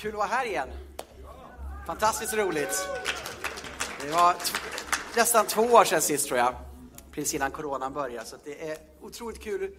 Kul 0.00 0.10
att 0.10 0.18
vara 0.18 0.28
här 0.28 0.46
igen. 0.46 0.68
Fantastiskt 1.86 2.34
roligt. 2.34 2.88
Det 4.00 4.10
var 4.10 4.34
nästan 5.16 5.46
två 5.46 5.62
år 5.62 5.84
sedan 5.84 6.02
sist 6.02 6.26
tror 6.26 6.38
jag, 6.38 6.54
precis 7.12 7.34
innan 7.34 7.50
coronan 7.50 7.92
började. 7.92 8.26
Så 8.26 8.36
det 8.44 8.70
är 8.70 8.78
otroligt 9.00 9.42
kul 9.42 9.76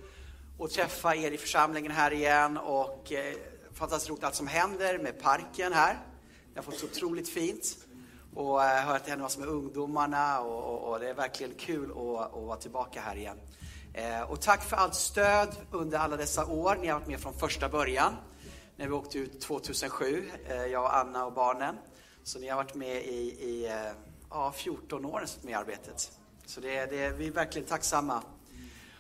att 0.59 0.71
träffa 0.71 1.15
er 1.15 1.31
i 1.31 1.37
församlingen 1.37 1.91
här 1.91 2.13
igen 2.13 2.57
och 2.57 3.11
eh, 3.11 3.33
fantastiskt 3.73 4.09
roligt 4.09 4.23
allt 4.23 4.35
som 4.35 4.47
händer 4.47 4.99
med 4.99 5.21
parken 5.21 5.73
här. 5.73 5.99
Det 6.53 6.59
har 6.59 6.63
fått 6.63 6.79
så 6.79 6.85
otroligt 6.85 7.29
fint 7.29 7.77
och 8.35 8.63
eh, 8.63 8.85
hört 8.85 8.95
att 8.95 9.05
det 9.05 9.09
händer 9.09 9.23
massor 9.23 9.39
med 9.39 9.49
ungdomarna 9.49 10.39
och, 10.39 10.63
och, 10.63 10.91
och, 10.91 10.99
det 10.99 11.09
är 11.09 11.13
verkligen 11.13 11.53
kul 11.59 11.91
att, 11.91 12.33
att 12.33 12.43
vara 12.43 12.57
tillbaka 12.57 13.01
här 13.01 13.15
igen. 13.15 13.37
Eh, 13.93 14.21
och 14.21 14.41
tack 14.41 14.63
för 14.63 14.77
allt 14.77 14.95
stöd 14.95 15.55
under 15.71 15.97
alla 15.97 16.17
dessa 16.17 16.45
år. 16.45 16.77
Ni 16.81 16.87
har 16.87 16.99
varit 16.99 17.07
med 17.07 17.19
från 17.19 17.33
första 17.33 17.69
början 17.69 18.13
när 18.81 18.87
vi 18.87 18.93
åkte 18.93 19.17
ut 19.19 19.41
2007, 19.41 20.31
eh, 20.49 20.65
jag 20.65 20.83
och 20.83 20.97
Anna 20.97 21.25
och 21.25 21.33
barnen. 21.33 21.75
Så 22.23 22.39
ni 22.39 22.47
har 22.47 22.55
varit 22.55 22.75
med 22.75 23.05
i, 23.05 23.37
i 23.41 23.65
eh, 23.65 23.91
ja, 24.29 24.53
14 24.57 25.05
år 25.05 25.25
med 25.41 25.51
i 25.51 25.53
arbetet. 25.53 26.11
Så 26.45 26.61
det, 26.61 26.85
det, 26.85 27.09
vi 27.09 27.27
är 27.27 27.31
verkligen 27.31 27.67
tacksamma. 27.67 28.23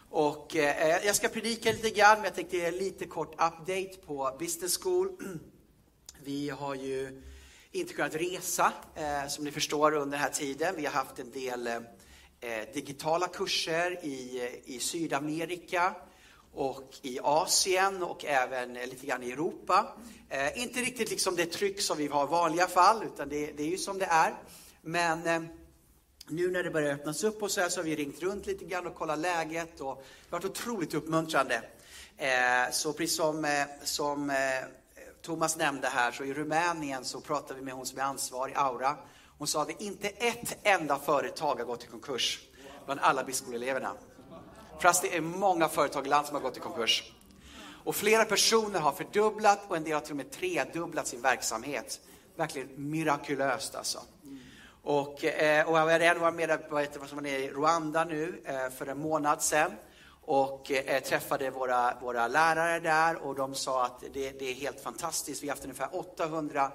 Och 0.09 0.55
eh, 0.55 0.89
eh, 0.89 1.05
jag 1.05 1.15
ska 1.15 1.27
predika 1.27 1.71
lite 1.71 1.89
grann, 1.89 2.15
men 2.15 2.23
jag 2.23 2.35
tänkte 2.35 2.57
ge 2.57 2.71
lite 2.71 3.05
kort 3.05 3.33
update 3.33 3.91
på 4.05 4.35
Business 4.39 4.77
School. 4.77 5.09
Vi 6.23 6.49
har 6.49 6.75
ju 6.75 7.21
inte 7.71 7.93
kunnat 7.93 8.15
resa, 8.15 8.73
eh, 8.95 9.27
som 9.27 9.43
ni 9.43 9.51
förstår, 9.51 9.91
under 9.91 10.17
den 10.17 10.19
här 10.19 10.29
tiden. 10.29 10.75
Vi 10.77 10.85
har 10.85 10.93
haft 10.93 11.19
en 11.19 11.31
del 11.31 11.67
eh, 11.67 11.73
digitala 12.73 13.27
kurser 13.27 14.05
i, 14.05 14.49
i 14.65 14.79
Sydamerika 14.79 15.95
och 16.53 16.99
i 17.01 17.19
Asien 17.23 18.03
och 18.03 18.25
även 18.25 18.77
eh, 18.77 18.87
lite 18.87 19.05
grann 19.05 19.23
i 19.23 19.31
Europa. 19.31 19.95
Eh, 20.29 20.61
inte 20.61 20.79
riktigt 20.79 21.09
liksom 21.09 21.35
det 21.35 21.45
tryck 21.45 21.81
som 21.81 21.97
vi 21.97 22.07
har 22.07 22.23
i 22.23 22.29
vanliga 22.29 22.67
fall, 22.67 23.03
utan 23.03 23.29
det, 23.29 23.51
det 23.51 23.63
är 23.63 23.67
ju 23.67 23.77
som 23.77 23.99
det 23.99 24.05
är. 24.05 24.33
Men 24.81 25.27
eh, 25.27 25.41
nu 26.27 26.51
när 26.51 26.63
det 26.63 26.71
börjar 26.71 26.93
öppnas 26.93 27.23
upp 27.23 27.43
och 27.43 27.51
så 27.51 27.61
här 27.61 27.69
så 27.69 27.79
har 27.79 27.85
vi 27.85 27.95
ringt 27.95 28.21
runt 28.21 28.45
lite 28.45 28.65
grann 28.65 28.87
och 28.87 28.95
kollat 28.95 29.19
läget 29.19 29.81
och 29.81 30.03
det 30.29 30.35
har 30.35 30.39
varit 30.39 30.45
otroligt 30.45 30.93
uppmuntrande. 30.93 31.63
Eh, 32.17 32.71
så 32.71 32.93
precis 32.93 33.15
som, 33.15 33.45
eh, 33.45 33.65
som 33.83 34.29
eh, 34.29 34.35
Thomas 35.21 35.57
nämnde 35.57 35.87
här, 35.87 36.11
så 36.11 36.23
i 36.23 36.33
Rumänien 36.33 37.05
så 37.05 37.21
pratade 37.21 37.59
vi 37.59 37.65
med 37.65 37.73
hon 37.73 37.85
som 37.85 37.99
är 37.99 38.03
ansvarig, 38.03 38.53
Aura. 38.57 38.97
Hon 39.37 39.47
sa 39.47 39.61
att 39.61 39.81
inte 39.81 40.07
ett 40.07 40.57
enda 40.63 40.99
företag 40.99 41.55
har 41.55 41.65
gått 41.65 41.83
i 41.83 41.87
konkurs 41.87 42.39
bland 42.85 42.99
alla 42.99 43.23
biskoleeleverna. 43.23 43.93
Fast 44.81 45.01
det 45.01 45.17
är 45.17 45.21
många 45.21 45.67
företag 45.67 46.05
i 46.05 46.09
land 46.09 46.27
som 46.27 46.35
har 46.35 46.41
gått 46.41 46.57
i 46.57 46.59
konkurs. 46.59 47.11
Och 47.83 47.95
flera 47.95 48.25
personer 48.25 48.79
har 48.79 48.91
fördubblat 48.91 49.59
och 49.67 49.77
en 49.77 49.83
del 49.83 49.93
har 49.93 50.01
till 50.01 50.11
och 50.11 50.17
med 50.17 50.31
tredubblat 50.31 51.07
sin 51.07 51.21
verksamhet. 51.21 51.99
Verkligen 52.35 52.69
mirakulöst 52.75 53.75
alltså. 53.75 53.99
Och, 54.83 55.25
eh, 55.25 55.69
och 55.69 55.77
jag 55.77 55.85
var 55.85 55.99
en 55.99 56.11
av 56.11 56.17
våra 56.17 56.31
medarbetare 56.31 57.07
som 57.07 57.15
var 57.15 57.23
nere 57.23 57.37
i 57.37 57.49
Rwanda 57.49 58.05
nu 58.05 58.41
eh, 58.45 58.69
för 58.69 58.87
en 58.87 58.99
månad 58.99 59.41
sedan 59.41 59.71
och 60.21 60.71
eh, 60.71 61.03
träffade 61.03 61.49
våra, 61.49 61.99
våra 62.01 62.27
lärare 62.27 62.79
där 62.79 63.15
och 63.15 63.35
de 63.35 63.55
sa 63.55 63.85
att 63.85 64.03
det, 64.13 64.39
det 64.39 64.51
är 64.51 64.53
helt 64.53 64.81
fantastiskt. 64.81 65.43
Vi 65.43 65.47
har 65.47 65.55
haft 65.55 65.63
ungefär 65.63 65.89
800 65.91 66.71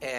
eh, 0.00 0.10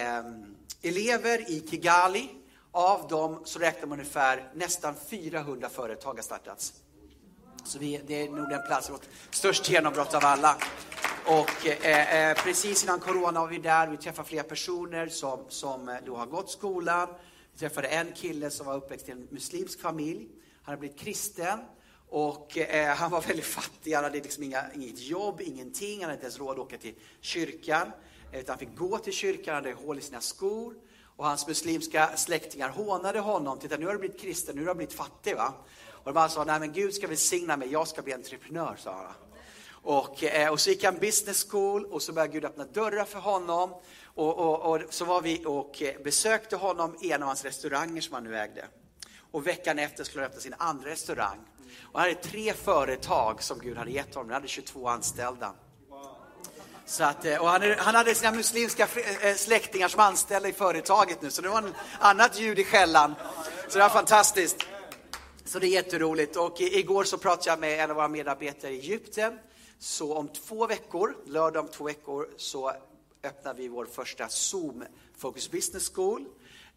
elever 0.81 1.51
i 1.51 1.67
Kigali. 1.69 2.29
Av 2.71 3.07
dem 3.07 3.41
så 3.45 3.59
räknar 3.59 3.87
man 3.87 3.99
ungefär 3.99 4.51
nästan 4.53 4.95
400 5.09 5.69
företag 5.69 6.13
har 6.13 6.21
startats. 6.21 6.73
Så 7.67 7.79
vi, 7.79 8.01
det 8.07 8.21
är 8.21 8.29
nog 8.29 8.49
den 8.49 8.61
plats 8.67 8.89
vårt 8.89 9.07
störst 9.31 9.69
genombrott 9.69 10.13
av 10.13 10.25
alla. 10.25 10.57
Och 11.25 11.67
eh, 11.67 12.29
eh, 12.29 12.37
precis 12.43 12.83
innan 12.83 12.99
corona 12.99 13.39
var 13.39 13.47
vi 13.47 13.57
där, 13.57 13.87
vi 13.87 13.97
träffade 13.97 14.27
flera 14.27 14.43
personer 14.43 15.07
som, 15.07 15.39
som 15.49 15.89
eh, 15.89 15.95
då 16.05 16.15
har 16.15 16.25
gått 16.25 16.51
skolan. 16.51 17.07
Vi 17.53 17.59
träffade 17.59 17.87
en 17.87 18.11
kille 18.11 18.49
som 18.49 18.65
var 18.65 18.75
uppväxt 18.75 19.09
i 19.09 19.11
en 19.11 19.27
muslimsk 19.31 19.81
familj. 19.81 20.27
Han 20.63 20.73
har 20.73 20.79
blivit 20.79 20.99
kristen 20.99 21.59
och 22.09 22.57
eh, 22.57 22.95
han 22.95 23.11
var 23.11 23.21
väldigt 23.21 23.45
fattig, 23.45 23.93
han 23.93 24.03
hade 24.03 24.19
liksom 24.19 24.43
inga, 24.43 24.63
inget 24.75 24.99
jobb, 24.99 25.41
ingenting, 25.41 25.93
han 25.93 26.03
hade 26.03 26.13
inte 26.13 26.25
ens 26.25 26.39
råd 26.39 26.51
att 26.51 26.65
åka 26.65 26.77
till 26.77 26.93
kyrkan. 27.21 27.91
Utan 28.33 28.45
han 28.47 28.59
fick 28.59 28.77
gå 28.77 28.97
till 28.97 29.13
kyrkan, 29.13 29.55
han 29.55 29.63
hade 29.63 29.75
hål 29.75 29.97
i 29.97 30.01
sina 30.01 30.21
skor. 30.21 30.73
Och 31.17 31.25
hans 31.25 31.47
muslimska 31.47 32.09
släktingar 32.15 32.69
hånade 32.69 33.19
honom. 33.19 33.59
Titta, 33.59 33.77
nu 33.77 33.85
har 33.85 33.93
du 33.93 33.99
blivit 33.99 34.21
kristen, 34.21 34.55
nu 34.55 34.61
har 34.61 34.67
du 34.67 34.77
blivit 34.77 34.95
fattig. 34.95 35.35
Va? 35.35 35.53
Och 36.07 36.13
de 36.13 36.29
sa, 36.29 36.43
nej 36.43 36.59
men 36.59 36.73
Gud 36.73 36.93
ska 36.93 37.07
välsigna 37.07 37.57
mig, 37.57 37.71
jag 37.71 37.87
ska 37.87 38.01
bli 38.01 38.13
entreprenör, 38.13 38.75
sa 38.79 38.91
han. 38.91 39.13
Och, 39.71 40.23
eh, 40.23 40.51
och 40.51 40.59
så 40.59 40.69
gick 40.69 40.83
han 40.83 40.97
business 40.97 41.47
school 41.49 41.85
och 41.85 42.01
så 42.01 42.13
började 42.13 42.33
Gud 42.33 42.45
öppna 42.45 42.63
dörrar 42.63 43.05
för 43.05 43.19
honom. 43.19 43.73
Och, 44.05 44.37
och, 44.37 44.71
och, 44.71 44.81
så 44.89 45.05
var 45.05 45.21
vi 45.21 45.43
och 45.45 45.81
eh, 45.81 46.01
besökte 46.03 46.55
honom 46.55 46.97
i 47.01 47.11
en 47.11 47.23
av 47.23 47.27
hans 47.27 47.45
restauranger 47.45 48.01
som 48.01 48.13
han 48.13 48.23
nu 48.23 48.37
ägde. 48.37 48.65
Och 49.31 49.47
veckan 49.47 49.79
efter 49.79 50.03
skulle 50.03 50.23
han 50.23 50.29
öppna 50.29 50.41
sin 50.41 50.55
andra 50.57 50.89
restaurang. 50.89 51.39
Och 51.81 51.99
han 51.99 52.09
hade 52.09 52.21
tre 52.21 52.53
företag 52.53 53.43
som 53.43 53.59
Gud 53.59 53.77
hade 53.77 53.91
gett 53.91 54.15
honom. 54.15 54.29
Han 54.29 54.33
hade 54.33 54.47
22 54.47 54.87
anställda. 54.87 55.53
Så 56.85 57.03
att, 57.03 57.25
eh, 57.25 57.37
och 57.37 57.47
han, 57.47 57.75
han 57.77 57.95
hade 57.95 58.15
sina 58.15 58.31
muslimska 58.31 58.87
släktingar 59.35 59.87
som 59.87 59.99
anställda 59.99 60.49
i 60.49 60.53
företaget 60.53 61.21
nu, 61.21 61.31
så 61.31 61.41
det 61.41 61.49
var 61.49 61.57
en 61.57 61.75
annat 61.99 62.39
ljud 62.39 62.59
i 62.59 62.63
skällan. 62.63 63.15
Så 63.67 63.77
det 63.77 63.83
var 63.83 63.89
fantastiskt. 63.89 64.65
Så 65.47 65.59
det 65.59 65.67
är 65.67 65.69
jätteroligt. 65.69 66.35
Och 66.35 66.61
igår 66.61 67.03
så 67.03 67.17
pratade 67.17 67.49
jag 67.49 67.59
med 67.59 67.79
en 67.79 67.89
av 67.89 67.95
våra 67.95 68.07
medarbetare 68.07 68.71
i 68.71 68.79
Egypten. 68.79 69.39
Så 69.79 70.13
om 70.13 70.27
två 70.27 70.67
veckor, 70.67 71.17
lördag 71.25 71.65
om 71.65 71.71
två 71.71 71.83
veckor, 71.83 72.29
så 72.37 72.71
öppnar 73.23 73.53
vi 73.53 73.67
vår 73.67 73.85
första 73.85 74.29
Zoom 74.29 74.83
Focus 75.17 75.51
Business 75.51 75.91
School 75.95 76.25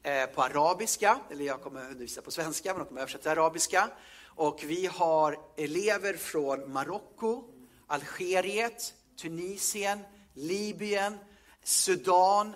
eh, 0.02 0.26
på 0.26 0.42
arabiska. 0.42 1.18
Eller 1.30 1.44
jag 1.44 1.62
kommer 1.62 1.80
undervisa 1.80 2.22
på 2.22 2.30
svenska, 2.30 2.72
men 2.72 2.78
de 2.78 2.88
kommer 2.88 3.00
översätta 3.00 3.22
till 3.22 3.30
arabiska. 3.30 3.88
Och 4.24 4.60
vi 4.66 4.86
har 4.86 5.38
elever 5.56 6.16
från 6.16 6.72
Marocko, 6.72 7.44
Algeriet, 7.86 8.94
Tunisien, 9.22 9.98
Libyen, 10.34 11.18
Sudan, 11.64 12.52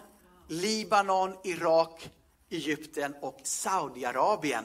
Libanon, 0.49 1.37
Irak, 1.45 2.11
Egypten 2.51 3.15
och 3.21 3.41
Saudiarabien. 3.43 4.65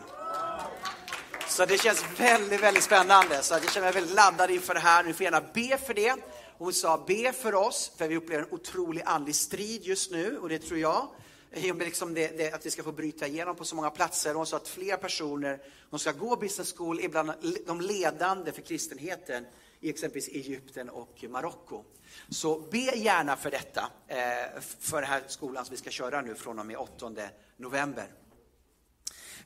Så 1.59 1.65
det 1.65 1.77
känns 1.77 2.05
väldigt, 2.17 2.63
väldigt 2.63 2.83
spännande. 2.83 3.43
Så 3.43 3.53
jag 3.53 3.71
känner 3.71 3.87
mig 3.87 3.93
väldigt 3.93 4.15
laddad 4.15 4.51
inför 4.51 4.73
det 4.73 4.79
här. 4.79 5.03
Ni 5.03 5.13
får 5.13 5.23
gärna 5.23 5.41
be 5.53 5.77
för 5.77 5.93
det. 5.93 6.15
Hon 6.57 6.73
sa 6.73 7.03
be 7.07 7.33
för 7.33 7.55
oss, 7.55 7.91
för 7.97 8.07
vi 8.07 8.17
upplever 8.17 8.43
en 8.43 8.53
otrolig 8.53 9.03
andlig 9.05 9.35
strid 9.35 9.83
just 9.83 10.11
nu 10.11 10.37
och 10.37 10.49
det 10.49 10.59
tror 10.59 10.79
jag. 10.79 11.07
I 11.53 11.71
och 11.71 11.75
med 11.75 11.85
liksom 11.85 12.13
det, 12.13 12.37
det, 12.37 12.53
att 12.53 12.65
vi 12.65 12.71
ska 12.71 12.83
få 12.83 12.91
bryta 12.91 13.27
igenom 13.27 13.55
på 13.55 13.65
så 13.65 13.75
många 13.75 13.89
platser. 13.89 14.33
Hon 14.33 14.45
sa 14.45 14.57
att 14.57 14.67
fler 14.67 14.97
personer 14.97 15.59
som 15.89 15.99
ska 15.99 16.11
gå 16.11 16.35
business 16.35 16.73
school 16.77 16.99
är 16.99 17.09
bland 17.09 17.31
de 17.67 17.81
ledande 17.81 18.51
för 18.51 18.61
kristenheten 18.61 19.45
i 19.79 19.89
exempelvis 19.89 20.27
Egypten 20.27 20.89
och 20.89 21.23
Marocko. 21.29 21.83
Så 22.29 22.59
be 22.59 22.97
gärna 22.97 23.35
för 23.35 23.51
detta, 23.51 23.91
eh, 24.07 24.61
för 24.79 25.01
den 25.01 25.09
här 25.09 25.23
skolan 25.27 25.65
som 25.65 25.71
vi 25.71 25.77
ska 25.77 25.89
köra 25.89 26.21
nu 26.21 26.35
från 26.35 26.59
och 26.59 26.65
med 26.65 26.77
8 26.77 27.11
november. 27.57 28.07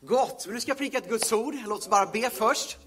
Gott, 0.06 0.46
men 0.46 0.56
nu 0.56 0.62
ska 0.62 0.70
jag 0.70 0.78
prika 0.78 0.98
ett 0.98 1.10
Guds 1.10 1.32
ord. 1.32 1.56
Låt 1.66 1.80
oss 1.80 1.90
bara 1.90 2.06
be 2.06 2.30
först. 2.30 2.78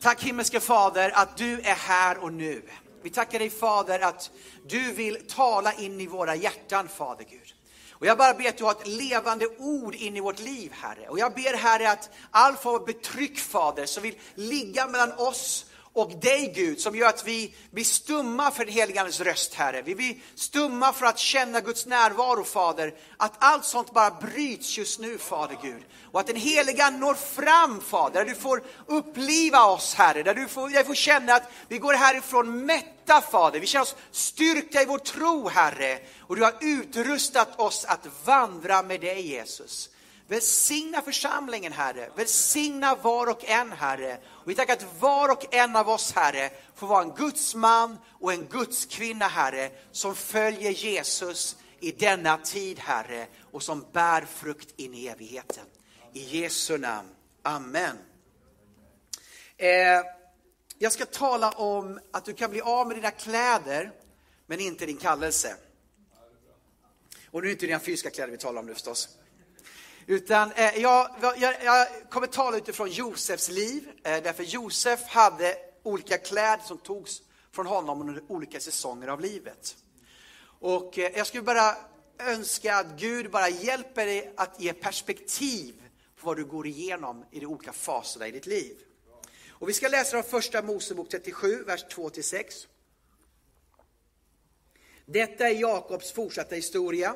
Tack 0.00 0.22
himmelske 0.22 0.60
Fader 0.60 1.10
att 1.14 1.36
du 1.36 1.60
är 1.60 1.74
här 1.74 2.18
och 2.18 2.32
nu. 2.32 2.62
Vi 3.02 3.10
tackar 3.10 3.38
dig 3.38 3.50
Fader 3.50 4.00
att 4.00 4.30
du 4.68 4.92
vill 4.92 5.28
tala 5.28 5.72
in 5.72 6.00
i 6.00 6.06
våra 6.06 6.34
hjärtan 6.34 6.88
Fader 6.88 7.24
Gud. 7.30 7.54
Och 7.90 8.06
jag 8.06 8.18
bara 8.18 8.34
ber 8.34 8.48
att 8.48 8.56
du 8.56 8.64
har 8.64 8.70
ett 8.70 8.86
levande 8.86 9.46
ord 9.58 9.94
in 9.94 10.16
i 10.16 10.20
vårt 10.20 10.40
liv 10.40 10.72
Herre. 10.72 11.08
Och 11.08 11.18
jag 11.18 11.34
ber 11.34 11.56
Herre 11.56 11.90
att 11.90 12.10
all 12.30 12.56
form 12.56 12.74
av 12.74 12.86
betryck 12.86 13.38
Fader 13.38 13.86
som 13.86 14.02
vill 14.02 14.14
ligga 14.34 14.86
mellan 14.86 15.12
oss 15.12 15.66
och 15.94 16.10
dig 16.20 16.52
Gud 16.54 16.80
som 16.80 16.96
gör 16.96 17.08
att 17.08 17.26
vi 17.26 17.54
blir 17.70 17.84
stumma 17.84 18.50
för 18.50 18.64
den 18.64 18.74
helige 18.74 19.00
Andes 19.00 19.20
röst 19.20 19.54
Herre. 19.54 19.82
Vi 19.82 19.94
blir 19.94 20.16
stumma 20.34 20.92
för 20.92 21.06
att 21.06 21.18
känna 21.18 21.60
Guds 21.60 21.86
närvaro 21.86 22.44
Fader. 22.44 22.94
Att 23.16 23.32
allt 23.38 23.64
sånt 23.64 23.92
bara 23.92 24.10
bryts 24.10 24.78
just 24.78 24.98
nu 24.98 25.18
Fader 25.18 25.56
Gud. 25.62 25.82
Och 26.12 26.20
att 26.20 26.26
den 26.26 26.36
heliga 26.36 26.90
når 26.90 27.14
fram 27.14 27.80
Fader, 27.80 28.24
där 28.24 28.30
du 28.30 28.34
får 28.34 28.62
uppliva 28.86 29.64
oss 29.64 29.94
Herre. 29.94 30.22
Där 30.22 30.34
du 30.34 30.48
får, 30.48 30.68
där 30.68 30.84
får 30.84 30.94
känna 30.94 31.34
att 31.34 31.50
vi 31.68 31.78
går 31.78 31.94
härifrån 31.94 32.66
mätta 32.66 33.20
Fader. 33.20 33.60
Vi 33.60 33.66
känner 33.66 33.82
oss 33.82 33.96
styrkta 34.10 34.82
i 34.82 34.84
vår 34.84 34.98
tro 34.98 35.48
Herre. 35.48 35.98
Och 36.20 36.36
du 36.36 36.42
har 36.42 36.54
utrustat 36.60 37.60
oss 37.60 37.84
att 37.84 38.06
vandra 38.24 38.82
med 38.82 39.00
dig 39.00 39.26
Jesus. 39.26 39.88
Välsigna 40.32 41.02
församlingen, 41.02 41.72
Herre. 41.72 42.10
Välsigna 42.16 42.94
var 42.94 43.26
och 43.26 43.44
en, 43.44 43.72
Herre. 43.72 44.18
Och 44.26 44.50
vi 44.50 44.54
tackar 44.54 44.72
att 44.72 45.00
var 45.00 45.28
och 45.28 45.54
en 45.54 45.76
av 45.76 45.88
oss, 45.88 46.12
Herre, 46.12 46.50
får 46.74 46.86
vara 46.86 47.02
en 47.02 47.14
Guds 47.14 47.54
man 47.54 47.98
och 48.20 48.32
en 48.32 48.46
Guds 48.46 48.86
kvinna, 48.86 49.28
Herre, 49.28 49.70
som 49.90 50.14
följer 50.14 50.70
Jesus 50.70 51.56
i 51.80 51.92
denna 51.92 52.38
tid, 52.38 52.78
Herre, 52.78 53.26
och 53.50 53.62
som 53.62 53.86
bär 53.92 54.24
frukt 54.24 54.74
in 54.76 54.94
i 54.94 55.06
evigheten. 55.06 55.64
I 56.12 56.40
Jesu 56.40 56.78
namn. 56.78 57.08
Amen. 57.42 57.96
Eh, 59.56 59.68
jag 60.78 60.92
ska 60.92 61.06
tala 61.06 61.50
om 61.50 62.00
att 62.12 62.24
du 62.24 62.34
kan 62.34 62.50
bli 62.50 62.60
av 62.60 62.86
med 62.86 62.96
dina 62.96 63.10
kläder, 63.10 63.92
men 64.46 64.60
inte 64.60 64.86
din 64.86 64.96
kallelse. 64.96 65.56
Och 67.30 67.40
nu 67.40 67.46
är 67.46 67.48
det 67.48 67.52
inte 67.52 67.66
dina 67.66 67.80
fysiska 67.80 68.10
kläder 68.10 68.30
vi 68.30 68.38
talar 68.38 68.60
om 68.60 68.66
nu 68.66 68.74
förstås. 68.74 69.18
Utan 70.06 70.52
eh, 70.52 70.78
jag, 70.78 71.10
jag, 71.20 71.54
jag, 71.64 71.86
kommer 72.10 72.26
tala 72.26 72.56
utifrån 72.56 72.90
Josefs 72.90 73.48
liv, 73.48 73.88
eh, 74.04 74.22
därför 74.22 74.42
Josef 74.42 75.02
hade 75.02 75.56
olika 75.82 76.18
kläder 76.18 76.64
som 76.64 76.78
togs 76.78 77.22
från 77.52 77.66
honom 77.66 78.00
under 78.00 78.22
olika 78.28 78.60
säsonger 78.60 79.08
av 79.08 79.20
livet. 79.20 79.76
Och 80.60 80.98
eh, 80.98 81.12
jag 81.16 81.26
skulle 81.26 81.42
bara 81.42 81.76
önska 82.18 82.76
att 82.76 82.86
Gud 82.98 83.30
bara 83.30 83.48
hjälper 83.48 84.06
dig 84.06 84.32
att 84.36 84.60
ge 84.60 84.72
perspektiv 84.72 85.74
på 86.16 86.26
vad 86.26 86.36
du 86.36 86.44
går 86.44 86.66
igenom 86.66 87.24
i 87.30 87.40
de 87.40 87.46
olika 87.46 87.72
faserna 87.72 88.28
i 88.28 88.30
ditt 88.30 88.46
liv. 88.46 88.76
Och 89.48 89.68
vi 89.68 89.72
ska 89.72 89.88
läsa 89.88 90.16
den 90.16 90.24
första 90.24 90.62
Mosebok 90.62 91.08
37, 91.08 91.64
vers 91.64 91.84
2-6. 91.84 92.66
Detta 95.06 95.48
är 95.48 95.54
Jakobs 95.54 96.12
fortsatta 96.12 96.54
historia. 96.54 97.14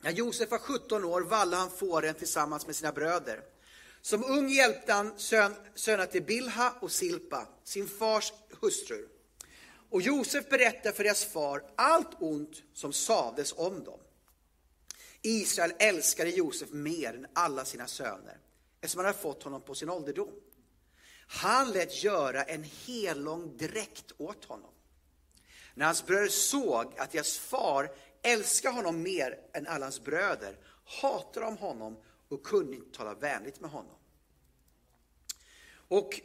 När 0.00 0.10
Josef 0.10 0.50
var 0.50 0.58
17 0.58 1.04
år 1.04 1.20
vallade 1.20 1.62
han 1.62 1.70
fåren 1.70 2.14
tillsammans 2.14 2.66
med 2.66 2.76
sina 2.76 2.92
bröder. 2.92 3.40
Som 4.00 4.24
ung 4.24 4.48
hjälpte 4.48 4.92
han 4.92 5.18
sön, 5.18 5.54
söner 5.74 6.06
till 6.06 6.22
Bilha 6.22 6.74
och 6.80 6.92
Silpa, 6.92 7.48
sin 7.64 7.88
fars 7.88 8.32
hustrur. 8.60 9.08
Och 9.90 10.02
Josef 10.02 10.48
berättade 10.48 10.94
för 10.96 11.04
deras 11.04 11.24
far 11.24 11.62
allt 11.76 12.10
ont 12.18 12.62
som 12.74 12.92
sades 12.92 13.54
om 13.56 13.84
dem. 13.84 14.00
Israel 15.22 15.72
älskade 15.78 16.30
Josef 16.30 16.70
mer 16.70 17.14
än 17.14 17.26
alla 17.32 17.64
sina 17.64 17.86
söner, 17.86 18.38
eftersom 18.80 18.98
han 18.98 19.06
hade 19.06 19.18
fått 19.18 19.42
honom 19.42 19.62
på 19.62 19.74
sin 19.74 19.90
ålderdom. 19.90 20.32
Han 21.26 21.72
lät 21.72 22.02
göra 22.02 22.42
en 22.42 22.64
hellång 22.86 23.56
dräkt 23.56 24.12
åt 24.18 24.44
honom. 24.44 24.70
När 25.74 25.86
hans 25.86 26.06
bröder 26.06 26.28
såg 26.28 26.94
att 26.98 27.12
deras 27.12 27.38
far 27.38 27.90
älskade 28.22 28.74
honom 28.74 29.02
mer 29.02 29.38
än 29.52 29.66
alla 29.66 29.86
hans 29.86 30.04
bröder 30.04 30.56
hatade 31.02 31.46
om 31.46 31.56
honom 31.56 31.96
och 32.28 32.42
kunde 32.42 32.76
inte 32.76 32.96
tala 32.96 33.14
vänligt 33.14 33.60
med 33.60 33.70
honom. 33.70 33.96
Och 35.88 36.20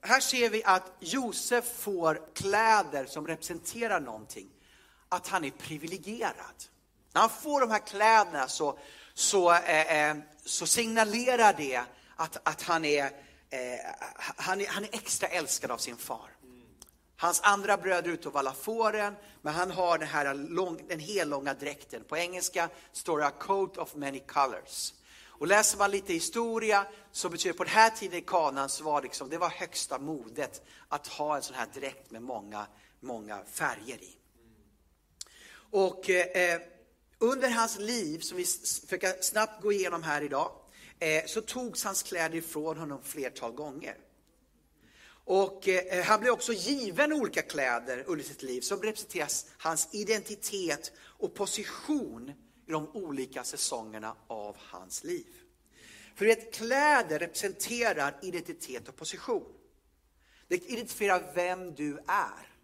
här 0.00 0.20
ser 0.20 0.50
vi 0.50 0.64
att 0.64 0.92
Josef 1.00 1.64
får 1.64 2.34
kläder 2.34 3.06
som 3.06 3.26
representerar 3.26 4.00
någonting. 4.00 4.48
Att 5.08 5.28
han 5.28 5.44
är 5.44 5.50
privilegierad. 5.50 6.64
När 7.12 7.20
han 7.20 7.30
får 7.30 7.60
de 7.60 7.70
här 7.70 7.86
kläderna 7.86 8.48
så, 8.48 8.78
så, 9.14 9.52
eh, 9.52 10.08
eh 10.10 10.16
så 10.44 10.66
signalerar 10.66 11.54
det 11.56 11.82
att, 12.16 12.48
att 12.48 12.62
han, 12.62 12.84
är, 12.84 13.04
eh, 13.50 13.60
han, 14.18 14.60
är, 14.60 14.66
han 14.66 14.84
är 14.84 14.94
extra 14.94 15.28
älskad 15.28 15.70
av 15.70 15.78
sin 15.78 15.96
far. 15.96 16.30
Hans 17.16 17.40
andra 17.44 17.76
bröder 17.76 18.10
är 18.10 18.14
ute 18.14 18.28
och 18.28 18.34
vallar 18.34 18.52
fåren, 18.52 19.14
men 19.42 19.54
han 19.54 19.70
har 19.70 19.98
den 19.98 20.08
här 20.08 20.34
lång, 20.34 20.80
den 20.88 21.00
hellånga 21.00 21.54
dräkten. 21.54 22.04
På 22.04 22.16
engelska 22.16 22.68
står 22.92 23.18
det 23.18 23.26
a 23.26 23.30
coat 23.30 23.76
of 23.76 23.94
many 23.94 24.20
colors. 24.20 24.92
Och 25.36 25.46
läser 25.46 25.78
man 25.78 25.90
lite 25.90 26.12
historia 26.12 26.86
så 27.12 27.28
betyder 27.28 27.52
det 27.52 27.56
på 27.58 27.64
den 27.64 27.72
här 27.72 27.90
tiden 27.90 28.18
i 28.18 28.20
Kanaan 28.20 28.68
så 28.68 28.84
var 28.84 29.00
det, 29.00 29.06
liksom, 29.06 29.28
det 29.28 29.38
var 29.38 29.48
högsta 29.48 29.98
modet 29.98 30.62
att 30.88 31.06
ha 31.06 31.36
en 31.36 31.42
sån 31.42 31.56
här 31.56 31.68
dräkt 31.74 32.10
med 32.10 32.22
många, 32.22 32.66
många 33.00 33.44
färger 33.44 34.02
i. 34.02 34.16
Och 35.70 36.10
eh, 36.10 36.60
under 37.18 37.50
hans 37.50 37.78
liv, 37.78 38.18
som 38.18 38.36
vi 38.36 38.44
försöker 38.44 39.22
snabbt 39.22 39.62
gå 39.62 39.72
igenom 39.72 40.02
här 40.02 40.22
idag, 40.22 40.50
eh, 40.98 41.24
så 41.26 41.40
togs 41.40 41.84
hans 41.84 42.02
kläder 42.02 42.36
ifrån 42.36 42.78
honom 42.78 43.02
flertal 43.02 43.52
gånger. 43.52 43.96
Och 45.24 45.68
eh, 45.68 45.98
eh, 45.98 46.04
han 46.04 46.20
blev 46.20 46.32
också 46.32 46.52
given 46.52 47.12
olika 47.12 47.42
kläder 47.42 48.04
under 48.06 48.24
sitt 48.24 48.42
liv 48.42 48.60
som 48.60 48.82
representerar 48.82 49.28
hans 49.58 49.88
identitet 49.92 50.92
och 50.98 51.34
position 51.34 52.32
i 52.66 52.72
de 52.72 52.88
olika 52.88 53.44
säsongerna 53.44 54.16
av 54.26 54.56
hans 54.58 55.04
liv. 55.04 55.26
För 56.14 56.24
vet, 56.24 56.54
kläder 56.54 57.18
representerar 57.18 58.18
identitet 58.22 58.88
och 58.88 58.96
position. 58.96 59.52
Det 60.48 60.54
identifierar 60.54 61.32
vem 61.34 61.74
du 61.74 61.98
är. 62.06 62.54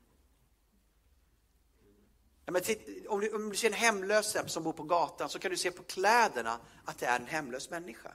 Ja, 2.44 2.52
men 2.52 2.62
om, 3.08 3.20
du, 3.20 3.34
om 3.34 3.50
du 3.50 3.56
ser 3.56 3.68
en 3.68 3.72
hemlös 3.72 4.36
som 4.46 4.62
bor 4.62 4.72
på 4.72 4.82
gatan 4.82 5.28
så 5.28 5.38
kan 5.38 5.50
du 5.50 5.56
se 5.56 5.70
på 5.70 5.82
kläderna 5.82 6.60
att 6.84 6.98
det 6.98 7.06
är 7.06 7.20
en 7.20 7.26
hemlös 7.26 7.70
människa. 7.70 8.12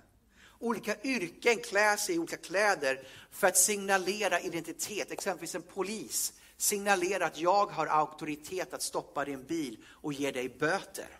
Olika 0.59 0.95
yrken 1.03 1.57
klär 1.57 1.97
sig 1.97 2.15
i 2.15 2.19
olika 2.19 2.37
kläder 2.37 3.07
för 3.31 3.47
att 3.47 3.57
signalera 3.57 4.39
identitet. 4.39 5.11
Exempelvis 5.11 5.55
en 5.55 5.61
polis 5.61 6.33
signalerar 6.57 7.25
att 7.25 7.39
jag 7.39 7.65
har 7.65 7.87
auktoritet 7.87 8.73
att 8.73 8.81
stoppa 8.81 9.25
din 9.25 9.43
bil 9.43 9.77
och 9.87 10.13
ge 10.13 10.31
dig 10.31 10.49
böter. 10.49 11.19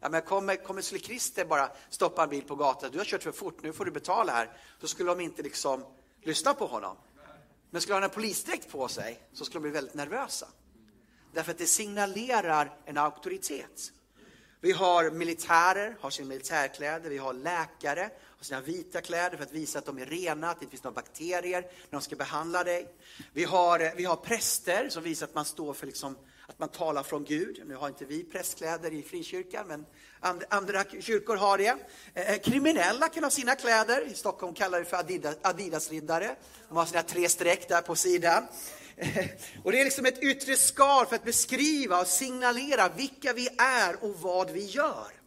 Ja, 0.00 0.08
men 0.08 0.22
kommer, 0.22 0.56
kommer 0.56 0.82
Christer 0.82 1.44
bara 1.44 1.70
stoppa 1.90 2.22
en 2.22 2.28
bil 2.28 2.42
på 2.42 2.54
gatan, 2.54 2.90
du 2.92 2.98
har 2.98 3.04
kört 3.04 3.22
för 3.22 3.32
fort, 3.32 3.62
nu 3.62 3.72
får 3.72 3.84
du 3.84 3.90
betala 3.90 4.32
här. 4.32 4.50
Så 4.80 4.88
skulle 4.88 5.10
de 5.10 5.20
inte 5.20 5.42
liksom 5.42 5.84
lyssna 6.22 6.54
på 6.54 6.66
honom. 6.66 6.96
Men 7.70 7.80
skulle 7.80 7.94
han 7.94 8.02
ha 8.02 8.08
en 8.08 8.14
polisdräkt 8.14 8.70
på 8.70 8.88
sig 8.88 9.22
så 9.32 9.44
skulle 9.44 9.58
de 9.58 9.62
bli 9.62 9.70
väldigt 9.70 9.94
nervösa. 9.94 10.48
Därför 11.32 11.52
att 11.52 11.58
det 11.58 11.66
signalerar 11.66 12.78
en 12.84 12.98
auktoritet. 12.98 13.92
Vi 14.64 14.72
har 14.72 15.10
militärer, 15.10 15.96
har 16.00 16.10
sina 16.10 16.28
militärkläder, 16.28 17.10
vi 17.10 17.18
har 17.18 17.32
läkare, 17.32 18.10
har 18.36 18.44
sina 18.44 18.60
vita 18.60 19.00
kläder 19.00 19.36
för 19.36 19.44
att 19.44 19.52
visa 19.52 19.78
att 19.78 19.86
de 19.86 19.98
är 19.98 20.06
rena, 20.06 20.50
att 20.50 20.60
det 20.60 20.64
inte 20.64 20.70
finns 20.70 20.84
några 20.84 20.94
bakterier 20.94 21.60
när 21.62 21.70
de 21.90 22.00
ska 22.00 22.16
behandla 22.16 22.64
dig. 22.64 22.88
Vi 23.32 23.44
har, 23.44 23.80
eh, 23.80 23.90
vi 23.96 24.04
har 24.04 24.16
präster 24.16 24.88
som 24.88 25.02
visar 25.02 25.26
att 25.26 25.34
man 25.34 25.44
står 25.44 25.74
för 25.74 25.86
liksom, 25.86 26.16
att 26.46 26.58
man 26.58 26.68
talar 26.68 27.02
från 27.02 27.24
Gud. 27.24 27.62
Nu 27.66 27.74
har 27.74 27.88
inte 27.88 28.04
vi 28.04 28.24
prästkläder 28.24 28.92
i 28.92 29.02
frikyrkan, 29.02 29.66
men 29.68 29.86
andra, 30.20 30.46
andra 30.50 30.84
kyrkor 31.00 31.36
har 31.36 31.58
det. 31.58 31.76
Eh, 32.14 32.30
eh, 32.30 32.38
kriminella 32.38 33.08
kan 33.08 33.24
ha 33.24 33.30
sina 33.30 33.54
kläder, 33.54 34.06
i 34.06 34.14
Stockholm 34.14 34.54
kallar 34.54 34.78
vi 34.78 34.84
för 34.84 34.96
Adidas, 34.96 35.36
Adidas-riddare. 35.42 36.36
De 36.68 36.76
har 36.76 36.86
sina 36.86 37.02
tre 37.02 37.28
streck 37.28 37.68
där 37.68 37.80
på 37.80 37.94
sidan. 37.94 38.46
Och 39.62 39.72
det 39.72 39.80
är 39.80 39.84
liksom 39.84 40.06
ett 40.06 40.22
yttre 40.22 40.56
skal 40.56 41.06
för 41.06 41.16
att 41.16 41.24
beskriva 41.24 42.00
och 42.00 42.06
signalera 42.06 42.88
vilka 42.88 43.32
vi 43.32 43.48
är 43.58 44.04
och 44.04 44.20
vad 44.20 44.50
vi 44.50 44.64
gör. 44.64 45.22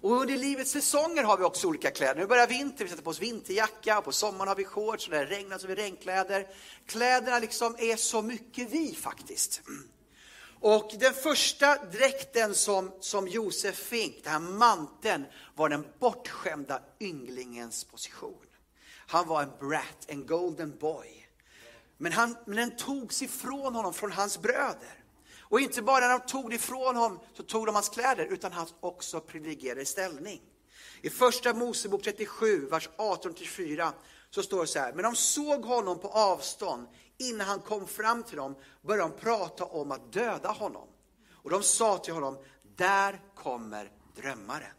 Och 0.00 0.20
under 0.20 0.36
livets 0.36 0.70
säsonger 0.70 1.22
har 1.22 1.36
vi 1.36 1.44
också 1.44 1.68
olika 1.68 1.90
kläder. 1.90 2.20
Nu 2.20 2.26
börjar 2.26 2.46
vinter, 2.46 2.84
vi 2.84 2.90
sätter 2.90 3.02
på 3.02 3.10
oss 3.10 3.20
vinterjacka, 3.20 3.98
och 3.98 4.04
på 4.04 4.12
sommaren 4.12 4.48
har 4.48 4.56
vi 4.56 4.64
shorts, 4.64 5.06
och 5.06 5.12
när 5.12 5.26
det 5.26 5.36
regnar 5.36 5.58
så 5.58 5.68
har 5.68 5.74
vi 5.74 5.82
regnkläder. 5.82 6.46
Kläderna 6.86 7.38
liksom 7.38 7.76
är 7.78 7.96
så 7.96 8.22
mycket 8.22 8.70
vi 8.70 8.94
faktiskt. 8.94 9.62
Och 10.60 10.92
den 11.00 11.14
första 11.14 11.84
dräkten 11.84 12.54
som, 12.54 12.92
som 13.00 13.28
Josef 13.28 13.76
fick, 13.76 14.24
den 14.24 14.32
här 14.32 14.40
manteln, 14.40 15.24
var 15.54 15.68
den 15.68 15.86
bortskämda 15.98 16.82
ynglingens 17.00 17.84
position. 17.84 18.46
Han 19.06 19.28
var 19.28 19.42
en 19.42 19.52
brat, 19.60 20.04
en 20.06 20.26
golden 20.26 20.78
boy. 20.78 21.17
Men, 21.98 22.12
han, 22.12 22.36
men 22.46 22.56
den 22.56 22.76
togs 22.76 23.22
ifrån 23.22 23.74
honom, 23.74 23.94
från 23.94 24.12
hans 24.12 24.38
bröder. 24.38 25.04
Och 25.40 25.60
inte 25.60 25.82
bara 25.82 26.00
när 26.00 26.18
de 26.18 26.26
tog 26.26 26.50
det 26.50 26.56
ifrån 26.56 26.96
honom, 26.96 27.20
så 27.34 27.42
tog 27.42 27.66
de 27.66 27.74
hans 27.74 27.88
kläder, 27.88 28.26
utan 28.26 28.52
hans 28.52 28.74
också 28.80 29.20
privilegierade 29.20 29.84
ställning. 29.84 30.40
I 31.02 31.10
första 31.10 31.54
Mosebok 31.54 32.02
37, 32.02 32.66
vers 32.66 32.88
18-24, 32.96 33.92
så 34.30 34.42
står 34.42 34.60
det 34.60 34.66
så 34.66 34.78
här, 34.78 34.92
men 34.92 35.04
de 35.04 35.16
såg 35.16 35.64
honom 35.64 35.98
på 35.98 36.08
avstånd. 36.08 36.86
Innan 37.18 37.46
han 37.46 37.60
kom 37.60 37.86
fram 37.86 38.22
till 38.22 38.36
dem 38.36 38.56
började 38.82 39.10
de 39.10 39.20
prata 39.20 39.64
om 39.64 39.92
att 39.92 40.12
döda 40.12 40.48
honom. 40.48 40.88
Och 41.32 41.50
de 41.50 41.62
sa 41.62 41.98
till 41.98 42.14
honom, 42.14 42.38
där 42.76 43.20
kommer 43.34 43.92
drömmaren. 44.16 44.72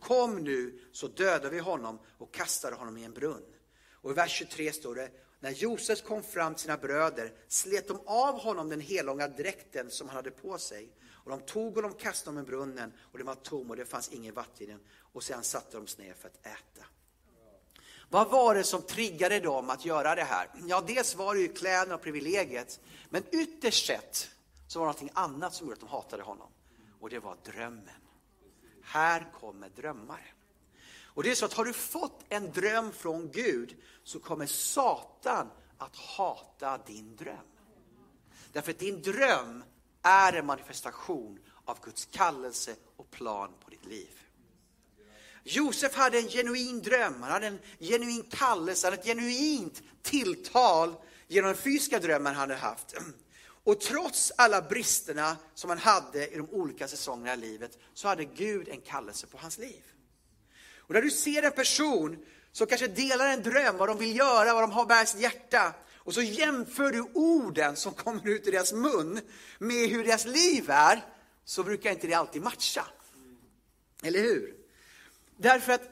Kom 0.00 0.36
nu 0.36 0.80
så 0.92 1.06
dödar 1.08 1.50
vi 1.50 1.58
honom 1.58 1.98
och 2.18 2.34
kastar 2.34 2.72
honom 2.72 2.96
i 2.96 3.04
en 3.04 3.12
brunn. 3.12 3.44
Och 3.92 4.10
i 4.10 4.14
vers 4.14 4.30
23 4.30 4.72
står 4.72 4.94
det, 4.94 5.10
när 5.42 5.50
Josef 5.50 6.02
kom 6.02 6.22
fram 6.22 6.54
till 6.54 6.62
sina 6.62 6.76
bröder 6.76 7.32
slet 7.48 7.88
de 7.88 8.00
av 8.06 8.40
honom 8.40 8.68
den 8.68 8.80
helånga 8.80 9.28
dräkten 9.28 9.90
som 9.90 10.08
han 10.08 10.16
hade 10.16 10.30
på 10.30 10.58
sig. 10.58 10.88
Och 11.10 11.30
de 11.30 11.40
tog 11.40 11.76
och 11.76 12.00
kastade 12.00 12.30
honom 12.30 12.44
i 12.44 12.46
brunnen 12.46 12.92
och 13.12 13.18
den 13.18 13.26
var 13.26 13.34
tom 13.34 13.70
och 13.70 13.76
det 13.76 13.84
fanns 13.84 14.08
ingen 14.08 14.34
vatten 14.34 14.62
i 14.62 14.66
den. 14.66 14.80
Och 15.12 15.22
sedan 15.22 15.42
satte 15.42 15.76
de 15.76 15.86
sig 15.86 16.04
ner 16.04 16.14
för 16.14 16.28
att 16.28 16.46
äta. 16.46 16.86
Vad 18.08 18.30
var 18.30 18.54
det 18.54 18.64
som 18.64 18.82
triggade 18.82 19.40
dem 19.40 19.70
att 19.70 19.84
göra 19.84 20.14
det 20.14 20.24
här? 20.24 20.48
Ja, 20.66 20.84
dels 20.86 21.14
var 21.14 21.34
det 21.34 21.40
ju 21.40 21.48
kläderna 21.48 21.94
och 21.94 22.02
privilegiet, 22.02 22.80
men 23.08 23.22
ytterst 23.32 23.86
sett 23.86 24.30
så 24.68 24.78
var 24.78 24.86
det 24.86 24.92
någonting 24.92 25.10
annat 25.14 25.54
som 25.54 25.66
gjorde 25.66 25.74
att 25.74 25.80
de 25.80 25.88
hatade 25.88 26.22
honom. 26.22 26.48
Och 27.00 27.10
det 27.10 27.18
var 27.18 27.36
drömmen. 27.44 28.00
Här 28.82 29.32
kommer 29.40 29.68
drömmaren. 29.68 30.41
Och 31.14 31.22
det 31.22 31.30
är 31.30 31.34
så 31.34 31.44
att 31.44 31.52
har 31.52 31.64
du 31.64 31.72
fått 31.72 32.24
en 32.28 32.52
dröm 32.52 32.92
från 32.92 33.30
Gud 33.30 33.76
så 34.04 34.20
kommer 34.20 34.46
Satan 34.46 35.50
att 35.78 35.96
hata 35.96 36.78
din 36.78 37.16
dröm. 37.16 37.36
Därför 38.52 38.70
att 38.70 38.78
din 38.78 39.02
dröm 39.02 39.64
är 40.02 40.32
en 40.32 40.46
manifestation 40.46 41.38
av 41.64 41.78
Guds 41.84 42.04
kallelse 42.04 42.74
och 42.96 43.10
plan 43.10 43.50
på 43.64 43.70
ditt 43.70 43.86
liv. 43.86 44.10
Josef 45.44 45.94
hade 45.94 46.18
en 46.18 46.28
genuin 46.28 46.82
dröm, 46.82 47.22
han 47.22 47.32
hade 47.32 47.46
en 47.46 47.58
genuin 47.78 48.22
kallelse, 48.30 48.86
han 48.86 48.92
hade 48.92 49.00
ett 49.00 49.06
genuint 49.06 49.82
tilltal 50.02 50.94
genom 51.28 51.48
den 51.48 51.62
fysiska 51.62 51.98
drömmen 51.98 52.34
han 52.34 52.50
hade 52.50 52.54
haft. 52.54 52.94
Och 53.64 53.80
trots 53.80 54.32
alla 54.36 54.62
bristerna 54.62 55.36
som 55.54 55.70
han 55.70 55.78
hade 55.78 56.28
i 56.28 56.36
de 56.36 56.50
olika 56.50 56.88
säsongerna 56.88 57.34
i 57.34 57.36
livet 57.36 57.78
så 57.94 58.08
hade 58.08 58.24
Gud 58.24 58.68
en 58.68 58.80
kallelse 58.80 59.26
på 59.26 59.38
hans 59.38 59.58
liv. 59.58 59.91
Och 60.92 60.94
när 60.94 61.02
du 61.02 61.10
ser 61.10 61.42
en 61.42 61.52
person 61.52 62.18
som 62.52 62.66
kanske 62.66 62.86
delar 62.86 63.28
en 63.28 63.42
dröm, 63.42 63.76
vad 63.76 63.88
de 63.88 63.98
vill 63.98 64.16
göra, 64.16 64.54
vad 64.54 64.62
de 64.62 64.70
har 64.70 64.86
bär 64.86 65.04
sitt 65.04 65.20
hjärta. 65.20 65.74
Och 65.96 66.14
så 66.14 66.22
jämför 66.22 66.90
du 66.90 67.00
orden 67.14 67.76
som 67.76 67.92
kommer 67.92 68.28
ut 68.28 68.46
ur 68.46 68.52
deras 68.52 68.72
mun 68.72 69.20
med 69.58 69.88
hur 69.88 70.04
deras 70.04 70.24
liv 70.24 70.70
är, 70.70 71.04
så 71.44 71.62
brukar 71.62 71.90
inte 71.90 72.06
det 72.06 72.14
alltid 72.14 72.42
matcha. 72.42 72.86
Eller 74.02 74.20
hur? 74.20 74.54
Därför 75.36 75.72
att 75.72 75.82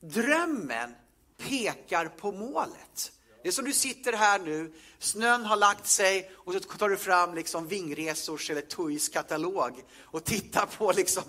drömmen 0.00 0.94
pekar 1.36 2.06
på 2.06 2.32
målet. 2.32 3.12
Det 3.42 3.48
är 3.48 3.52
som 3.52 3.64
du 3.64 3.72
sitter 3.72 4.12
här 4.12 4.38
nu, 4.38 4.72
snön 4.98 5.44
har 5.44 5.56
lagt 5.56 5.86
sig 5.86 6.30
och 6.34 6.52
så 6.52 6.60
tar 6.60 6.88
du 6.88 6.96
fram 6.96 7.34
liksom 7.34 7.68
Vingresors 7.68 8.50
eller 8.50 8.60
TUIs 8.60 9.08
katalog 9.08 9.84
och 10.00 10.24
tittar 10.24 10.66
på, 10.66 10.92
liksom, 10.92 11.22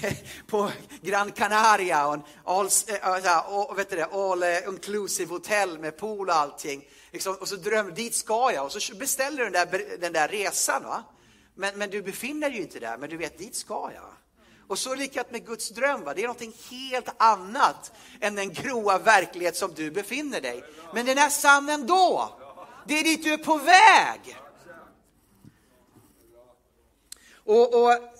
på 0.46 0.70
Gran 1.00 1.32
Canaria 1.32 2.06
och 2.06 2.14
en 2.14 2.22
all, 2.44 2.68
äh, 2.86 3.74
vet 3.76 3.90
du 3.90 3.96
det, 3.96 4.04
all 4.04 4.42
eh, 4.42 4.68
inclusive 4.68 5.30
hotell 5.30 5.78
med 5.78 5.96
pool 5.96 6.28
och 6.28 6.34
allting. 6.34 6.88
Liksom, 7.12 7.34
och 7.34 7.48
så 7.48 7.56
drömmer 7.56 7.90
dit 7.90 8.14
ska 8.14 8.52
jag 8.52 8.64
och 8.64 8.72
så 8.72 8.94
beställer 8.94 9.36
du 9.38 9.50
den 9.50 9.52
där, 9.52 9.98
den 9.98 10.12
där 10.12 10.28
resan. 10.28 10.82
Va? 10.82 11.04
Men, 11.54 11.78
men 11.78 11.90
du 11.90 12.02
befinner 12.02 12.48
dig 12.48 12.58
ju 12.58 12.64
inte 12.64 12.80
där, 12.80 12.98
men 12.98 13.10
du 13.10 13.16
vet 13.16 13.38
dit 13.38 13.54
ska 13.54 13.90
jag. 13.94 14.15
Och 14.68 14.78
så 14.78 14.94
likadant 14.94 15.30
med 15.30 15.46
Guds 15.46 15.68
dröm, 15.68 16.04
va? 16.04 16.14
det 16.14 16.20
är 16.20 16.26
någonting 16.26 16.54
helt 16.70 17.08
annat 17.16 17.92
än 18.20 18.34
den 18.34 18.52
gråa 18.52 18.98
verklighet 18.98 19.56
som 19.56 19.74
du 19.74 19.90
befinner 19.90 20.40
dig. 20.40 20.64
Men 20.94 21.06
den 21.06 21.18
är 21.18 21.28
sann 21.28 21.68
ändå. 21.68 22.30
Det 22.86 22.98
är 22.98 23.04
dit 23.04 23.24
du 23.24 23.32
är 23.32 23.38
på 23.38 23.56
väg. 23.56 24.36
Och, 27.44 27.84
och 27.84 28.16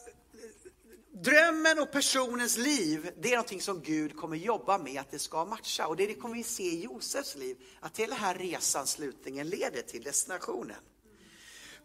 Drömmen 1.23 1.79
och 1.79 1.91
personens 1.91 2.59
liv, 2.59 3.11
det 3.21 3.29
är 3.29 3.33
någonting 3.33 3.61
som 3.61 3.81
Gud 3.81 4.17
kommer 4.17 4.37
jobba 4.37 4.79
med 4.79 5.01
att 5.01 5.11
det 5.11 5.19
ska 5.19 5.45
matcha. 5.45 5.87
Och 5.87 5.97
det 5.97 6.15
kommer 6.15 6.35
vi 6.35 6.43
se 6.43 6.63
i 6.63 6.83
Josefs 6.83 7.37
liv, 7.37 7.57
att 7.81 7.99
hela 7.99 8.15
den 8.15 8.25
här 8.25 8.35
resan 8.35 8.87
slutligen 8.87 9.49
leder 9.49 9.83
till 9.83 10.03
destinationen. 10.03 10.77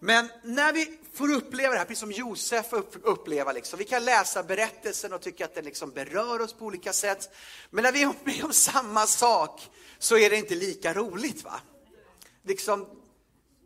Men 0.03 0.29
när 0.43 0.74
vi 0.74 1.00
får 1.13 1.31
uppleva 1.34 1.74
det 1.74 1.79
här, 1.79 1.86
precis 1.86 2.00
som 2.00 2.12
Josef 2.12 2.70
får 2.70 2.86
uppleva, 3.03 3.51
liksom, 3.51 3.79
vi 3.79 3.86
kan 3.86 4.05
läsa 4.05 4.43
berättelsen 4.43 5.13
och 5.13 5.22
tycka 5.22 5.46
att 5.46 5.55
den 5.55 5.65
liksom 5.65 5.91
berör 5.91 6.41
oss 6.41 6.53
på 6.53 6.65
olika 6.65 6.93
sätt. 6.93 7.29
Men 7.70 7.84
när 7.84 7.91
vi 7.91 8.03
är 8.03 8.13
med 8.24 8.43
om 8.43 8.53
samma 8.53 9.08
sak 9.08 9.70
så 10.00 10.17
är 10.17 10.29
det 10.29 10.38
inte 10.38 10.55
lika 10.55 10.93
roligt. 10.93 11.43
va? 11.43 11.60
Liksom, 12.43 12.88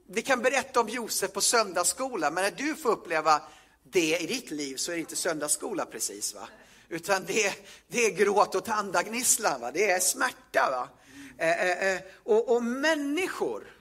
vi 0.08 0.22
kan 0.22 0.42
berätta 0.42 0.80
om 0.80 0.89
Josef 0.89 1.34
på 1.34 1.42
söndagsskola, 1.42 2.32
men 2.32 2.44
när 2.44 2.51
du 2.51 2.75
får 2.75 2.89
uppleva 2.92 3.42
det 3.84 4.18
i 4.18 4.27
ditt 4.27 4.51
liv 4.51 4.75
så 4.75 4.92
är 4.92 4.96
det 4.96 5.01
inte 5.01 5.15
söndagsskola 5.15 5.86
precis. 5.86 6.34
va? 6.34 6.48
Utan 6.89 7.25
det, 7.25 7.54
det 7.88 8.06
är 8.06 8.12
gråt 8.12 8.56
och 8.56 8.65
tandagnisslan, 8.65 9.62
va? 9.62 9.72
det 9.72 9.92
är 9.92 10.00
smärta. 10.00 10.70
Va? 10.72 10.89
Eh, 11.38 11.70
eh, 11.70 11.94
eh 11.94 12.01
och, 12.24 12.56
och 12.56 12.63
människor 12.63 13.72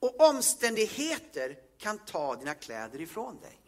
och 0.00 0.20
omständigheter 0.20 1.65
kan 1.78 1.98
ta 1.98 2.36
dina 2.36 2.54
kläder 2.54 3.00
ifrån 3.00 3.40
dig. 3.40 3.60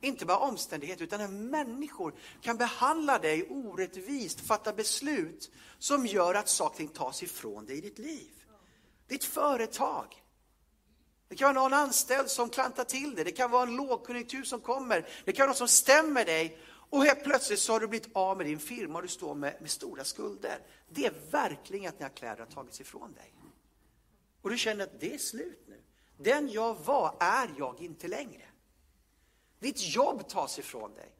Inte 0.00 0.26
bara 0.26 0.38
omständigheter, 0.38 1.04
utan 1.04 1.20
när 1.20 1.28
människor 1.28 2.14
kan 2.40 2.56
behandla 2.56 3.18
dig 3.18 3.48
orättvist, 3.48 4.40
fatta 4.40 4.72
beslut 4.72 5.50
som 5.78 6.06
gör 6.06 6.34
att 6.34 6.48
saker 6.48 6.72
och 6.72 6.76
ting 6.76 6.88
tas 6.88 7.22
ifrån 7.22 7.66
dig 7.66 7.78
i 7.78 7.80
ditt 7.80 7.98
liv. 7.98 8.30
Ditt 9.06 9.24
företag. 9.24 10.22
Det 11.28 11.36
kan 11.36 11.54
vara 11.54 11.62
någon 11.62 11.78
anställd 11.78 12.28
som 12.28 12.50
klantar 12.50 12.84
till 12.84 13.14
det, 13.14 13.24
det 13.24 13.32
kan 13.32 13.50
vara 13.50 13.62
en 13.62 13.76
lågkonjunktur 13.76 14.42
som 14.42 14.60
kommer, 14.60 15.08
det 15.24 15.32
kan 15.32 15.42
vara 15.42 15.50
någon 15.50 15.56
som 15.56 15.68
stämmer 15.68 16.24
dig 16.24 16.58
och 16.90 17.04
helt 17.04 17.24
plötsligt 17.24 17.58
så 17.58 17.72
har 17.72 17.80
du 17.80 17.86
blivit 17.86 18.08
av 18.12 18.36
med 18.36 18.46
din 18.46 18.58
firma 18.58 18.98
och 18.98 19.02
du 19.02 19.08
står 19.08 19.34
med, 19.34 19.56
med 19.60 19.70
stora 19.70 20.04
skulder. 20.04 20.58
Det 20.88 21.06
är 21.06 21.12
verkligen 21.30 21.88
att 21.88 21.98
dina 21.98 22.10
kläder 22.10 22.38
har 22.38 22.46
tagits 22.46 22.80
ifrån 22.80 23.12
dig. 23.12 23.34
Och 24.42 24.50
du 24.50 24.58
känner 24.58 24.84
att 24.84 25.00
det 25.00 25.14
är 25.14 25.18
slut. 25.18 25.63
Den 26.16 26.48
jag 26.48 26.74
var 26.74 27.16
är 27.20 27.50
jag 27.58 27.80
inte 27.80 28.08
längre. 28.08 28.42
Ditt 29.58 29.94
jobb 29.94 30.28
tas 30.28 30.58
ifrån 30.58 30.94
dig. 30.94 31.10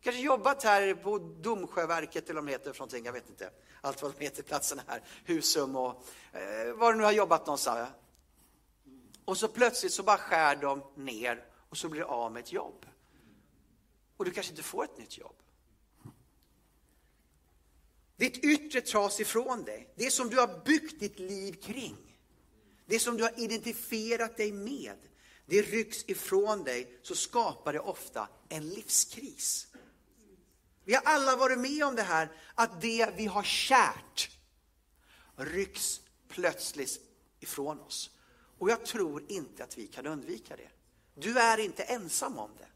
Kanske 0.00 0.22
jobbat 0.22 0.62
här 0.62 0.94
på 0.94 1.18
Domsjöverket 1.18 2.30
eller 2.30 2.40
vad 2.40 2.48
de 2.48 2.52
heter 2.52 2.72
för 2.72 2.80
någonting, 2.80 3.04
jag 3.04 3.12
vet 3.12 3.28
inte. 3.28 3.50
Allt 3.80 4.02
vad 4.02 4.14
de 4.18 4.24
heter, 4.24 4.42
platserna 4.42 4.82
här. 4.86 5.02
Husum 5.24 5.76
och 5.76 6.04
eh, 6.32 6.72
var 6.74 6.92
du 6.92 6.98
nu 6.98 7.04
har 7.04 7.12
jobbat 7.12 7.46
någonstans. 7.46 7.88
Och 9.24 9.38
så 9.38 9.48
plötsligt 9.48 9.92
så 9.92 10.02
bara 10.02 10.18
skär 10.18 10.56
de 10.56 10.82
ner 10.94 11.44
och 11.68 11.76
så 11.76 11.88
blir 11.88 12.00
du 12.00 12.06
av 12.06 12.32
med 12.32 12.40
ett 12.40 12.52
jobb. 12.52 12.86
Och 14.16 14.24
du 14.24 14.30
kanske 14.30 14.52
inte 14.52 14.62
får 14.62 14.84
ett 14.84 14.98
nytt 14.98 15.18
jobb. 15.18 15.36
Ditt 18.16 18.44
yttre 18.44 18.80
tas 18.80 19.20
ifrån 19.20 19.64
dig. 19.64 19.92
Det 19.94 20.10
som 20.10 20.30
du 20.30 20.40
har 20.40 20.60
byggt 20.64 21.00
ditt 21.00 21.18
liv 21.18 21.52
kring. 21.62 22.05
Det 22.86 22.98
som 22.98 23.16
du 23.16 23.22
har 23.22 23.40
identifierat 23.40 24.36
dig 24.36 24.52
med, 24.52 24.96
det 25.46 25.62
rycks 25.62 26.04
ifrån 26.06 26.64
dig 26.64 26.98
så 27.02 27.14
skapar 27.14 27.72
det 27.72 27.80
ofta 27.80 28.28
en 28.48 28.68
livskris. 28.68 29.66
Vi 30.84 30.94
har 30.94 31.02
alla 31.04 31.36
varit 31.36 31.58
med 31.58 31.84
om 31.84 31.96
det 31.96 32.02
här, 32.02 32.32
att 32.54 32.80
det 32.80 33.10
vi 33.16 33.26
har 33.26 33.42
kärt 33.42 34.30
rycks 35.36 36.00
plötsligt 36.28 37.00
ifrån 37.40 37.80
oss. 37.80 38.10
Och 38.58 38.70
jag 38.70 38.84
tror 38.84 39.24
inte 39.28 39.64
att 39.64 39.78
vi 39.78 39.86
kan 39.86 40.06
undvika 40.06 40.56
det. 40.56 40.68
Du 41.14 41.38
är 41.38 41.58
inte 41.58 41.82
ensam 41.82 42.38
om 42.38 42.50
det. 42.58 42.66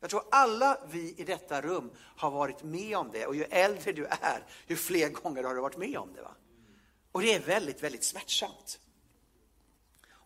Jag 0.00 0.10
tror 0.10 0.22
alla 0.30 0.78
vi 0.90 1.14
i 1.18 1.24
detta 1.24 1.60
rum 1.60 1.90
har 1.96 2.30
varit 2.30 2.62
med 2.62 2.96
om 2.96 3.10
det 3.12 3.26
och 3.26 3.36
ju 3.36 3.44
äldre 3.44 3.92
du 3.92 4.06
är, 4.06 4.46
ju 4.66 4.76
fler 4.76 5.08
gånger 5.08 5.44
har 5.44 5.54
du 5.54 5.60
varit 5.60 5.76
med 5.76 5.98
om 5.98 6.12
det. 6.12 6.22
Va? 6.22 6.34
Och 7.12 7.22
det 7.22 7.34
är 7.34 7.40
väldigt, 7.40 7.82
väldigt 7.82 8.04
smärtsamt. 8.04 8.80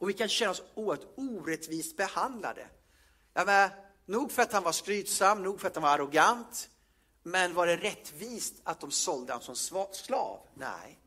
Och 0.05 0.11
vi 0.11 0.15
kan 0.15 0.29
känna 0.29 0.51
oss 0.51 0.63
oerhört 0.75 1.07
orättvist 1.17 1.97
behandlade. 1.97 2.67
Ja, 3.35 3.45
men, 3.45 3.71
nog 4.07 4.33
för 4.33 4.43
att 4.43 4.53
han 4.53 4.63
var 4.63 4.73
skrytsam, 4.73 5.43
nog 5.43 5.61
för 5.61 5.69
att 5.69 5.75
han 5.75 5.83
var 5.83 5.91
arrogant. 5.91 6.69
Men 7.23 7.55
var 7.55 7.67
det 7.67 7.77
rättvist 7.77 8.55
att 8.65 8.81
de 8.81 8.91
sålde 8.91 9.33
honom 9.33 9.57
som 9.57 9.87
slav? 9.93 10.41
Nej. 10.55 10.99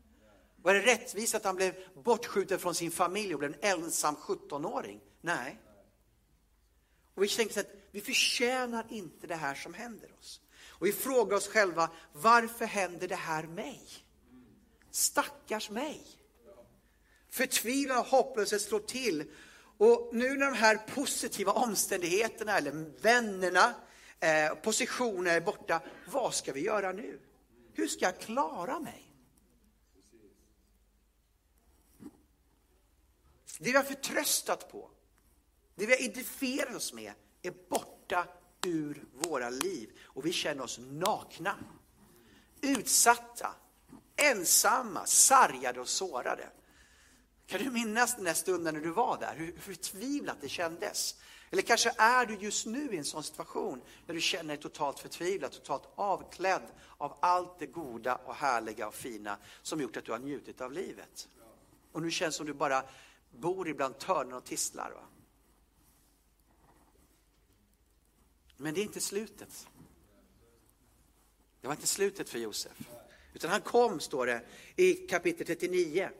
Var 0.62 0.74
det 0.74 0.80
rättvist 0.80 1.34
att 1.34 1.44
han 1.44 1.56
blev 1.56 1.74
bortskjuten 1.94 2.58
från 2.58 2.74
sin 2.74 2.90
familj 2.90 3.34
och 3.34 3.38
blev 3.38 3.54
en 3.54 3.70
ensam 3.70 4.16
17-åring? 4.16 5.00
Nej. 5.20 5.60
Och 7.14 7.22
vi 7.22 7.28
tänker 7.28 7.60
att 7.60 7.72
vi 7.90 8.00
förtjänar 8.00 8.86
inte 8.88 9.26
det 9.26 9.36
här 9.36 9.54
som 9.54 9.74
händer 9.74 10.10
oss. 10.18 10.40
Och 10.68 10.86
vi 10.86 10.92
frågar 10.92 11.36
oss 11.36 11.48
själva, 11.48 11.90
varför 12.12 12.64
händer 12.64 13.08
det 13.08 13.16
här 13.16 13.42
mig? 13.42 13.82
Stackars 14.90 15.70
mig. 15.70 16.17
Förtvivlan 17.30 17.98
och 17.98 18.06
hopplöshet 18.06 18.62
slår 18.62 18.80
till. 18.80 19.24
Och 19.78 20.10
nu 20.12 20.36
när 20.36 20.46
de 20.46 20.54
här 20.54 20.76
positiva 20.76 21.52
omständigheterna, 21.52 22.58
eller 22.58 23.00
vännerna, 23.00 23.74
eh, 24.20 24.54
positioner 24.54 25.36
är 25.36 25.40
borta, 25.40 25.80
vad 26.06 26.34
ska 26.34 26.52
vi 26.52 26.60
göra 26.60 26.92
nu? 26.92 27.20
Hur 27.74 27.88
ska 27.88 28.04
jag 28.04 28.20
klara 28.20 28.80
mig? 28.80 29.04
Det 33.58 33.70
vi 33.70 33.76
har 33.76 33.84
förtröstat 33.84 34.72
på, 34.72 34.90
det 35.74 35.86
vi 35.86 35.92
har 35.92 36.00
identifierat 36.00 36.76
oss 36.76 36.92
med, 36.92 37.12
är 37.42 37.52
borta 37.68 38.26
ur 38.66 39.04
våra 39.12 39.50
liv. 39.50 39.90
Och 40.02 40.26
vi 40.26 40.32
känner 40.32 40.62
oss 40.62 40.78
nakna, 40.78 41.56
utsatta, 42.60 43.54
ensamma, 44.16 45.06
sargade 45.06 45.80
och 45.80 45.88
sårade. 45.88 46.50
Kan 47.48 47.64
du 47.64 47.70
minnas 47.70 48.14
den 48.14 48.24
där 48.24 48.34
stunden 48.34 48.74
när 48.74 48.80
du 48.80 48.90
var 48.90 49.18
där, 49.18 49.34
hur 49.36 49.52
förtvivlat 49.58 50.36
det 50.40 50.48
kändes? 50.48 51.16
Eller 51.50 51.62
kanske 51.62 51.92
är 51.98 52.26
du 52.26 52.34
just 52.34 52.66
nu 52.66 52.94
i 52.94 52.96
en 52.96 53.04
sån 53.04 53.22
situation 53.22 53.80
när 54.06 54.14
du 54.14 54.20
känner 54.20 54.48
dig 54.48 54.62
totalt 54.62 54.98
förtvivlad, 54.98 55.52
totalt 55.52 55.88
avklädd 55.94 56.62
av 56.98 57.18
allt 57.20 57.58
det 57.58 57.66
goda 57.66 58.16
och 58.16 58.34
härliga 58.34 58.88
och 58.88 58.94
fina 58.94 59.38
som 59.62 59.80
gjort 59.80 59.96
att 59.96 60.04
du 60.04 60.12
har 60.12 60.18
njutit 60.18 60.60
av 60.60 60.72
livet. 60.72 61.28
Och 61.92 62.02
nu 62.02 62.10
känns 62.10 62.34
det 62.34 62.36
som 62.36 62.46
du 62.46 62.54
bara 62.54 62.82
bor 63.30 63.68
ibland 63.68 63.98
törnen 63.98 64.32
och 64.32 64.44
tistlar. 64.44 64.90
Va? 64.90 65.04
Men 68.56 68.74
det 68.74 68.80
är 68.80 68.84
inte 68.84 69.00
slutet. 69.00 69.68
Det 71.60 71.66
var 71.66 71.74
inte 71.74 71.86
slutet 71.86 72.28
för 72.28 72.38
Josef. 72.38 72.88
Utan 73.34 73.50
han 73.50 73.60
kom, 73.60 74.00
står 74.00 74.26
det 74.26 74.42
i 74.76 74.94
kapitel 74.94 75.46
39. 75.46 76.10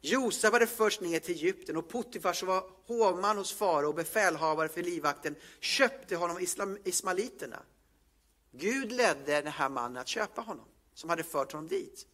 Josef 0.00 0.52
var 0.52 0.60
det 0.60 0.66
först 0.66 1.00
ner 1.00 1.20
till 1.20 1.34
Egypten 1.34 1.76
och 1.76 1.88
Potifar 1.88 2.32
som 2.32 2.48
var 2.48 2.70
hovman 2.86 3.38
hos 3.38 3.52
farao 3.52 3.88
och 3.88 3.94
befälhavare 3.94 4.68
för 4.68 4.82
livvakten 4.82 5.36
köpte 5.60 6.16
honom 6.16 6.38
islam, 6.38 6.78
ismaliterna. 6.84 7.62
Gud 8.52 8.92
ledde 8.92 9.40
den 9.40 9.52
här 9.52 9.68
mannen 9.68 9.96
att 9.96 10.08
köpa 10.08 10.40
honom, 10.40 10.64
som 10.94 11.10
hade 11.10 11.22
fört 11.22 11.52
honom 11.52 11.68
dit. 11.68 12.06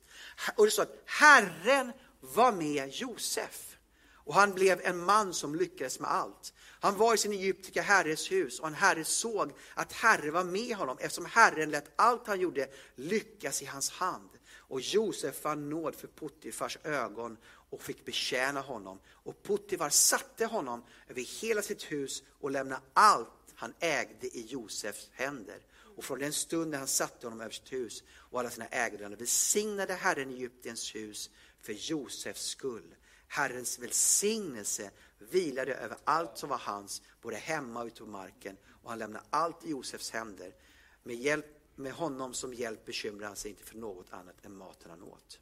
Och 0.56 0.64
det 0.64 0.70
står 0.70 0.82
att 0.82 1.02
Herren 1.04 1.92
var 2.20 2.52
med 2.52 2.88
Josef 2.92 3.76
och 4.24 4.34
han 4.34 4.54
blev 4.54 4.80
en 4.84 5.04
man 5.04 5.34
som 5.34 5.54
lyckades 5.54 6.00
med 6.00 6.10
allt. 6.10 6.52
Han 6.80 6.96
var 6.96 7.14
i 7.14 7.18
sin 7.18 7.32
egyptiska 7.32 7.82
herres 7.82 8.32
hus 8.32 8.60
och 8.60 8.68
en 8.68 8.74
herre 8.74 9.04
såg 9.04 9.52
att 9.74 9.92
Herren 9.92 10.32
var 10.32 10.44
med 10.44 10.76
honom 10.76 10.96
eftersom 11.00 11.26
Herren 11.26 11.70
lät 11.70 11.92
allt 11.96 12.26
han 12.26 12.40
gjorde 12.40 12.68
lyckas 12.94 13.62
i 13.62 13.64
hans 13.64 13.90
hand. 13.90 14.30
Och 14.56 14.80
Josef 14.80 15.40
fann 15.40 15.70
nåd 15.70 15.96
för 15.96 16.08
Puttifars 16.08 16.78
ögon 16.84 17.36
och 17.74 17.82
fick 17.82 18.04
betjäna 18.04 18.60
honom. 18.60 18.98
Och 19.08 19.42
Puttifar 19.42 19.90
satte 19.90 20.46
honom 20.46 20.84
över 21.08 21.40
hela 21.40 21.62
sitt 21.62 21.82
hus 21.82 22.22
och 22.40 22.50
lämnade 22.50 22.82
allt 22.92 23.28
han 23.54 23.74
ägde 23.80 24.26
i 24.26 24.46
Josefs 24.48 25.10
händer. 25.12 25.58
Och 25.96 26.04
från 26.04 26.18
den 26.18 26.32
stunden 26.32 26.80
han 26.80 26.88
satte 26.88 27.26
honom 27.26 27.40
över 27.40 27.50
sitt 27.50 27.72
hus 27.72 28.02
och 28.12 28.40
alla 28.40 28.50
sina 28.50 28.66
ägodelar 28.66 29.16
välsignade 29.16 29.94
Herren 29.94 30.30
Egyptens 30.30 30.94
hus 30.94 31.30
för 31.60 31.72
Josefs 31.72 32.46
skull. 32.46 32.94
Herrens 33.28 33.78
välsignelse 33.78 34.90
vilade 35.18 35.74
över 35.74 35.98
allt 36.04 36.38
som 36.38 36.48
var 36.48 36.58
hans, 36.58 37.02
både 37.22 37.36
hemma 37.36 37.80
och 37.80 37.86
ute 37.86 38.00
på 38.00 38.06
marken, 38.06 38.56
och 38.82 38.90
han 38.90 38.98
lämnade 38.98 39.24
allt 39.30 39.64
i 39.64 39.70
Josefs 39.70 40.10
händer. 40.10 40.54
Med, 41.02 41.16
hjälp, 41.16 41.46
med 41.74 41.92
honom 41.92 42.34
som 42.34 42.54
hjälp 42.54 42.84
bekymrade 42.84 43.26
han 43.26 43.36
sig 43.36 43.50
inte 43.50 43.64
för 43.64 43.76
något 43.76 44.12
annat 44.12 44.44
än 44.44 44.56
maten 44.56 44.90
han 44.90 45.02
åt. 45.02 45.38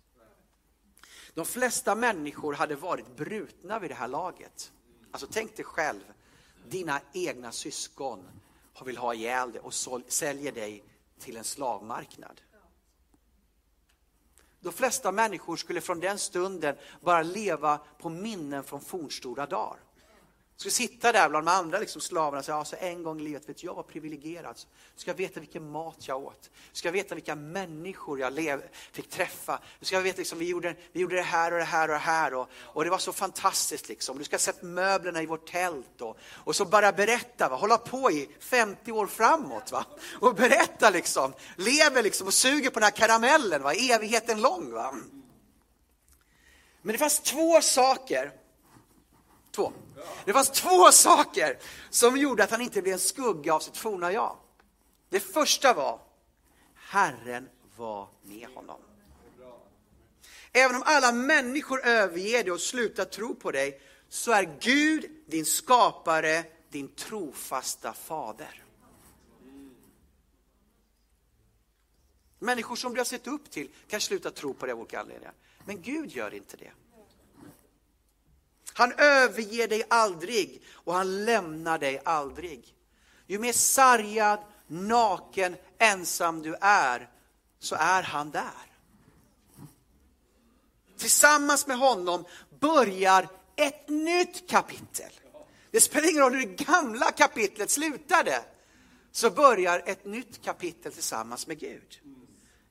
De 1.35 1.45
flesta 1.45 1.95
människor 1.95 2.53
hade 2.53 2.77
varit 2.77 3.17
brutna 3.17 3.79
vid 3.79 3.91
det 3.91 3.95
här 3.95 4.09
laget. 4.09 4.73
Alltså 5.11 5.27
tänk 5.31 5.57
dig 5.57 5.65
själv, 5.65 6.01
dina 6.69 7.01
egna 7.13 7.53
syskon 7.53 8.29
vill 8.85 8.97
ha 8.97 9.15
ihjäl 9.15 9.53
dig 9.53 9.61
och 9.61 9.75
säljer 10.09 10.53
dig 10.53 10.85
till 11.19 11.37
en 11.37 11.45
slavmarknad. 11.45 12.41
De 14.61 14.73
flesta 14.73 15.13
människor 15.13 15.57
skulle 15.57 15.81
från 15.81 16.01
den 16.01 16.19
stunden 16.19 16.77
bara 17.01 17.23
leva 17.23 17.79
på 17.99 18.09
minnen 18.09 18.65
från 18.65 18.81
fornstora 18.81 19.47
dagar. 19.47 19.79
Ska 20.57 20.71
sitta 20.71 21.13
där 21.13 21.29
bland 21.29 21.47
de 21.47 21.51
andra 21.51 21.79
liksom 21.79 22.01
slavarna 22.01 22.39
och 22.39 22.45
säga, 22.45 22.57
alltså 22.57 22.77
en 22.79 23.03
gång 23.03 23.21
i 23.21 23.23
livet, 23.23 23.49
vet 23.49 23.63
jag 23.63 23.75
var 23.75 23.83
privilegierad. 23.83 24.59
Ska 24.97 25.11
jag 25.11 25.17
veta 25.17 25.41
vilken 25.41 25.71
mat 25.71 26.09
jag 26.09 26.23
åt. 26.23 26.51
Ska 26.73 26.89
jag 26.89 26.93
veta 26.93 27.15
vilka 27.15 27.35
människor 27.35 28.21
jag 28.21 28.33
lev, 28.33 28.63
fick 28.93 29.11
träffa. 29.11 29.61
Ska 29.81 29.97
jag 29.97 30.03
veta, 30.03 30.19
liksom, 30.19 30.39
vi, 30.39 30.49
gjorde, 30.49 30.77
vi 30.93 31.01
gjorde 31.01 31.17
det 31.17 31.23
här 31.23 31.53
och 31.53 31.59
det 31.59 31.65
här 31.65 31.89
och 31.89 31.95
det 31.95 31.99
här. 31.99 32.35
Och, 32.35 32.49
och 32.55 32.85
det 32.85 32.91
var 32.91 32.99
så 32.99 33.13
fantastiskt. 33.13 33.89
Liksom. 33.89 34.19
Du 34.19 34.25
ska 34.25 34.35
ha 34.35 34.39
sett 34.39 34.63
möblerna 34.63 35.23
i 35.23 35.27
vårt 35.27 35.51
tält. 35.51 36.01
Och, 36.01 36.19
och 36.35 36.57
så 36.57 36.65
bara 36.65 36.93
berätta, 36.93 37.49
va? 37.49 37.57
hålla 37.57 37.79
på 37.79 38.11
i 38.11 38.29
50 38.41 38.93
år 38.93 39.07
framåt. 39.07 39.73
Va? 39.73 39.85
Och 40.21 40.35
berätta 40.35 40.91
liksom. 40.91 41.33
Lever 41.57 42.03
liksom 42.03 42.27
och 42.27 42.35
suger 42.35 42.71
på 42.71 42.81
den 42.81 42.85
här 42.85 42.91
karamellen, 42.91 43.63
va? 43.63 43.73
evigheten 43.73 44.41
lång. 44.41 44.73
Va? 44.73 44.95
Men 46.83 46.93
det 46.93 46.99
fanns 46.99 47.21
två 47.21 47.61
saker 47.61 48.42
Två. 49.53 49.73
Det 50.25 50.33
fanns 50.33 50.51
två 50.51 50.93
saker 50.93 51.59
som 51.91 52.17
gjorde 52.17 52.45
att 52.45 52.51
han 52.51 52.61
inte 52.61 52.83
blev 52.83 52.95
en 52.95 53.01
skugga 53.01 53.55
av 53.55 53.61
sitt 53.61 53.77
forna 53.77 54.13
jag. 54.13 54.37
Det 55.09 55.21
första 55.21 55.75
var, 55.75 56.01
Herren 56.75 57.49
var 57.77 58.09
med 58.23 58.49
honom. 58.49 58.81
Även 60.53 60.77
om 60.77 60.83
alla 60.87 61.13
människor 61.13 61.87
överger 61.87 62.45
dig 62.45 62.53
och 62.53 62.61
slutar 62.61 63.05
tro 63.05 63.35
på 63.35 63.51
dig, 63.51 63.81
så 64.09 64.33
är 64.33 64.59
Gud 64.61 65.11
din 65.27 65.45
skapare, 65.45 66.45
din 66.69 66.89
trofasta 66.89 67.93
fader. 67.93 68.63
Människor 72.39 72.77
som 72.77 72.95
du 72.95 73.01
har 73.01 73.05
sett 73.05 73.27
upp 73.27 73.51
till 73.51 73.69
kan 73.89 74.01
sluta 74.01 74.31
tro 74.31 74.55
på 74.55 74.67
dig 74.67 74.73
av 74.73 74.81
olika 74.81 75.01
anledningar. 75.01 75.35
Men 75.65 75.83
Gud 75.83 76.11
gör 76.11 76.35
inte 76.35 76.57
det. 76.57 76.71
Han 78.75 78.93
överger 78.93 79.69
dig 79.69 79.83
aldrig 79.91 80.63
och 80.73 80.95
han 80.95 81.25
lämnar 81.25 81.79
dig 81.79 82.03
aldrig. 82.05 82.75
Ju 83.27 83.39
mer 83.39 83.53
sargad, 83.53 84.39
naken, 84.67 85.57
ensam 85.79 86.43
du 86.43 86.55
är, 86.61 87.11
så 87.59 87.75
är 87.75 88.03
han 88.03 88.31
där. 88.31 88.73
Tillsammans 90.99 91.67
med 91.67 91.79
honom 91.79 92.25
börjar 92.61 93.29
ett 93.57 93.89
nytt 93.89 94.51
kapitel. 94.51 95.11
Det 95.71 95.81
spelar 95.81 96.11
ingen 96.11 96.23
roll 96.23 96.35
hur 96.35 96.47
det 96.47 96.65
gamla 96.65 97.11
kapitlet 97.11 97.71
slutade, 97.71 98.45
så 99.13 99.31
börjar 99.31 99.83
ett 99.87 100.05
nytt 100.05 100.45
kapitel 100.45 100.93
tillsammans 100.93 101.47
med 101.47 101.59
Gud. 101.59 102.01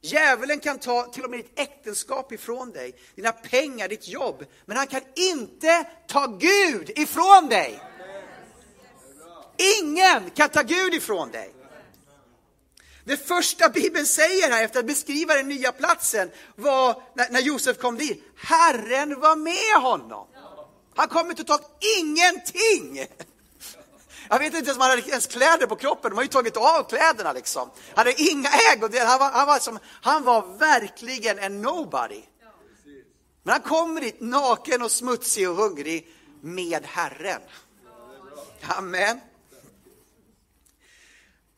Djävulen 0.04 0.60
kan 0.60 0.80
ta 0.80 1.04
till 1.04 1.24
och 1.24 1.30
med 1.30 1.40
ditt 1.40 1.60
äktenskap 1.60 2.32
ifrån 2.32 2.72
dig, 2.72 2.96
dina 3.16 3.32
pengar, 3.32 3.88
ditt 3.88 4.08
jobb. 4.08 4.46
Men 4.66 4.78
han 4.78 4.88
kan 4.88 5.02
inte 5.16 5.88
ta 6.08 6.28
Gud 6.28 6.90
ifrån 7.00 7.50
dig. 7.50 7.80
Ingen 9.82 10.30
kan 10.30 10.50
ta 10.50 10.62
Gud 10.62 10.94
ifrån 10.94 11.32
dig. 11.32 11.54
Det 13.04 13.18
första 13.18 13.70
Bibeln 13.70 14.06
säger 14.06 14.52
här 14.52 14.64
efter 14.64 14.80
att 14.80 14.86
beskriva 14.86 15.34
den 15.34 15.48
nya 15.48 15.72
platsen 15.72 16.32
var 16.56 17.04
när, 17.16 17.42
Josef 17.42 17.78
kom 17.78 17.98
dit. 17.98 18.24
Herren 18.36 19.20
var 19.20 19.36
med 19.36 19.82
honom. 19.92 20.28
Han 20.96 21.08
kom 21.08 21.30
inte 21.30 21.44
totalt 21.44 21.62
ta 21.62 22.00
ingenting. 22.00 23.08
Jag 24.32 24.40
vet 24.40 24.54
inte 24.54 24.58
ens 24.58 24.78
om 24.78 24.82
han 24.82 24.90
hade 24.90 25.10
ens 25.10 25.28
kläder 25.28 25.68
på 25.68 25.76
kroppen, 25.76 26.12
de 26.12 26.16
har 26.16 26.24
ju 26.24 26.30
tagit 26.30 26.58
av 26.58 26.84
kläderna 26.90 27.34
liksom. 27.34 27.70
Han 27.88 27.98
hade 27.98 28.22
inga 28.22 28.50
ägodelar, 28.74 29.06
han 29.06 29.20
var, 29.20 29.32
han, 29.32 29.48
var 29.48 29.60
som, 29.60 29.80
han 30.02 30.24
var 30.24 30.58
verkligen 30.58 31.40
en 31.40 31.62
nobody. 31.62 32.22
Men 33.44 33.52
han 33.52 33.62
kommer 33.62 34.02
dit 34.02 34.22
naken 34.22 34.82
och 34.82 34.92
smutsig 34.92 35.50
och 35.50 35.56
hungrig 35.56 36.08
med 36.42 36.86
Herren. 36.86 37.42
Amen. 38.62 39.20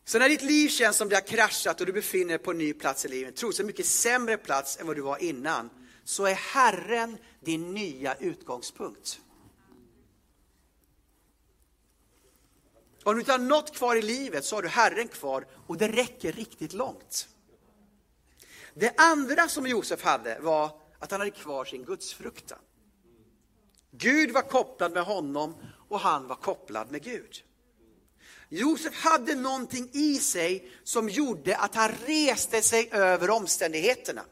Så 0.05 0.19
när 0.19 0.29
ditt 0.29 0.41
liv 0.41 0.69
känns 0.69 0.97
som 0.97 1.09
det 1.09 1.15
har 1.15 1.27
kraschat 1.27 1.79
och 1.79 1.85
du 1.85 1.93
befinner 1.93 2.29
dig 2.29 2.37
på 2.37 2.51
en 2.51 2.57
ny 2.57 2.73
plats 2.73 3.05
i 3.05 3.07
livet, 3.07 3.35
troligtvis 3.35 3.59
en 3.59 3.67
mycket 3.67 3.85
sämre 3.85 4.37
plats 4.37 4.77
än 4.79 4.87
vad 4.87 4.95
du 4.95 5.01
var 5.01 5.23
innan, 5.23 5.69
så 6.03 6.25
är 6.25 6.33
Herren 6.33 7.17
din 7.39 7.73
nya 7.73 8.15
utgångspunkt. 8.15 9.19
Om 13.03 13.13
du 13.13 13.19
inte 13.19 13.31
har 13.31 13.39
något 13.39 13.75
kvar 13.75 13.95
i 13.95 14.01
livet 14.01 14.45
så 14.45 14.55
har 14.55 14.61
du 14.61 14.67
Herren 14.67 15.07
kvar 15.07 15.45
och 15.67 15.77
det 15.77 15.87
räcker 15.87 16.31
riktigt 16.31 16.73
långt. 16.73 17.27
Det 18.73 18.93
andra 18.97 19.47
som 19.47 19.67
Josef 19.67 20.03
hade 20.03 20.39
var 20.39 20.71
att 20.99 21.11
han 21.11 21.19
hade 21.19 21.31
kvar 21.31 21.65
sin 21.65 21.83
gudsfruktan. 21.83 22.59
Gud 23.91 24.31
var 24.31 24.41
kopplad 24.41 24.91
med 24.91 25.03
honom 25.03 25.55
och 25.89 25.99
han 25.99 26.27
var 26.27 26.35
kopplad 26.35 26.91
med 26.91 27.03
Gud. 27.03 27.43
Josef 28.49 29.03
hade 29.03 29.35
någonting 29.35 29.89
i 29.93 30.17
sig 30.17 30.71
som 30.83 31.09
gjorde 31.09 31.57
att 31.57 31.75
han 31.75 31.91
reste 32.05 32.61
sig 32.61 32.89
över 32.91 33.29
omständigheterna. 33.29 34.25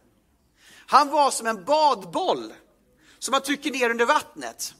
Han 0.88 1.10
var 1.10 1.32
som 1.32 1.48
en 1.48 1.66
badboll 1.66 2.54
som 3.20 3.32
man 3.32 3.42
trycker 3.42 3.72
ner 3.72 3.90
under 3.90 4.06
vattnet. 4.06 4.74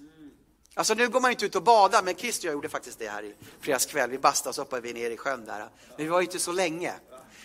Alltså 0.74 0.94
nu 0.94 1.10
går 1.10 1.20
man 1.20 1.32
inte 1.32 1.46
ut 1.46 1.56
och 1.56 1.64
badar, 1.64 2.04
men 2.04 2.16
Christer 2.16 2.48
och 2.48 2.50
jag 2.50 2.54
gjorde 2.54 2.70
faktiskt 2.70 3.00
det 3.00 3.08
här 3.10 3.24
i 3.24 3.34
fredags 3.60 3.86
kväll. 3.86 4.10
Vi 4.10 4.18
bastade 4.18 4.50
och 4.50 4.56
så 4.56 4.62
hoppade 4.62 4.82
vi 4.82 4.94
ner 4.94 5.12
i 5.12 5.18
sjön 5.18 5.46
där. 5.46 5.60
Men 5.60 6.06
vi 6.06 6.08
var 6.08 6.22
inte 6.22 6.40
så 6.40 6.52
länge. 6.52 6.94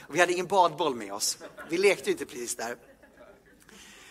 Och 0.08 0.14
vi 0.14 0.20
hade 0.20 0.32
ingen 0.32 0.46
badboll 0.46 0.94
med 0.94 1.12
oss. 1.12 1.38
Vi 1.68 1.78
lekte 1.78 2.10
inte 2.10 2.26
precis 2.26 2.56
där. 2.56 2.76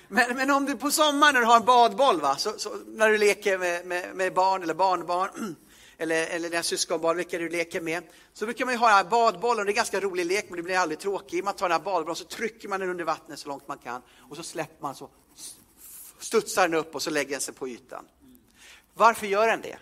Men, 0.07 0.35
men 0.35 0.51
om 0.51 0.65
du 0.65 0.77
på 0.77 0.91
sommaren 0.91 1.33
när 1.33 1.41
du 1.41 1.47
har 1.47 1.55
en 1.55 1.65
badboll, 1.65 2.21
va? 2.21 2.35
Så, 2.35 2.53
så 2.57 2.75
när 2.85 3.09
du 3.09 3.17
leker 3.17 3.57
med, 3.57 3.85
med, 3.85 4.15
med, 4.15 4.33
barn 4.33 4.63
eller 4.63 4.73
barnbarn, 4.73 5.55
eller, 5.97 6.27
eller 6.27 6.49
dina 6.49 6.63
syskonbarn, 6.63 7.17
vilka 7.17 7.37
du 7.37 7.49
leker 7.49 7.81
med, 7.81 8.03
så 8.33 8.45
brukar 8.45 8.65
man 8.65 8.73
ju 8.73 8.77
ha 8.77 9.03
badbollen. 9.03 9.65
Det 9.65 9.69
är 9.69 9.71
en 9.71 9.75
ganska 9.75 9.99
rolig 9.99 10.25
lek, 10.25 10.45
men 10.49 10.57
det 10.57 10.63
blir 10.63 10.77
aldrig 10.77 10.99
tråkig. 10.99 11.43
Man 11.43 11.53
tar 11.53 11.69
den 11.69 11.77
här 11.77 11.85
badbollen, 11.85 12.15
så 12.15 12.25
trycker 12.25 12.69
man 12.69 12.79
den 12.79 12.89
under 12.89 13.05
vattnet 13.05 13.39
så 13.39 13.49
långt 13.49 13.67
man 13.67 13.77
kan, 13.77 14.01
och 14.29 14.35
så 14.35 14.43
släpper 14.43 14.83
man, 14.83 14.95
så 14.95 15.09
studsar 16.19 16.67
den 16.67 16.79
upp 16.79 16.95
och 16.95 17.01
så 17.01 17.09
lägger 17.09 17.31
den 17.31 17.41
sig 17.41 17.53
på 17.53 17.67
ytan. 17.67 18.05
Varför 18.97 19.27
gör 19.27 19.47
den 19.47 19.61
det? 19.61 19.77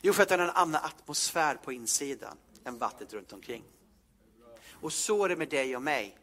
Jo, 0.00 0.12
för 0.12 0.22
att 0.22 0.28
den 0.28 0.40
har 0.40 0.46
en 0.46 0.56
annan 0.56 0.84
atmosfär 0.84 1.54
på 1.54 1.72
insidan 1.72 2.36
än 2.64 2.78
vattnet 2.78 3.12
runt 3.12 3.32
omkring. 3.32 3.62
Och 4.70 4.92
så 4.92 5.24
är 5.24 5.28
det 5.28 5.36
med 5.36 5.48
dig 5.48 5.76
och 5.76 5.82
mig. 5.82 6.18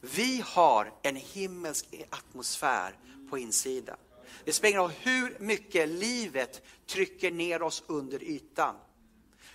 Vi 0.00 0.44
har 0.46 0.92
en 1.02 1.16
himmelsk 1.16 1.86
atmosfär 2.10 2.98
på 3.30 3.38
insidan. 3.38 3.96
Det 4.44 4.52
spelar 4.52 4.70
ingen 4.70 4.82
roll 4.82 4.92
hur 5.00 5.36
mycket 5.40 5.88
livet 5.88 6.62
trycker 6.86 7.30
ner 7.30 7.62
oss 7.62 7.82
under 7.86 8.22
ytan. 8.22 8.76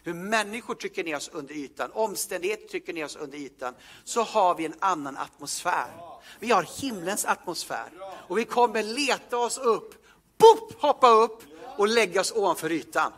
Hur 0.03 0.13
människor 0.13 0.75
trycker 0.75 1.03
ner 1.03 1.15
oss 1.15 1.29
under 1.33 1.55
ytan, 1.55 1.91
omständigheter 1.91 2.67
trycker 2.67 2.93
ner 2.93 3.05
oss 3.05 3.15
under 3.15 3.37
ytan, 3.37 3.75
så 4.03 4.21
har 4.21 4.55
vi 4.55 4.65
en 4.65 4.75
annan 4.79 5.17
atmosfär. 5.17 5.91
Vi 6.39 6.51
har 6.51 6.81
himlens 6.81 7.25
atmosfär 7.25 7.89
och 8.27 8.37
vi 8.37 8.45
kommer 8.45 8.83
leta 8.83 9.37
oss 9.37 9.57
upp, 9.57 10.05
boop, 10.37 10.81
hoppa 10.81 11.09
upp 11.09 11.43
och 11.79 11.87
lägga 11.87 12.21
oss 12.21 12.31
ovanför 12.31 12.71
ytan. 12.71 13.13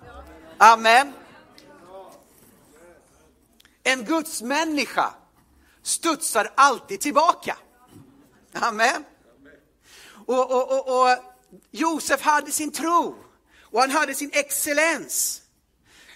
Amen. 0.58 1.13
En 3.84 4.06
Guds 4.06 4.41
människa 4.41 5.13
studsar 5.84 6.52
alltid 6.56 7.00
tillbaka. 7.00 7.58
Amen. 8.54 9.04
Och, 10.26 10.52
och, 10.52 10.71
och, 10.71 11.02
och, 11.02 11.17
Josef 11.71 12.21
hade 12.21 12.52
sin 12.52 12.71
tro. 12.71 13.15
Och 13.62 13.82
han 13.82 13.91
hade 13.91 14.13
sin 14.13 14.30
excellens. 14.34 15.41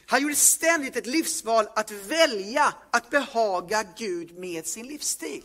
Han 0.06 0.22
gjorde 0.22 0.36
ständigt 0.36 0.96
ett 0.96 1.08
livsval 1.08 1.68
att 1.76 1.92
välja 1.92 2.74
att 2.92 3.10
behaga 3.10 3.84
Gud 3.98 4.38
med 4.38 4.68
sin 4.68 4.88
livsstil. 4.88 5.44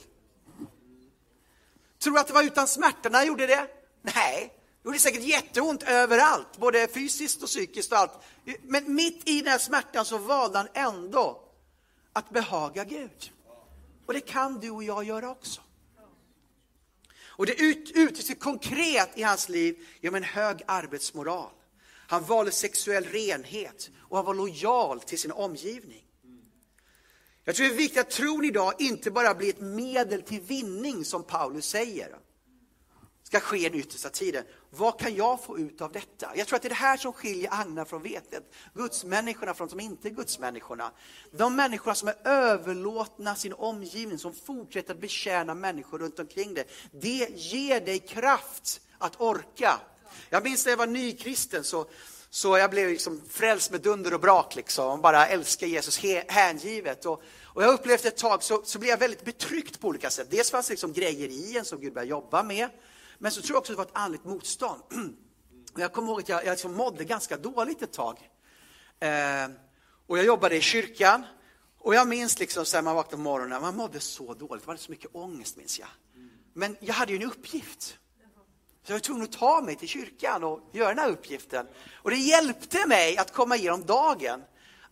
Tror 1.98 2.14
du 2.14 2.20
att 2.20 2.26
det 2.26 2.32
var 2.32 2.42
utan 2.42 2.68
smärta 2.68 3.08
när 3.08 3.18
han 3.18 3.26
gjorde 3.26 3.46
det? 3.46 3.66
Nej, 4.02 4.59
gjorde 4.84 4.98
säkert 4.98 5.22
jätteont 5.22 5.82
överallt, 5.82 6.58
både 6.58 6.88
fysiskt 6.88 7.42
och 7.42 7.48
psykiskt 7.48 7.92
och 7.92 7.98
allt. 7.98 8.12
Men 8.62 8.94
mitt 8.94 9.28
i 9.28 9.40
den 9.40 9.52
här 9.52 9.58
smärtan 9.58 10.04
så 10.04 10.18
valde 10.18 10.58
han 10.58 10.68
ändå 10.74 11.42
att 12.12 12.30
behaga 12.30 12.84
Gud. 12.84 13.32
Och 14.06 14.14
det 14.14 14.20
kan 14.20 14.60
du 14.60 14.70
och 14.70 14.84
jag 14.84 15.04
göra 15.04 15.30
också. 15.30 15.60
Och 17.22 17.46
det 17.46 17.60
uttrycks 17.60 18.30
ut, 18.30 18.40
konkret 18.40 19.18
i 19.18 19.22
hans 19.22 19.48
liv 19.48 19.86
genom 20.00 20.14
en 20.14 20.22
hög 20.22 20.62
arbetsmoral. 20.66 21.50
Han 22.08 22.24
valde 22.24 22.52
sexuell 22.52 23.04
renhet 23.04 23.90
och 23.98 24.16
han 24.16 24.26
var 24.26 24.34
lojal 24.34 25.00
till 25.00 25.18
sin 25.18 25.32
omgivning. 25.32 26.04
Jag 27.44 27.56
tror 27.56 27.66
det 27.66 27.74
är 27.74 27.76
viktigt 27.76 28.00
att 28.00 28.10
tron 28.10 28.44
idag 28.44 28.74
inte 28.78 29.10
bara 29.10 29.34
blir 29.34 29.48
ett 29.48 29.60
medel 29.60 30.22
till 30.22 30.40
vinning 30.40 31.04
som 31.04 31.22
Paulus 31.22 31.66
säger. 31.66 32.18
Ska 33.30 33.40
ske 33.40 33.56
i 33.58 33.68
den 33.68 33.80
yttersta 33.80 34.08
tiden. 34.08 34.44
Vad 34.70 34.98
kan 35.00 35.14
jag 35.14 35.44
få 35.44 35.58
ut 35.58 35.80
av 35.80 35.92
detta? 35.92 36.32
Jag 36.36 36.46
tror 36.46 36.56
att 36.56 36.62
det 36.62 36.68
är 36.68 36.70
det 36.70 36.74
här 36.74 36.96
som 36.96 37.12
skiljer 37.12 37.48
agnar 37.52 37.84
från 37.84 38.02
vetet. 38.02 38.52
Gudsmänniskorna 38.74 39.54
från 39.54 39.66
de 39.66 39.70
som 39.70 39.80
inte 39.80 40.08
är 40.08 40.10
gudsmänniskorna. 40.10 40.90
De 41.30 41.56
människorna 41.56 41.94
som 41.94 42.08
är 42.08 42.14
överlåtna 42.24 43.34
sin 43.34 43.52
omgivning, 43.52 44.18
som 44.18 44.34
fortsätter 44.34 44.94
att 44.94 45.00
betjäna 45.00 45.54
människor 45.54 45.98
runt 45.98 46.18
omkring 46.18 46.54
det. 46.54 46.64
Det 46.92 47.28
ger 47.36 47.80
dig 47.80 47.98
kraft 47.98 48.80
att 48.98 49.20
orka. 49.20 49.80
Jag 50.30 50.44
minns 50.44 50.64
när 50.64 50.72
jag 50.72 50.78
var 50.78 50.86
nykristen 50.86 51.64
så, 51.64 51.86
så 52.30 52.58
jag 52.58 52.70
blev 52.70 52.88
liksom 52.88 53.22
frälst 53.28 53.70
med 53.70 53.80
dunder 53.80 54.14
och 54.14 54.20
brak 54.20 54.56
liksom, 54.56 55.00
bara 55.00 55.26
älskar 55.26 55.66
Jesus 55.66 55.98
hängivet. 56.28 57.06
Och, 57.06 57.22
och 57.44 57.62
jag 57.62 57.74
upplevde 57.74 58.08
ett 58.08 58.16
tag 58.16 58.42
så, 58.42 58.62
så 58.64 58.78
blev 58.78 58.90
jag 58.90 58.98
väldigt 58.98 59.24
betryckt 59.24 59.80
på 59.80 59.88
olika 59.88 60.10
sätt. 60.10 60.26
Dels 60.30 60.50
fanns 60.50 60.66
det 60.66 60.72
liksom 60.72 60.92
grejer 60.92 61.28
i 61.28 61.58
en 61.58 61.64
som 61.64 61.80
Gud 61.80 61.92
började 61.92 62.10
jobba 62.10 62.42
med. 62.42 62.68
Men 63.22 63.32
så 63.32 63.42
tror 63.42 63.54
jag 63.54 63.60
också 63.60 63.72
att 63.72 63.76
det 63.76 63.84
var 63.84 63.90
ett 63.90 64.04
andligt 64.04 64.24
motstånd. 64.24 64.82
Jag 65.76 65.92
kommer 65.92 66.08
ihåg 66.08 66.20
att 66.20 66.28
jag, 66.28 66.44
jag 66.44 66.50
liksom 66.50 66.74
mådde 66.74 67.04
ganska 67.04 67.36
dåligt 67.36 67.82
ett 67.82 67.92
tag. 67.92 68.30
Eh, 69.00 69.48
och 70.06 70.18
jag 70.18 70.24
jobbade 70.24 70.56
i 70.56 70.60
kyrkan. 70.60 71.24
Och 71.78 71.94
jag 71.94 72.08
minns 72.08 72.38
liksom 72.38 72.64
så 72.64 72.76
här, 72.76 72.82
man 72.82 72.94
vaknade 72.94 73.16
på 73.16 73.22
morgonen, 73.22 73.62
man 73.62 73.76
mådde 73.76 74.00
så 74.00 74.34
dåligt, 74.34 74.64
det 74.64 74.68
var 74.68 74.76
så 74.76 74.90
mycket 74.90 75.10
ångest 75.12 75.56
minns 75.56 75.78
jag. 75.78 75.88
Men 76.52 76.76
jag 76.80 76.94
hade 76.94 77.12
ju 77.12 77.18
en 77.22 77.30
uppgift. 77.30 77.82
Så 77.82 78.92
jag 78.92 78.94
var 78.94 79.00
tvungen 79.00 79.24
att 79.24 79.32
ta 79.32 79.60
mig 79.60 79.76
till 79.76 79.88
kyrkan 79.88 80.44
och 80.44 80.70
göra 80.72 80.88
den 80.88 80.98
här 80.98 81.10
uppgiften. 81.10 81.66
Och 81.94 82.10
det 82.10 82.16
hjälpte 82.16 82.86
mig 82.86 83.16
att 83.16 83.32
komma 83.32 83.56
igenom 83.56 83.84
dagen. 83.86 84.42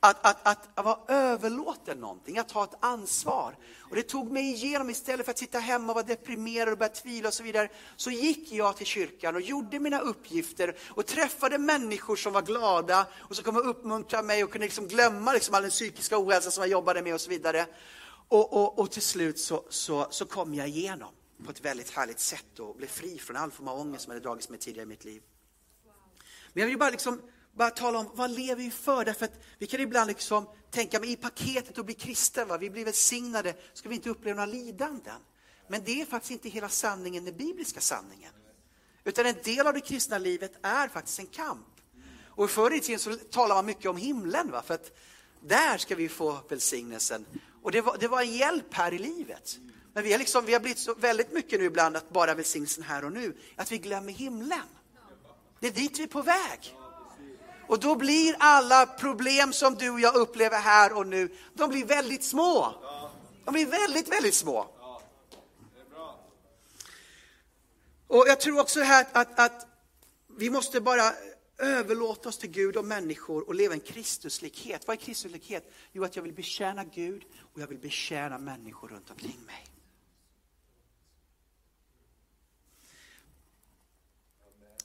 Att, 0.01 0.27
att, 0.27 0.47
att, 0.47 0.69
att 0.75 0.85
vara 0.85 0.99
överlåten 1.09 2.01
någonting, 2.01 2.39
att 2.39 2.49
ta 2.49 2.65
ett 2.65 2.77
ansvar. 2.81 3.57
Och 3.79 3.97
det 3.97 4.03
tog 4.03 4.31
mig 4.31 4.45
igenom, 4.45 4.91
istället 4.91 5.27
för 5.27 5.31
att 5.31 5.39
sitta 5.39 5.59
hemma 5.59 5.93
och 5.93 5.95
vara 5.95 6.07
deprimerad 6.07 6.73
och 6.73 6.79
börja 6.79 6.93
tvivla 6.93 7.29
och 7.29 7.35
så 7.35 7.43
vidare, 7.43 7.69
så 7.97 8.11
gick 8.11 8.53
jag 8.53 8.77
till 8.77 8.87
kyrkan 8.87 9.35
och 9.35 9.41
gjorde 9.41 9.81
mina 9.81 10.01
uppgifter 10.01 10.77
och 10.89 11.07
träffade 11.07 11.59
människor 11.59 12.17
som 12.17 12.33
var 12.33 12.43
glada 12.43 13.07
och 13.17 13.37
som 13.37 13.45
kunde 13.45 13.61
uppmuntra 13.61 14.23
mig 14.23 14.45
och 14.45 14.51
kunde 14.51 14.67
liksom 14.67 14.89
glömma 14.89 15.33
liksom 15.33 15.55
all 15.55 15.63
den 15.63 15.71
psykiska 15.71 16.19
ohälsa 16.19 16.51
som 16.51 16.63
jag 16.63 16.71
jobbade 16.71 17.03
med 17.03 17.15
och 17.15 17.21
så 17.21 17.31
vidare. 17.31 17.67
Och, 18.29 18.53
och, 18.53 18.79
och 18.79 18.91
till 18.91 19.03
slut 19.03 19.39
så, 19.39 19.65
så, 19.69 20.07
så 20.11 20.27
kom 20.27 20.55
jag 20.55 20.69
igenom 20.69 21.11
på 21.45 21.51
ett 21.51 21.65
väldigt 21.65 21.91
härligt 21.91 22.21
sätt 22.21 22.59
och 22.59 22.77
blev 22.77 22.89
fri 22.89 23.19
från 23.19 23.37
all 23.37 23.51
form 23.51 23.69
av 23.69 23.81
ångest 23.81 24.05
som 24.05 24.11
hade 24.11 24.21
dragits 24.21 24.49
med 24.49 24.61
tidigare 24.61 24.83
i 24.83 24.87
mitt 24.87 25.05
liv. 25.05 25.23
Men 26.53 26.61
jag 26.61 26.69
vill 26.69 26.79
bara 26.79 26.91
liksom 26.91 27.21
bara 27.59 27.71
tala 27.71 27.99
om 27.99 28.11
vad 28.15 28.31
lever 28.31 28.63
vi 28.63 28.71
för? 28.71 29.05
Därför 29.05 29.25
att 29.25 29.41
vi 29.59 29.67
kan 29.67 29.81
ibland 29.81 30.09
liksom 30.09 30.47
tänka, 30.71 31.01
men 31.01 31.09
i 31.09 31.17
paketet 31.17 31.79
att 31.79 31.85
bli 31.85 31.95
kristen, 31.95 32.49
va? 32.49 32.59
vi 32.59 32.71
blir 32.71 32.85
välsignade, 32.85 33.55
ska 33.73 33.89
vi 33.89 33.95
inte 33.95 34.11
uppleva 34.11 34.37
några 34.37 34.53
lidanden? 34.53 35.21
Men 35.69 35.85
det 35.85 36.01
är 36.01 36.07
faktiskt 36.07 36.31
inte 36.31 36.49
hela 36.49 36.69
sanningen, 36.69 37.25
den 37.25 37.37
bibliska 37.37 37.81
sanningen. 37.81 38.33
Utan 39.05 39.27
en 39.27 39.35
del 39.45 39.67
av 39.67 39.75
det 39.75 39.81
kristna 39.81 40.19
livet 40.19 40.53
är 40.63 40.89
faktiskt 40.89 41.19
en 41.19 41.27
kamp. 41.27 41.67
Och 42.27 42.51
förr 42.51 42.75
i 42.75 42.81
tiden 42.81 42.99
så 42.99 43.17
talade 43.17 43.55
man 43.55 43.67
mycket 43.67 43.87
om 43.87 43.97
himlen, 43.97 44.51
va? 44.51 44.63
för 44.63 44.75
att 44.75 44.99
där 45.41 45.79
ska 45.79 45.95
vi 45.95 46.09
få 46.09 46.39
välsignelsen. 46.49 47.27
Och 47.63 47.73
det 47.73 47.81
var, 47.81 47.97
det 47.99 48.09
var 48.09 48.23
en 48.23 48.33
hjälp 48.33 48.75
här 48.75 48.95
i 48.95 48.99
livet. 48.99 49.59
Men 49.93 50.05
vi 50.05 50.13
har, 50.13 50.19
liksom, 50.19 50.45
vi 50.45 50.53
har 50.53 50.61
blivit 50.61 50.79
så 50.79 50.95
väldigt 50.95 51.33
mycket 51.33 51.61
nu 51.61 51.67
ibland 51.67 51.97
att 51.97 52.11
bara 52.11 52.35
välsignelsen 52.35 52.85
här 52.85 53.05
och 53.05 53.13
nu, 53.13 53.37
att 53.57 53.73
vi 53.73 53.79
glömmer 53.79 54.13
himlen. 54.13 54.67
Det 55.61 55.67
är 55.67 55.73
dit 55.73 55.99
vi 55.99 56.03
är 56.03 56.07
på 56.07 56.23
väg. 56.23 56.75
Och 57.69 57.81
då 57.81 57.97
blir 57.97 58.37
alla 58.39 58.87
problem 58.87 59.53
som 59.53 59.75
du 59.75 59.91
och 59.91 60.01
jag 60.01 60.15
upplever 60.15 60.59
här 60.59 60.93
och 60.93 61.07
nu, 61.07 61.29
de 61.55 61.71
blir 61.71 61.85
väldigt 61.85 62.25
små. 62.25 62.75
De 63.45 63.53
blir 63.53 63.67
väldigt, 63.67 64.09
väldigt 64.13 64.35
små. 64.35 64.71
Och 68.07 68.25
jag 68.29 68.41
tror 68.41 68.61
också 68.61 68.81
här 68.81 69.01
att, 69.01 69.17
att, 69.17 69.39
att 69.39 69.67
vi 70.37 70.51
måste 70.51 70.81
bara 70.81 71.13
överlåta 71.59 72.29
oss 72.29 72.39
till 72.39 72.51
Gud 72.51 72.77
och 72.77 72.85
människor 72.85 73.49
och 73.49 73.55
leva 73.55 73.75
en 73.75 73.81
Kristuslikhet. 73.81 74.87
Vad 74.87 74.97
är 74.97 75.01
Kristuslikhet? 75.01 75.73
Jo, 75.93 76.05
att 76.05 76.17
jag 76.17 76.23
vill 76.23 76.33
betjäna 76.33 76.85
Gud 76.85 77.23
och 77.55 77.61
jag 77.61 77.67
vill 77.67 77.79
betjäna 77.79 78.39
människor 78.39 78.89
runt 78.89 79.11
omkring 79.11 79.41
mig. 79.47 79.78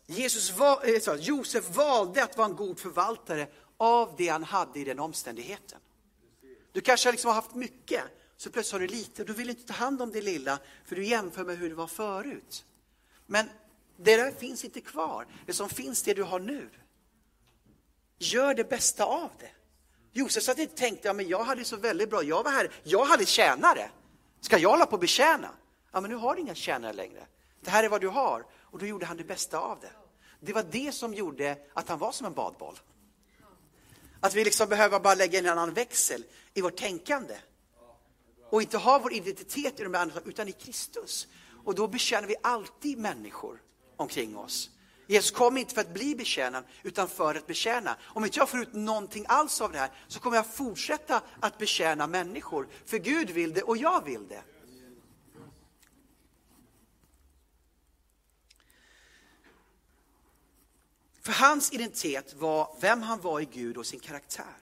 Jesus 0.05 0.51
var, 0.51 0.85
eh, 0.85 1.15
Josef 1.15 1.75
valde 1.75 2.23
att 2.23 2.37
vara 2.37 2.47
en 2.47 2.55
god 2.55 2.79
förvaltare 2.79 3.47
av 3.77 4.15
det 4.17 4.27
han 4.27 4.43
hade 4.43 4.79
i 4.79 4.83
den 4.83 4.99
omständigheten. 4.99 5.79
Du 6.71 6.81
kanske 6.81 7.11
liksom 7.11 7.27
har 7.27 7.35
haft 7.35 7.55
mycket, 7.55 8.03
så 8.37 8.49
plötsligt 8.49 8.71
har 8.71 8.79
du 8.79 8.87
lite 8.87 9.21
och 9.21 9.27
du 9.27 9.33
vill 9.33 9.49
inte 9.49 9.67
ta 9.67 9.73
hand 9.73 10.01
om 10.01 10.11
det 10.11 10.21
lilla 10.21 10.59
för 10.85 10.95
du 10.95 11.05
jämför 11.05 11.43
med 11.43 11.57
hur 11.57 11.69
det 11.69 11.75
var 11.75 11.87
förut. 11.87 12.65
Men 13.25 13.49
det 13.97 14.17
där 14.17 14.31
finns 14.31 14.65
inte 14.65 14.81
kvar. 14.81 15.27
Det 15.45 15.53
som 15.53 15.69
finns, 15.69 16.03
det 16.03 16.13
du 16.13 16.23
har 16.23 16.39
nu. 16.39 16.69
Gör 18.17 18.53
det 18.53 18.69
bästa 18.69 19.05
av 19.05 19.29
det. 19.39 19.51
Josef 20.11 20.43
satt 20.43 20.59
inte 20.59 20.73
och 20.73 20.77
tänkte, 20.77 21.07
ja, 21.07 21.13
men 21.13 21.27
jag 21.27 21.43
hade 21.43 21.65
så 21.65 21.77
väldigt 21.77 22.09
bra, 22.09 22.23
jag 22.23 22.43
var 22.43 22.51
här, 22.51 22.71
jag 22.83 23.05
hade 23.05 23.25
tjänare. 23.25 23.89
Ska 24.41 24.57
jag 24.57 24.69
hålla 24.69 24.85
på 24.85 24.93
och 24.93 24.99
betjäna? 24.99 25.49
Ja, 25.91 26.01
men 26.01 26.11
nu 26.11 26.17
har 26.17 26.35
du 26.35 26.41
inga 26.41 26.55
tjänare 26.55 26.93
längre. 26.93 27.25
Det 27.61 27.69
här 27.69 27.83
är 27.83 27.89
vad 27.89 28.01
du 28.01 28.07
har. 28.07 28.45
Och 28.73 28.79
då 28.79 28.85
gjorde 28.85 29.05
han 29.05 29.17
det 29.17 29.23
bästa 29.23 29.59
av 29.59 29.79
det. 29.79 29.91
Det 30.39 30.53
var 30.53 30.63
det 30.63 30.91
som 30.91 31.13
gjorde 31.13 31.57
att 31.73 31.89
han 31.89 31.99
var 31.99 32.11
som 32.11 32.25
en 32.27 32.33
badboll. 32.33 32.79
Att 34.19 34.35
vi 34.35 34.43
liksom 34.43 34.69
behöver 34.69 34.99
bara 34.99 35.15
lägga 35.15 35.39
en 35.39 35.49
annan 35.49 35.73
växel 35.73 36.23
i 36.53 36.61
vårt 36.61 36.75
tänkande. 36.75 37.37
Och 38.49 38.61
inte 38.61 38.77
ha 38.77 38.99
vår 38.99 39.13
identitet 39.13 39.79
i 39.79 39.83
de 39.83 39.95
andra, 39.95 40.19
utan 40.25 40.47
i 40.47 40.51
Kristus. 40.51 41.27
Och 41.63 41.75
då 41.75 41.87
betjänar 41.87 42.27
vi 42.27 42.35
alltid 42.43 42.97
människor 42.97 43.61
omkring 43.95 44.37
oss. 44.37 44.69
Jesus 45.07 45.31
kom 45.31 45.57
inte 45.57 45.73
för 45.73 45.81
att 45.81 45.93
bli 45.93 46.15
betjänad, 46.15 46.63
utan 46.83 47.07
för 47.07 47.35
att 47.35 47.47
betjäna. 47.47 47.97
Om 48.01 48.25
inte 48.25 48.39
jag 48.39 48.49
får 48.49 48.59
ut 48.59 48.73
någonting 48.73 49.25
alls 49.27 49.61
av 49.61 49.71
det 49.71 49.79
här, 49.79 49.91
så 50.07 50.19
kommer 50.19 50.37
jag 50.37 50.53
fortsätta 50.53 51.21
att 51.39 51.57
betjäna 51.57 52.07
människor. 52.07 52.67
För 52.85 52.97
Gud 52.97 53.29
vill 53.29 53.53
det 53.53 53.61
och 53.61 53.77
jag 53.77 54.05
vill 54.05 54.27
det. 54.27 54.43
För 61.23 61.33
hans 61.33 61.73
identitet 61.73 62.33
var 62.33 62.77
vem 62.81 63.01
han 63.01 63.21
var 63.21 63.39
i 63.39 63.45
Gud 63.45 63.77
och 63.77 63.85
sin 63.85 63.99
karaktär. 63.99 64.57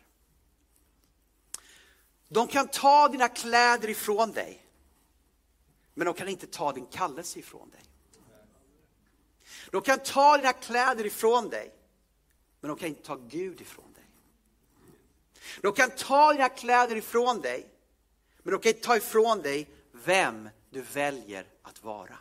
De 2.27 2.47
kan 2.47 2.67
ta 2.67 3.07
dina 3.07 3.27
kläder 3.27 3.89
ifrån 3.89 4.31
dig, 4.31 4.65
men 5.93 6.05
de 6.05 6.13
kan 6.13 6.27
inte 6.27 6.47
ta 6.47 6.71
din 6.71 6.85
kallelse 6.85 7.39
ifrån 7.39 7.69
dig. 7.69 7.81
De 9.71 9.81
kan 9.81 9.99
ta 9.99 10.37
dina 10.37 10.53
kläder 10.53 11.05
ifrån 11.05 11.49
dig, 11.49 11.71
men 12.59 12.69
de 12.69 12.77
kan 12.77 12.89
inte 12.89 13.03
ta 13.03 13.15
Gud 13.15 13.61
ifrån 13.61 13.93
dig. 13.93 14.05
De 15.61 15.73
kan 15.73 15.89
ta 15.89 16.33
dina 16.33 16.49
kläder 16.49 16.95
ifrån 16.95 17.41
dig, 17.41 17.69
men 18.43 18.51
de 18.51 18.61
kan 18.61 18.69
inte 18.69 18.87
ta 18.87 18.97
ifrån 18.97 19.41
dig 19.41 19.69
vem 19.91 20.49
du 20.69 20.81
väljer 20.81 21.47
att 21.61 21.83
vara. 21.83 22.17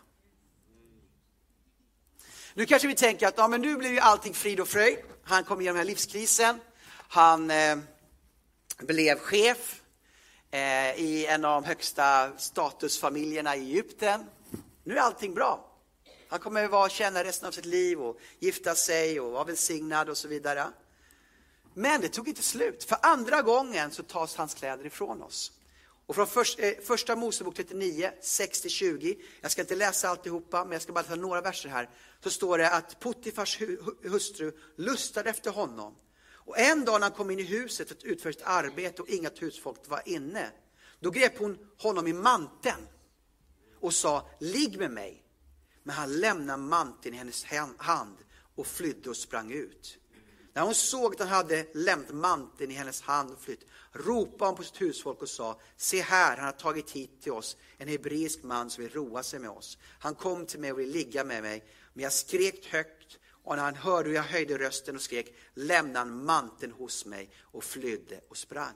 Nu 2.60 2.66
kanske 2.66 2.88
vi 2.88 2.94
tänker 2.94 3.26
att 3.26 3.34
ja, 3.36 3.48
men 3.48 3.62
nu 3.62 3.76
blir 3.76 3.90
ju 3.90 3.98
allting 3.98 4.34
frid 4.34 4.60
och 4.60 4.68
fröjd. 4.68 4.98
Han 5.24 5.44
kom 5.44 5.60
igenom 5.60 5.76
den 5.76 5.86
här 5.86 5.90
livskrisen. 5.90 6.60
Han 7.08 7.50
eh, 7.50 7.78
blev 8.78 9.18
chef 9.18 9.82
eh, 10.50 10.94
i 11.00 11.26
en 11.26 11.44
av 11.44 11.62
de 11.62 11.68
högsta 11.68 12.32
statusfamiljerna 12.38 13.56
i 13.56 13.60
Egypten. 13.60 14.24
Nu 14.84 14.96
är 14.96 15.00
allting 15.00 15.34
bra. 15.34 15.70
Han 16.28 16.38
kommer 16.38 16.64
att 16.64 16.70
vara 16.70 16.88
känna 16.88 17.24
resten 17.24 17.48
av 17.48 17.52
sitt 17.52 17.66
liv 17.66 18.00
och 18.00 18.20
gifta 18.38 18.74
sig 18.74 19.20
och 19.20 19.32
vara 19.32 19.44
välsignad 19.44 20.08
och 20.08 20.16
så 20.16 20.28
vidare. 20.28 20.66
Men 21.74 22.00
det 22.00 22.08
tog 22.08 22.28
inte 22.28 22.42
slut. 22.42 22.84
För 22.84 22.98
andra 23.02 23.42
gången 23.42 23.90
så 23.90 24.02
tas 24.02 24.36
hans 24.36 24.54
kläder 24.54 24.86
ifrån 24.86 25.22
oss. 25.22 25.52
Och 26.10 26.16
från 26.16 26.26
först, 26.26 26.58
eh, 26.60 26.72
första 26.82 27.16
Mosebok 27.16 27.54
39, 27.54 28.12
6-20, 28.20 29.16
jag 29.40 29.50
ska 29.50 29.60
inte 29.60 29.74
läsa 29.74 30.08
alltihopa, 30.08 30.64
men 30.64 30.72
jag 30.72 30.82
ska 30.82 30.92
bara 30.92 31.04
ta 31.04 31.14
några 31.14 31.40
verser 31.40 31.68
här, 31.68 31.90
så 32.20 32.30
står 32.30 32.58
det 32.58 32.70
att 32.70 33.00
Puttifars 33.00 33.60
hu, 33.60 33.78
hustru 34.02 34.52
lustade 34.76 35.30
efter 35.30 35.50
honom. 35.50 35.96
Och 36.32 36.58
en 36.58 36.84
dag 36.84 37.00
när 37.00 37.06
han 37.06 37.16
kom 37.16 37.30
in 37.30 37.38
i 37.38 37.42
huset 37.42 37.88
för 37.88 37.94
att 37.94 38.04
utföra 38.04 38.32
sitt 38.32 38.42
arbete 38.44 39.02
och 39.02 39.08
inget 39.08 39.42
husfolk 39.42 39.78
var 39.88 40.02
inne, 40.04 40.50
då 41.00 41.10
grep 41.10 41.38
hon 41.38 41.58
honom 41.78 42.06
i 42.06 42.12
manteln 42.12 42.86
och 43.80 43.94
sa, 43.94 44.30
ligg 44.40 44.78
med 44.78 44.90
mig. 44.90 45.24
Men 45.82 45.94
han 45.94 46.20
lämnade 46.20 46.62
manteln 46.62 47.14
i 47.14 47.18
hennes 47.18 47.44
hand 47.76 48.16
och 48.54 48.66
flydde 48.66 49.10
och 49.10 49.16
sprang 49.16 49.52
ut. 49.52 49.98
När 50.60 50.64
hon 50.64 50.74
såg 50.74 51.12
att 51.12 51.20
han 51.20 51.28
hade 51.28 51.66
lämnat 51.74 52.14
manteln 52.14 52.70
i 52.70 52.74
hennes 52.74 53.02
hand 53.02 53.30
och 53.32 53.40
flytt, 53.40 53.66
ropade 53.92 54.44
hon 54.44 54.56
på 54.56 54.62
sitt 54.62 54.80
husfolk 54.80 55.22
och 55.22 55.28
sa, 55.28 55.60
se 55.76 56.00
här, 56.00 56.36
han 56.36 56.44
har 56.44 56.52
tagit 56.52 56.90
hit 56.90 57.22
till 57.22 57.32
oss 57.32 57.56
en 57.78 57.88
hebreisk 57.88 58.42
man 58.42 58.70
som 58.70 58.84
vill 58.84 58.92
roa 58.92 59.22
sig 59.22 59.40
med 59.40 59.50
oss. 59.50 59.78
Han 59.98 60.14
kom 60.14 60.46
till 60.46 60.60
mig 60.60 60.72
och 60.72 60.78
ville 60.78 60.92
ligga 60.92 61.24
med 61.24 61.42
mig, 61.42 61.64
men 61.92 62.02
jag 62.02 62.12
skrek 62.12 62.66
högt 62.66 63.18
och 63.44 63.56
när 63.56 63.62
han 63.62 63.74
hörde 63.74 64.08
hur 64.08 64.16
jag 64.16 64.22
höjde 64.22 64.58
rösten 64.58 64.96
och 64.96 65.02
skrek, 65.02 65.34
lämnade 65.54 65.98
han 65.98 66.24
manteln 66.24 66.72
hos 66.72 67.06
mig 67.06 67.30
och 67.40 67.64
flydde 67.64 68.20
och 68.28 68.36
sprang. 68.36 68.74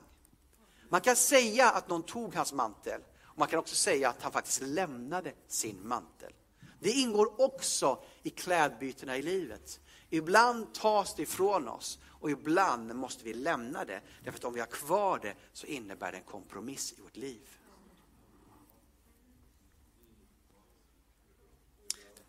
Man 0.89 1.01
kan 1.01 1.15
säga 1.15 1.69
att 1.69 1.89
någon 1.89 2.03
tog 2.03 2.35
hans 2.35 2.53
mantel, 2.53 3.01
och 3.23 3.37
man 3.37 3.47
kan 3.47 3.59
också 3.59 3.75
säga 3.75 4.09
att 4.09 4.21
han 4.21 4.31
faktiskt 4.31 4.61
lämnade 4.61 5.33
sin 5.47 5.87
mantel. 5.87 6.33
Det 6.79 6.91
ingår 6.91 7.41
också 7.41 8.03
i 8.23 8.29
klädbytena 8.29 9.17
i 9.17 9.21
livet. 9.21 9.79
Ibland 10.09 10.73
tas 10.73 11.15
det 11.15 11.23
ifrån 11.23 11.67
oss 11.67 11.99
och 12.25 12.31
ibland 12.31 12.95
måste 12.95 13.23
vi 13.23 13.33
lämna 13.33 13.85
det. 13.85 14.01
Därför 14.23 14.37
att 14.37 14.45
om 14.45 14.53
vi 14.53 14.59
har 14.59 14.67
kvar 14.67 15.19
det 15.19 15.33
så 15.53 15.67
innebär 15.67 16.11
det 16.11 16.17
en 16.17 16.23
kompromiss 16.23 16.93
i 16.97 17.01
vårt 17.01 17.17
liv. 17.17 17.41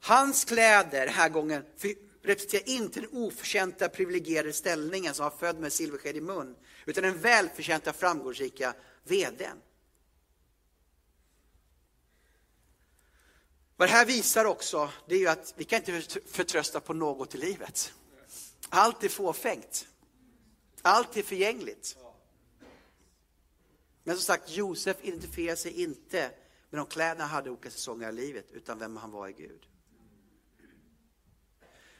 Hans 0.00 0.44
kläder 0.44 1.06
den 1.06 1.14
här 1.14 1.28
gången 1.28 1.64
representerar 2.22 2.68
inte 2.68 3.00
den 3.00 3.10
oförtjänta 3.12 3.88
privilegierade 3.88 4.52
ställningen 4.52 5.14
som 5.14 5.24
var 5.24 5.30
född 5.30 5.60
med 5.60 5.72
silversked 5.72 6.16
i 6.16 6.20
mun, 6.20 6.56
utan 6.86 7.02
den 7.04 7.18
välförtjänta 7.18 7.92
framgångsrika 7.92 8.74
vdn. 9.04 9.60
Vad 13.76 13.88
det 13.88 13.92
här 13.92 14.06
visar 14.06 14.44
också, 14.44 14.90
det 15.06 15.14
är 15.14 15.18
ju 15.18 15.28
att 15.28 15.54
vi 15.56 15.64
kan 15.64 15.78
inte 15.78 16.20
förtrösta 16.26 16.80
på 16.80 16.94
något 16.94 17.34
i 17.34 17.38
livet. 17.38 17.92
Allt 18.68 19.04
är 19.04 19.08
fåfängt. 19.08 19.86
Allt 20.82 21.16
är 21.16 21.22
förgängligt. 21.22 21.96
Men 24.04 24.16
som 24.16 24.24
sagt, 24.24 24.50
Josef 24.50 24.96
identifierar 25.02 25.56
sig 25.56 25.82
inte 25.82 26.30
med 26.70 26.80
de 26.80 26.86
kläder 26.86 27.20
han 27.20 27.30
hade 27.30 27.50
olika 27.50 27.70
säsonger 27.70 28.08
i 28.08 28.12
livet, 28.12 28.46
utan 28.52 28.78
vem 28.78 28.96
han 28.96 29.10
var 29.10 29.28
i 29.28 29.32
Gud. 29.32 29.66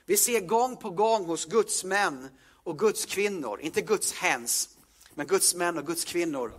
Vi 0.05 0.17
ser 0.17 0.39
gång 0.39 0.77
på 0.77 0.89
gång 0.89 1.25
hos 1.25 1.45
Guds 1.45 1.83
män 1.83 2.29
och 2.63 2.79
Guds 2.79 3.05
kvinnor, 3.05 3.61
inte 3.61 3.81
Guds 3.81 4.13
hens, 4.13 4.77
men 5.13 5.27
Guds 5.27 5.55
män 5.55 5.77
och 5.77 5.87
Guds 5.87 6.05
kvinnor, 6.05 6.53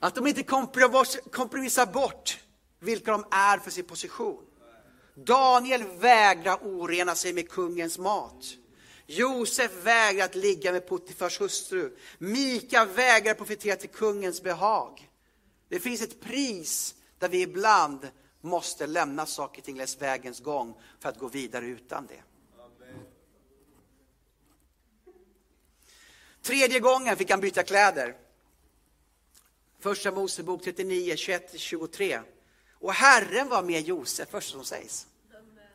att 0.00 0.14
de 0.14 0.26
inte 0.26 0.42
kompromissar 1.30 1.86
bort 1.86 2.43
vilka 2.84 3.12
de 3.12 3.24
är 3.30 3.58
för 3.58 3.70
sin 3.70 3.84
position. 3.84 4.44
Daniel 5.14 5.84
vägrar 5.98 6.58
orena 6.62 7.14
sig 7.14 7.32
med 7.32 7.48
kungens 7.48 7.98
mat. 7.98 8.44
Josef 9.06 9.72
vägrar 9.82 10.24
att 10.24 10.34
ligga 10.34 10.72
med 10.72 10.88
Puttifars 10.88 11.40
hustru. 11.40 11.96
Mika 12.18 12.84
vägrar 12.84 13.34
profetera 13.34 13.76
till 13.76 13.88
kungens 13.88 14.42
behag. 14.42 15.10
Det 15.68 15.80
finns 15.80 16.02
ett 16.02 16.20
pris 16.20 16.94
där 17.18 17.28
vi 17.28 17.42
ibland 17.42 18.08
måste 18.40 18.86
lämna 18.86 19.26
saker 19.26 19.60
och 19.60 19.64
ting 19.64 19.76
längs 19.76 20.02
vägens 20.02 20.40
gång 20.40 20.80
för 21.00 21.08
att 21.08 21.18
gå 21.18 21.28
vidare 21.28 21.66
utan 21.66 22.06
det. 22.06 22.22
Tredje 26.42 26.80
gången 26.80 27.16
fick 27.16 27.30
han 27.30 27.40
byta 27.40 27.62
kläder. 27.62 28.16
Första 29.80 30.12
Mosebok 30.12 30.62
39, 30.62 31.14
21-23. 31.14 32.33
Och 32.84 32.94
Herren 32.94 33.48
var 33.48 33.62
med 33.62 33.82
Josef, 33.82 34.28
först 34.28 34.50
som 34.50 34.64
sägs. 34.64 35.06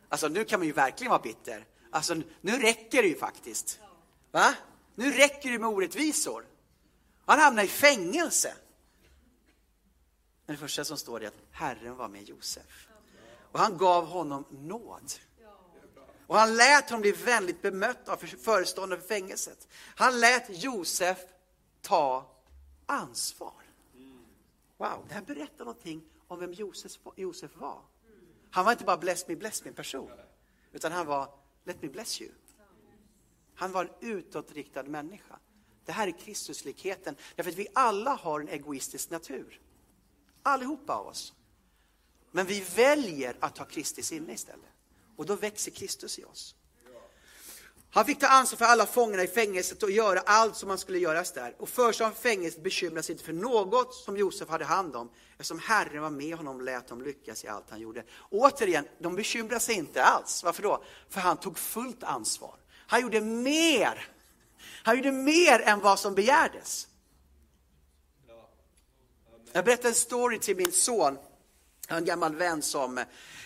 Alltså 0.09 0.27
nu 0.27 0.45
kan 0.45 0.59
man 0.59 0.67
ju 0.67 0.73
verkligen 0.73 1.09
vara 1.09 1.21
bitter. 1.21 1.65
Alltså 1.91 2.15
nu 2.41 2.59
räcker 2.59 3.01
det 3.01 3.07
ju 3.07 3.15
faktiskt. 3.15 3.79
Va? 4.31 4.55
Nu 4.95 5.11
räcker 5.11 5.51
det 5.51 5.59
med 5.59 5.69
orättvisor. 5.69 6.45
Han 7.25 7.39
hamnar 7.39 7.63
i 7.63 7.67
fängelse. 7.67 8.53
Men 10.45 10.55
det 10.55 10.59
första 10.59 10.85
som 10.85 10.97
står 10.97 11.23
är 11.23 11.27
att 11.27 11.37
Herren 11.51 11.95
var 11.95 12.07
med 12.07 12.23
Josef. 12.23 12.87
Och 13.51 13.59
han 13.59 13.77
gav 13.77 14.05
honom 14.05 14.45
nåd. 14.49 15.11
Och 16.27 16.37
han 16.37 16.55
lät 16.55 16.89
honom 16.89 17.01
bli 17.01 17.11
vänligt 17.11 17.61
bemött 17.61 18.09
av 18.09 18.17
föreståndaren 18.17 19.01
för 19.01 19.07
fängelset. 19.07 19.67
Han 19.95 20.19
lät 20.19 20.63
Josef 20.63 21.17
ta 21.81 22.35
ansvar. 22.85 23.63
Wow, 24.77 25.05
det 25.07 25.13
här 25.13 25.21
berättar 25.21 25.65
någonting 25.65 26.03
om 26.29 26.39
vem 26.39 26.53
Josef, 26.53 26.99
Josef 27.15 27.55
var. 27.55 27.81
Han 28.51 28.65
var 28.65 28.71
inte 28.71 28.83
bara 28.83 28.97
bless 28.97 29.27
me, 29.27 29.35
bless 29.35 29.65
me 29.65 29.71
person, 29.71 30.11
utan 30.71 30.91
han 30.91 31.05
var 31.05 31.33
let 31.63 31.81
me 31.81 31.89
bless 31.89 32.21
you. 32.21 32.31
Han 33.55 33.71
var 33.71 33.85
en 33.85 33.91
utåtriktad 34.09 34.83
människa. 34.83 35.39
Det 35.85 35.91
här 35.91 36.07
är 36.07 36.11
Kristuslikheten, 36.11 37.15
därför 37.35 37.51
att 37.51 37.57
vi 37.57 37.67
alla 37.73 38.13
har 38.13 38.39
en 38.39 38.47
egoistisk 38.47 39.09
natur. 39.09 39.61
Allihopa 40.43 40.93
av 40.93 41.07
oss. 41.07 41.33
Men 42.31 42.45
vi 42.45 42.59
väljer 42.75 43.37
att 43.39 43.57
ha 43.57 43.65
Kristus 43.65 44.11
inne 44.11 44.33
istället. 44.33 44.69
Och 45.15 45.25
då 45.25 45.35
växer 45.35 45.71
Kristus 45.71 46.19
i 46.19 46.23
oss. 46.23 46.55
Han 47.91 48.05
fick 48.05 48.19
ta 48.19 48.27
ansvar 48.27 48.57
för 48.57 48.65
alla 48.65 48.85
fångarna 48.85 49.23
i 49.23 49.27
fängelset 49.27 49.83
och 49.83 49.91
göra 49.91 50.19
allt 50.19 50.55
som 50.55 50.67
man 50.67 50.77
skulle 50.77 50.99
göras 50.99 51.31
där. 51.31 51.55
Och 51.59 51.69
föreståndaren 51.69 52.15
för 52.15 52.29
fängelset 52.29 52.63
bekymrade 52.63 53.03
sig 53.03 53.13
inte 53.13 53.23
för 53.23 53.33
något 53.33 53.93
som 53.93 54.17
Josef 54.17 54.49
hade 54.49 54.65
hand 54.65 54.95
om, 54.95 55.09
eftersom 55.31 55.59
Herren 55.59 56.01
var 56.01 56.09
med 56.09 56.37
honom 56.37 56.55
och 56.55 56.61
lät 56.61 56.87
dem 56.87 57.01
lyckas 57.01 57.43
i 57.43 57.47
allt 57.47 57.69
han 57.69 57.79
gjorde. 57.79 58.03
återigen, 58.29 58.85
de 58.99 59.15
bekymrade 59.15 59.59
sig 59.59 59.75
inte 59.75 60.03
alls. 60.03 60.43
Varför 60.43 60.63
då? 60.63 60.83
För 61.09 61.21
han 61.21 61.37
tog 61.37 61.57
fullt 61.57 62.03
ansvar. 62.03 62.55
Han 62.87 63.01
gjorde 63.01 63.21
mer. 63.21 64.07
Han 64.83 64.95
gjorde 64.97 65.11
mer 65.11 65.59
än 65.59 65.79
vad 65.79 65.99
som 65.99 66.15
begärdes. 66.15 66.87
Jag 69.51 69.65
berättade 69.65 69.89
en 69.89 69.95
story 69.95 70.39
till 70.39 70.55
min 70.55 70.71
son, 70.71 71.17
en 71.87 72.05
gammal 72.05 72.35
vän 72.35 72.61
som 72.61 72.99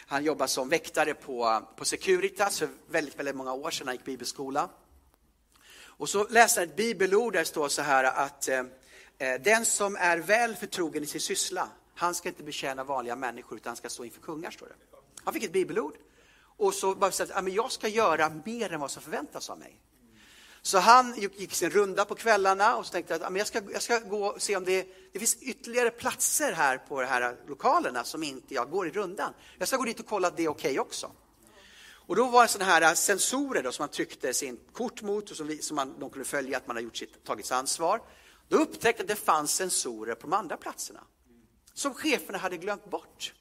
han 0.08 0.24
jobbade 0.24 0.48
som 0.48 0.70
väktare 0.70 1.14
på, 1.14 1.62
på 1.76 1.86
Securitas 1.86 2.60
för 2.60 2.70
väldigt, 2.88 3.20
väldigt 3.20 3.36
många 3.36 3.54
år 3.54 3.72
sedan. 3.72 3.88
Han 3.88 3.96
gick 3.96 4.06
bibelskola. 4.06 4.70
Och 5.82 6.10
så 6.10 6.28
läste 6.28 6.60
han 6.60 6.70
ett 6.70 6.76
bibelord 6.76 7.34
där 7.34 7.40
det 7.40 7.46
står 7.46 7.68
så 7.68 7.82
här 7.82 8.04
att 8.04 8.48
eh, 8.48 8.60
eh, 9.18 9.42
den 9.42 9.66
som 9.66 9.96
är 9.96 10.18
väl 10.18 10.56
förtrogen 10.56 11.04
i 11.04 11.06
sin 11.06 11.22
syssla, 11.22 11.70
han 11.96 12.16
ska 12.16 12.30
inte 12.30 12.44
betjäna 12.44 12.84
vanliga 12.84 13.16
människor 13.16 13.58
utan 13.58 13.70
han 13.70 13.78
ska 13.78 13.90
stå 13.90 14.06
inför 14.06 14.22
kungar, 14.22 14.52
står 14.52 14.68
det. 14.68 14.76
Han 15.24 15.34
fick 15.34 15.44
ett 15.44 15.54
bibelord 15.54 15.94
och 16.58 16.74
så 16.74 16.96
bara 16.96 17.08
att 17.08 17.54
jag 17.54 17.72
ska 17.72 17.88
göra 17.88 18.32
mer 18.46 18.74
än 18.74 18.80
vad 18.80 18.92
som 18.92 19.04
förväntas 19.04 19.50
av 19.50 19.60
mig. 19.60 19.80
Så 20.66 20.80
han 20.80 21.16
gick 21.16 21.54
sin 21.54 21.70
runda 21.70 22.06
på 22.06 22.16
kvällarna 22.16 22.76
och 22.76 22.86
så 22.86 22.92
tänkte 22.92 23.16
att 23.16 23.38
jag 23.38 23.48
ska, 23.48 23.62
jag 23.72 23.82
ska 23.82 24.00
gå 24.00 24.26
och 24.26 24.42
se 24.42 24.56
om 24.56 24.66
det, 24.66 24.88
det 25.12 25.20
finns 25.20 25.36
ytterligare 25.36 25.90
platser 25.92 26.52
här 26.52 26.78
på 26.78 27.02
de 27.02 27.08
här 27.08 27.38
lokalerna 27.48 28.04
som 28.04 28.24
inte 28.24 28.54
jag 28.54 28.70
går 28.70 28.88
i 28.88 28.92
rundan. 28.92 29.34
Jag 29.58 29.68
ska 29.68 29.78
gå 29.78 29.84
dit 29.84 30.00
och 30.00 30.06
kolla 30.06 30.28
att 30.28 30.38
det 30.38 30.44
är 30.44 30.48
okej 30.48 30.72
okay 30.72 30.80
också. 30.80 31.12
Och 32.06 32.16
då 32.16 32.28
var 32.28 32.42
det 32.42 32.48
sådana 32.48 32.72
här 32.72 32.96
sensorer 32.96 33.64
då, 33.64 33.72
som 33.72 33.84
man 33.84 33.90
tryckte 33.90 34.34
sin 34.34 34.60
kort 34.74 35.02
mot 35.02 35.32
och 35.32 35.38
som, 35.38 35.58
som 35.62 35.76
man, 35.76 36.00
de 36.00 36.10
kunde 36.10 36.28
följa 36.28 36.58
att 36.58 36.68
man 36.68 36.76
har 36.76 36.84
gjort 36.84 36.98
sitt, 36.98 37.24
tagit 37.24 37.46
sitt 37.46 37.52
ansvar. 37.52 38.02
Då 38.48 38.58
upptäckte 38.58 39.04
att 39.04 39.08
det 39.08 39.16
fanns 39.16 39.56
sensorer 39.56 40.16
på 40.16 40.22
de 40.22 40.34
andra 40.34 40.58
platserna 40.58 41.04
som 41.74 41.94
cheferna 41.94 42.38
hade 42.38 42.58
glömt 42.58 42.90
bort. 42.90 43.34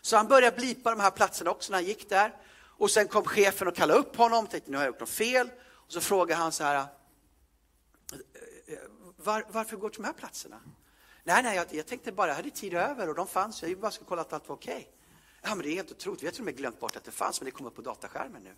Så 0.00 0.16
han 0.16 0.28
började 0.28 0.56
blipa 0.56 0.90
de 0.90 1.00
här 1.00 1.10
platserna 1.10 1.50
också 1.50 1.72
när 1.72 1.78
han 1.78 1.84
gick 1.84 2.08
där. 2.08 2.36
Och 2.82 2.90
sen 2.90 3.08
kom 3.08 3.24
chefen 3.24 3.68
och 3.68 3.74
kallade 3.74 4.00
upp 4.00 4.16
honom, 4.16 4.46
tänkte 4.46 4.70
nu 4.70 4.76
har 4.76 4.84
jag 4.84 4.92
gjort 4.92 5.00
något 5.00 5.08
fel. 5.08 5.50
Och 5.62 5.92
så 5.92 6.00
frågade 6.00 6.40
han 6.40 6.52
så 6.52 6.64
här, 6.64 6.76
eh, 6.76 6.84
eh, 8.66 8.78
Var, 9.16 9.44
varför 9.48 9.76
går 9.76 9.88
du 9.88 9.94
till 9.94 10.02
de 10.02 10.06
här 10.06 10.14
platserna? 10.14 10.60
Nej, 11.24 11.42
nej, 11.42 11.56
jag, 11.56 11.66
jag, 11.70 11.86
tänkte 11.86 12.12
bara, 12.12 12.28
jag 12.28 12.34
hade 12.34 12.50
tid 12.50 12.74
över 12.74 13.08
och 13.08 13.14
de 13.14 13.26
fanns, 13.26 13.62
jag 13.62 13.78
bara 13.78 13.90
skulle 13.90 14.08
kolla 14.08 14.22
att 14.22 14.32
allt 14.32 14.48
var 14.48 14.56
okej. 14.56 14.74
Okay. 14.74 14.86
Ja, 15.42 15.54
men 15.54 15.58
det 15.58 15.68
är 15.72 15.74
helt 15.74 15.90
otroligt, 15.90 16.22
vi 16.22 16.26
har 16.26 16.32
till 16.32 16.40
och 16.40 16.44
med 16.44 16.56
glömt 16.56 16.80
bort 16.80 16.96
att 16.96 17.04
det 17.04 17.10
fanns, 17.10 17.40
men 17.40 17.44
det 17.44 17.50
kom 17.50 17.66
upp 17.66 17.76
på 17.76 17.82
dataskärmen 17.82 18.42
nu. 18.42 18.54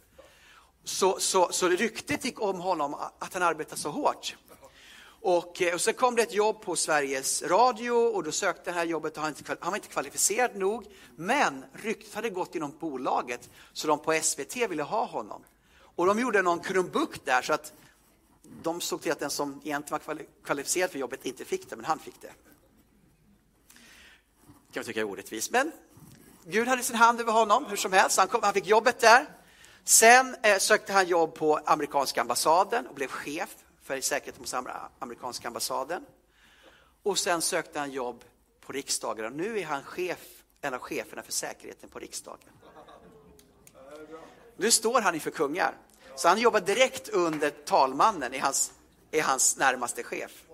Så, 0.84 1.20
så, 1.20 1.52
så 1.52 1.68
ryktet 1.68 2.24
gick 2.24 2.40
om 2.40 2.60
honom 2.60 2.94
att 2.94 3.34
han 3.34 3.42
arbetade 3.42 3.80
så 3.80 3.90
hårt. 3.90 4.36
Och, 5.26 5.62
eh, 5.62 5.74
och 5.74 5.80
så 5.80 5.92
kom 5.92 6.16
det 6.16 6.22
ett 6.22 6.34
jobb 6.34 6.60
på 6.60 6.76
Sveriges 6.76 7.42
Radio 7.42 7.90
och 7.90 8.24
då 8.24 8.32
sökte 8.32 8.70
det 8.70 8.74
här 8.74 8.84
jobbet 8.84 9.16
och 9.16 9.22
han, 9.22 9.34
inte, 9.38 9.56
han 9.60 9.70
var 9.70 9.76
inte 9.76 9.88
kvalificerad 9.88 10.56
nog. 10.56 10.86
Men 11.16 11.64
ryktet 11.72 12.14
hade 12.14 12.30
gått 12.30 12.54
inom 12.54 12.78
bolaget 12.78 13.50
så 13.72 13.86
de 13.86 13.98
på 13.98 14.20
SVT 14.22 14.56
ville 14.56 14.82
ha 14.82 15.04
honom. 15.04 15.44
Och 15.76 16.06
de 16.06 16.18
gjorde 16.18 16.42
någon 16.42 16.60
krumbukt 16.60 17.24
där 17.24 17.42
så 17.42 17.52
att 17.52 17.72
de 18.62 18.80
såg 18.80 19.02
till 19.02 19.12
att 19.12 19.18
den 19.18 19.30
som 19.30 19.60
egentligen 19.64 20.00
var 20.06 20.18
kvalificerad 20.44 20.90
för 20.90 20.98
jobbet 20.98 21.26
inte 21.26 21.44
fick 21.44 21.70
det, 21.70 21.76
men 21.76 21.84
han 21.84 21.98
fick 21.98 22.20
det. 22.20 22.32
kan 24.72 24.80
man 24.80 24.84
tycka 24.84 25.00
är 25.00 25.04
orättvist, 25.04 25.50
men 25.50 25.72
Gud 26.44 26.68
hade 26.68 26.82
sin 26.82 26.96
hand 26.96 27.20
över 27.20 27.32
honom 27.32 27.66
hur 27.66 27.76
som 27.76 27.92
helst. 27.92 28.18
Han, 28.18 28.28
kom, 28.28 28.42
han 28.42 28.54
fick 28.54 28.66
jobbet 28.66 29.00
där. 29.00 29.26
Sen 29.84 30.36
eh, 30.42 30.58
sökte 30.58 30.92
han 30.92 31.06
jobb 31.06 31.34
på 31.34 31.60
amerikanska 31.64 32.20
ambassaden 32.20 32.86
och 32.86 32.94
blev 32.94 33.08
chef 33.08 33.56
för 33.84 34.00
säkerheten 34.00 34.42
hos 34.42 34.54
amerikanska 34.98 35.48
ambassaden. 35.48 36.06
Och 37.02 37.18
sen 37.18 37.42
sökte 37.42 37.78
han 37.78 37.90
jobb 37.90 38.24
på 38.60 38.72
riksdagen 38.72 39.24
och 39.24 39.32
nu 39.32 39.58
är 39.58 39.64
han 39.64 39.82
chef, 39.82 40.44
en 40.60 40.74
av 40.74 40.80
cheferna 40.80 41.22
för 41.22 41.32
säkerheten 41.32 41.88
på 41.88 41.98
riksdagen. 41.98 42.50
Nu 44.56 44.70
står 44.70 45.00
han 45.00 45.14
inför 45.14 45.30
kungar. 45.30 45.74
Så 46.16 46.28
han 46.28 46.38
jobbar 46.38 46.60
direkt 46.60 47.08
under 47.08 47.50
talmannen, 47.50 48.34
är 48.34 48.40
hans, 48.40 48.72
är 49.10 49.22
hans 49.22 49.56
närmaste 49.56 50.02
chef. 50.02 50.44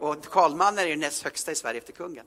Och 0.00 0.22
talmannen 0.22 0.84
är 0.84 0.88
ju 0.88 0.96
näst 0.96 1.22
högsta 1.22 1.52
i 1.52 1.54
Sverige 1.54 1.80
efter 1.80 1.92
kungen. 1.92 2.26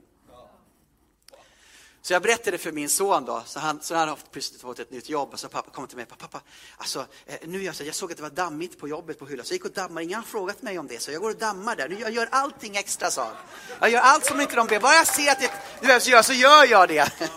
Så 2.02 2.14
jag 2.14 2.22
berättade 2.22 2.58
för 2.58 2.72
min 2.72 2.90
son 2.90 3.26
då, 3.26 3.44
så 3.46 3.60
han, 3.60 3.82
så 3.82 3.96
han 3.96 4.10
har 4.10 4.20
plötsligt 4.32 4.62
fått 4.62 4.80
ett 4.80 4.92
nytt 4.92 5.10
jobb 5.10 5.34
och 5.34 5.40
så 5.40 5.50
pappa 5.50 5.72
kom 5.72 5.88
till 5.88 5.98
mig, 5.98 6.06
pappa, 6.06 6.42
alltså, 6.78 7.06
eh, 7.26 7.36
nu 7.48 7.64
jag, 7.64 7.76
så, 7.76 7.84
jag 7.84 7.96
såg 7.96 8.12
att 8.12 8.18
det 8.18 8.24
var 8.24 8.30
dammigt 8.30 8.80
på 8.80 8.88
jobbet 8.88 9.20
på 9.20 9.26
hyllan, 9.26 9.46
så 9.46 9.54
jag 9.54 9.56
gick 9.56 9.66
och 9.66 9.72
dammade, 9.72 10.04
ingen 10.04 10.16
har 10.16 10.24
frågat 10.24 10.62
mig 10.62 10.80
om 10.80 10.88
det, 10.88 11.00
så 11.00 11.12
jag 11.12 11.22
går 11.22 11.30
och 11.30 11.38
dammar 11.38 11.76
där, 11.76 11.90
nu, 11.90 12.00
jag 12.00 12.12
gör 12.12 12.28
allting 12.32 12.76
extra, 12.76 13.12
sa 13.12 13.32
Jag 13.80 13.90
gör 13.90 14.00
allt 14.00 14.26
som 14.26 14.42
inte 14.42 14.56
de 14.56 14.68
ber, 14.68 14.80
bara 14.80 14.94
jag 14.94 15.08
ser 15.08 15.32
att 15.32 15.40
det 15.40 15.52
behövs 15.82 16.08
göra 16.08 16.24
så 16.24 16.34
gör 16.34 16.66
jag 16.66 16.88
det. 16.88 17.12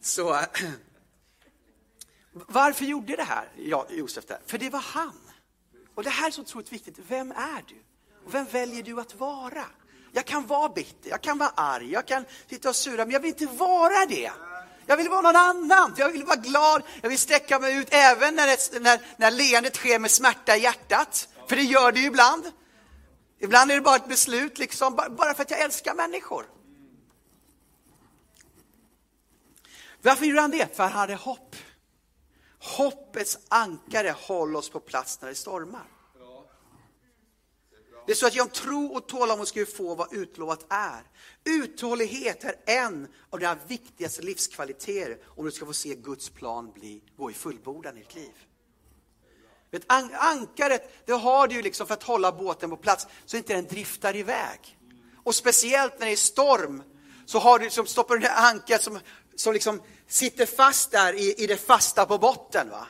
så, 0.00 0.40
varför 2.32 2.84
gjorde 2.84 3.16
det 3.16 3.22
här 3.22 3.48
ja, 3.56 3.86
Josef? 3.90 4.26
Det? 4.26 4.40
För 4.46 4.58
det 4.58 4.70
var 4.70 4.80
han. 4.80 5.20
Och 5.94 6.04
det 6.04 6.10
här 6.10 6.26
är 6.26 6.30
så 6.30 6.40
otroligt 6.40 6.72
viktigt, 6.72 6.98
vem 7.08 7.32
är 7.32 7.64
du? 7.68 7.82
Och 8.26 8.34
vem 8.34 8.44
väljer 8.44 8.82
du 8.82 9.00
att 9.00 9.14
vara? 9.14 9.64
Jag 10.12 10.24
kan 10.24 10.46
vara 10.46 10.68
bitter, 10.68 11.10
jag 11.10 11.20
kan 11.20 11.38
vara 11.38 11.52
arg, 11.54 11.92
jag 11.92 12.06
kan 12.06 12.24
sitta 12.48 12.68
och 12.68 12.76
sura, 12.76 13.04
men 13.04 13.10
jag 13.10 13.20
vill 13.20 13.28
inte 13.28 13.46
vara 13.46 14.06
det. 14.06 14.32
Jag 14.86 14.96
vill 14.96 15.08
vara 15.08 15.20
någon 15.20 15.36
annan, 15.36 15.94
jag 15.96 16.08
vill 16.08 16.24
vara 16.24 16.36
glad, 16.36 16.82
jag 17.02 17.08
vill 17.08 17.18
sträcka 17.18 17.58
mig 17.58 17.76
ut 17.76 17.88
även 17.90 18.34
när, 18.34 18.46
det, 18.46 18.80
när, 18.80 19.00
när 19.16 19.30
leendet 19.30 19.76
sker 19.76 19.98
med 19.98 20.10
smärta 20.10 20.56
i 20.56 20.62
hjärtat. 20.62 21.28
För 21.48 21.56
det 21.56 21.62
gör 21.62 21.92
det 21.92 22.00
ju 22.00 22.06
ibland. 22.06 22.52
Ibland 23.38 23.70
är 23.70 23.74
det 23.74 23.80
bara 23.80 23.96
ett 23.96 24.08
beslut, 24.08 24.58
liksom, 24.58 24.96
bara 24.96 25.34
för 25.34 25.42
att 25.42 25.50
jag 25.50 25.60
älskar 25.60 25.94
människor. 25.94 26.46
Varför 30.02 30.26
gjorde 30.26 30.40
han 30.40 30.50
det? 30.50 30.76
För 30.76 30.82
han 30.82 30.92
hade 30.92 31.14
hopp. 31.14 31.56
Hoppets 32.58 33.38
ankare 33.48 34.14
håller 34.18 34.58
oss 34.58 34.70
på 34.70 34.80
plats 34.80 35.20
när 35.20 35.28
det 35.28 35.34
stormar. 35.34 35.99
Det 38.06 38.12
är 38.12 38.16
så 38.16 38.26
att 38.26 38.34
genom 38.34 38.50
tro 38.50 38.86
och 38.86 39.08
tålamod 39.08 39.48
ska 39.48 39.60
vi 39.60 39.66
få 39.66 39.94
vad 39.94 40.12
utlovat 40.12 40.66
är. 40.68 41.02
Uthållighet 41.44 42.44
är 42.44 42.54
en 42.66 43.08
av 43.30 43.38
dina 43.38 43.58
viktigaste 43.66 44.22
livskvaliteter 44.22 45.18
om 45.26 45.44
du 45.44 45.50
ska 45.50 45.66
få 45.66 45.72
se 45.72 45.94
Guds 45.94 46.30
plan 46.30 46.72
bli, 46.72 47.02
gå 47.16 47.30
i 47.30 47.34
fullbordan 47.34 47.96
i 47.96 48.00
ditt 48.00 48.14
liv. 48.14 48.32
Vet, 49.70 49.82
an 49.86 50.10
ankaret, 50.14 51.06
det 51.06 51.12
har 51.12 51.48
du 51.48 51.54
ju 51.54 51.62
liksom 51.62 51.86
för 51.86 51.94
att 51.94 52.02
hålla 52.02 52.32
båten 52.32 52.70
på 52.70 52.76
plats 52.76 53.06
så 53.26 53.36
inte 53.36 53.54
den 53.54 53.66
driftar 53.66 54.16
iväg. 54.16 54.78
Och 55.24 55.34
speciellt 55.34 55.98
när 55.98 56.06
det 56.06 56.12
är 56.12 56.16
storm 56.16 56.82
så 57.26 57.38
har 57.38 57.58
du, 57.58 57.64
liksom, 57.64 57.86
stoppar 57.86 58.14
du 58.14 58.20
det 58.20 58.32
ankaret 58.32 58.82
som, 58.82 58.98
som 59.36 59.52
liksom 59.52 59.82
sitter 60.08 60.46
fast 60.46 60.90
där 60.90 61.12
i, 61.12 61.34
i 61.42 61.46
det 61.46 61.56
fasta 61.56 62.06
på 62.06 62.18
botten. 62.18 62.70
Va? 62.70 62.86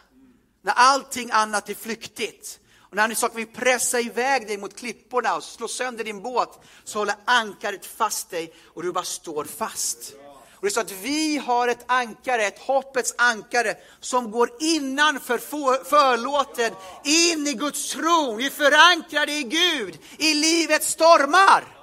När 0.62 0.72
allting 0.72 1.30
annat 1.32 1.68
är 1.68 1.74
flyktigt. 1.74 2.60
Och 2.90 2.96
när 2.96 3.02
han 3.02 3.30
vill 3.34 3.46
pressa 3.46 4.00
iväg 4.00 4.46
dig 4.46 4.58
mot 4.58 4.76
klipporna 4.76 5.36
och 5.36 5.44
slå 5.44 5.68
sönder 5.68 6.04
din 6.04 6.22
båt, 6.22 6.60
så 6.84 6.98
håller 6.98 7.14
ankaret 7.24 7.86
fast 7.86 8.30
dig 8.30 8.54
och 8.66 8.82
du 8.82 8.92
bara 8.92 9.04
står 9.04 9.44
fast. 9.44 10.12
Och 10.60 10.66
det 10.66 10.68
är 10.68 10.70
så 10.70 10.80
att 10.80 10.92
vi 10.92 11.36
har 11.36 11.68
ett 11.68 11.84
ankare, 11.86 12.46
ett 12.46 12.58
hoppets 12.58 13.14
ankare, 13.18 13.74
som 14.00 14.30
går 14.30 14.50
innanför 14.60 15.38
förlåten, 15.84 16.72
in 17.04 17.46
i 17.46 17.52
Guds 17.52 17.92
tron. 17.92 18.36
Vi 18.36 18.46
är 18.46 18.50
förankrade 18.50 19.32
i 19.32 19.42
Gud, 19.42 19.98
i 20.18 20.34
livets 20.34 20.88
stormar. 20.88 21.79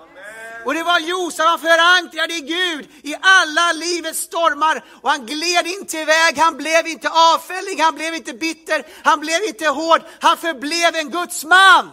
Och 0.67 0.73
det 0.73 0.84
var 0.84 0.99
Josef, 0.99 1.45
han 1.45 1.60
förankrade 1.60 2.34
i 2.34 2.41
Gud 2.41 2.89
i 3.03 3.15
alla 3.21 3.73
livets 3.73 4.19
stormar. 4.19 4.86
Och 5.01 5.10
han 5.10 5.25
gled 5.25 5.67
inte 5.67 5.97
iväg, 5.97 6.38
han 6.38 6.58
blev 6.58 6.88
inte 6.88 7.10
avfällig, 7.10 7.77
han 7.80 7.95
blev 7.95 8.15
inte 8.15 8.34
bitter, 8.34 8.86
han 9.03 9.19
blev 9.19 9.43
inte 9.43 9.67
hård. 9.67 10.01
Han 10.19 10.38
förblev 10.38 10.95
en 10.95 11.10
Guds 11.10 11.45
man. 11.45 11.91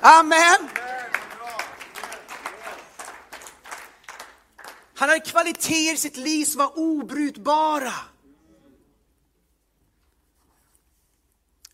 Amen. 0.00 0.68
Han 4.94 5.08
hade 5.08 5.20
kvaliteter 5.20 5.94
i 5.94 5.96
sitt 5.96 6.16
liv 6.16 6.44
som 6.44 6.58
var 6.58 6.78
obrutbara. 6.78 7.94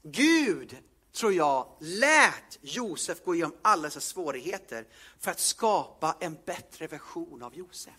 Gud 0.03 0.77
tror 1.19 1.33
jag, 1.33 1.67
lät 1.81 2.59
Josef 2.61 3.25
gå 3.25 3.35
igenom 3.35 3.57
alla 3.63 3.83
dessa 3.83 4.01
svårigheter 4.01 4.85
för 5.21 5.31
att 5.31 5.41
skapa 5.41 6.17
en 6.21 6.39
bättre 6.47 6.87
version 6.87 7.43
av 7.43 7.55
Josef. 7.55 7.93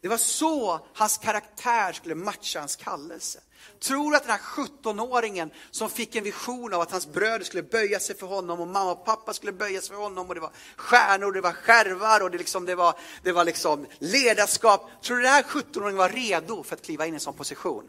Det 0.00 0.08
var 0.08 0.16
så 0.16 0.80
hans 0.94 1.18
karaktär 1.18 1.92
skulle 1.92 2.14
matcha 2.14 2.58
hans 2.58 2.76
kallelse. 2.76 3.40
Tror 3.80 4.10
du 4.10 4.16
att 4.16 4.22
den 4.22 4.32
här 4.32 4.38
17-åringen 4.38 5.50
som 5.70 5.90
fick 5.90 6.16
en 6.16 6.24
vision 6.24 6.74
av 6.74 6.80
att 6.80 6.90
hans 6.90 7.06
bröder 7.06 7.44
skulle 7.44 7.62
böja 7.62 8.00
sig 8.00 8.16
för 8.16 8.26
honom 8.26 8.60
och 8.60 8.68
mamma 8.68 8.92
och 8.92 9.04
pappa 9.04 9.32
skulle 9.32 9.52
böja 9.52 9.80
sig 9.80 9.90
för 9.90 10.02
honom 10.02 10.28
och 10.28 10.34
det 10.34 10.40
var 10.40 10.52
stjärnor, 10.76 11.32
det 11.32 11.40
var 11.40 11.52
skärvar 11.52 12.20
och 12.20 12.30
det, 12.30 12.38
liksom, 12.38 12.66
det 12.66 12.74
var, 12.74 12.98
det 13.22 13.32
var 13.32 13.44
liksom 13.44 13.86
ledarskap. 13.98 14.90
Tror 15.02 15.16
du 15.16 15.22
den 15.22 15.32
här 15.32 15.42
17-åringen 15.42 15.96
var 15.96 16.08
redo 16.08 16.62
för 16.62 16.76
att 16.76 16.82
kliva 16.82 17.06
in 17.06 17.14
i 17.14 17.16
en 17.16 17.20
sån 17.20 17.34
position? 17.34 17.88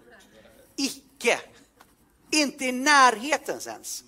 Icke! 0.76 1.40
Inte 2.34 2.66
i 2.66 2.72
närheten 2.72 3.60
ens. 3.66 4.04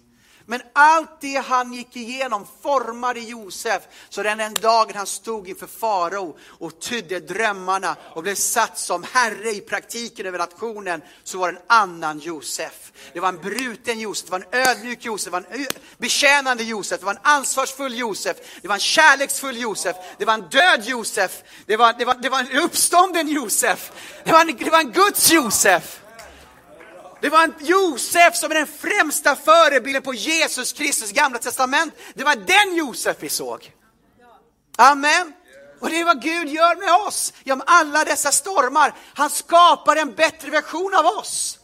Men 0.48 0.62
allt 0.74 1.22
det 1.22 1.38
han 1.38 1.74
gick 1.74 1.96
igenom 1.96 2.48
formade 2.64 3.20
Josef, 3.20 3.84
så 4.10 4.24
den 4.24 4.40
en 4.40 4.54
dagen 4.54 4.96
han 4.96 5.08
stod 5.08 5.50
inför 5.50 5.68
farao 5.68 6.38
och 6.60 6.80
tydde 6.80 7.20
drömmarna 7.20 7.96
och 8.14 8.24
blev 8.24 8.36
satt 8.36 8.80
som 8.80 9.06
herre 9.12 9.52
i 9.52 9.62
praktiken 9.62 10.26
över 10.26 10.38
nationen, 10.38 11.02
så 11.24 11.38
var 11.38 11.52
det 11.52 11.58
en 11.58 11.64
annan 11.68 12.20
Josef. 12.20 12.92
Det 13.14 13.20
var 13.20 13.30
en 13.30 13.38
bruten 13.38 14.00
Josef, 14.00 14.26
det 14.26 14.32
var 14.32 14.40
en 14.40 14.60
ödmjuk 14.68 15.06
Josef, 15.06 15.26
det 15.26 15.32
var 15.32 15.46
en 15.50 15.68
betjänande 15.98 16.64
Josef, 16.64 17.00
det 17.00 17.06
var 17.06 17.14
en 17.14 17.20
ansvarsfull 17.24 17.98
Josef, 17.98 18.38
det 18.62 18.68
var 18.68 18.76
en 18.76 18.80
kärleksfull 18.82 19.58
Josef, 19.58 19.96
det 20.18 20.26
var 20.26 20.34
en 20.34 20.50
död 20.50 20.84
Josef, 20.86 21.44
det 21.66 21.78
var, 21.78 21.94
det 21.94 22.06
var, 22.06 22.16
det 22.16 22.30
var 22.30 22.40
en 22.40 22.60
uppstånden 22.60 23.28
Josef, 23.28 23.92
det 24.24 24.32
var 24.32 24.42
en, 24.42 24.58
det 24.58 24.72
var 24.72 24.80
en 24.80 24.92
Guds 24.92 25.32
Josef. 25.32 26.02
Det 27.22 27.30
var 27.30 27.44
en 27.44 27.54
Josef 27.60 28.36
som 28.36 28.52
är 28.52 28.56
den 28.56 28.68
främsta 28.68 29.36
förebilden 29.36 30.02
på 30.02 30.14
Jesus 30.14 30.74
Kristus 30.74 31.12
gamla 31.12 31.40
testament. 31.40 31.94
Det 32.14 32.24
var 32.24 32.36
den 32.36 32.76
Josef 32.76 33.18
vi 33.20 33.30
såg. 33.30 33.72
Amen. 34.78 35.34
Och 35.80 35.90
det 35.90 36.00
är 36.00 36.06
vad 36.06 36.22
Gud 36.22 36.48
gör 36.48 36.76
med 36.76 37.08
oss 37.08 37.34
genom 37.44 37.64
alla 37.68 38.04
dessa 38.04 38.32
stormar. 38.32 38.94
Han 39.14 39.30
skapar 39.30 39.96
en 39.96 40.14
bättre 40.14 40.50
version 40.50 40.94
av 40.94 41.06
oss. 41.06 41.60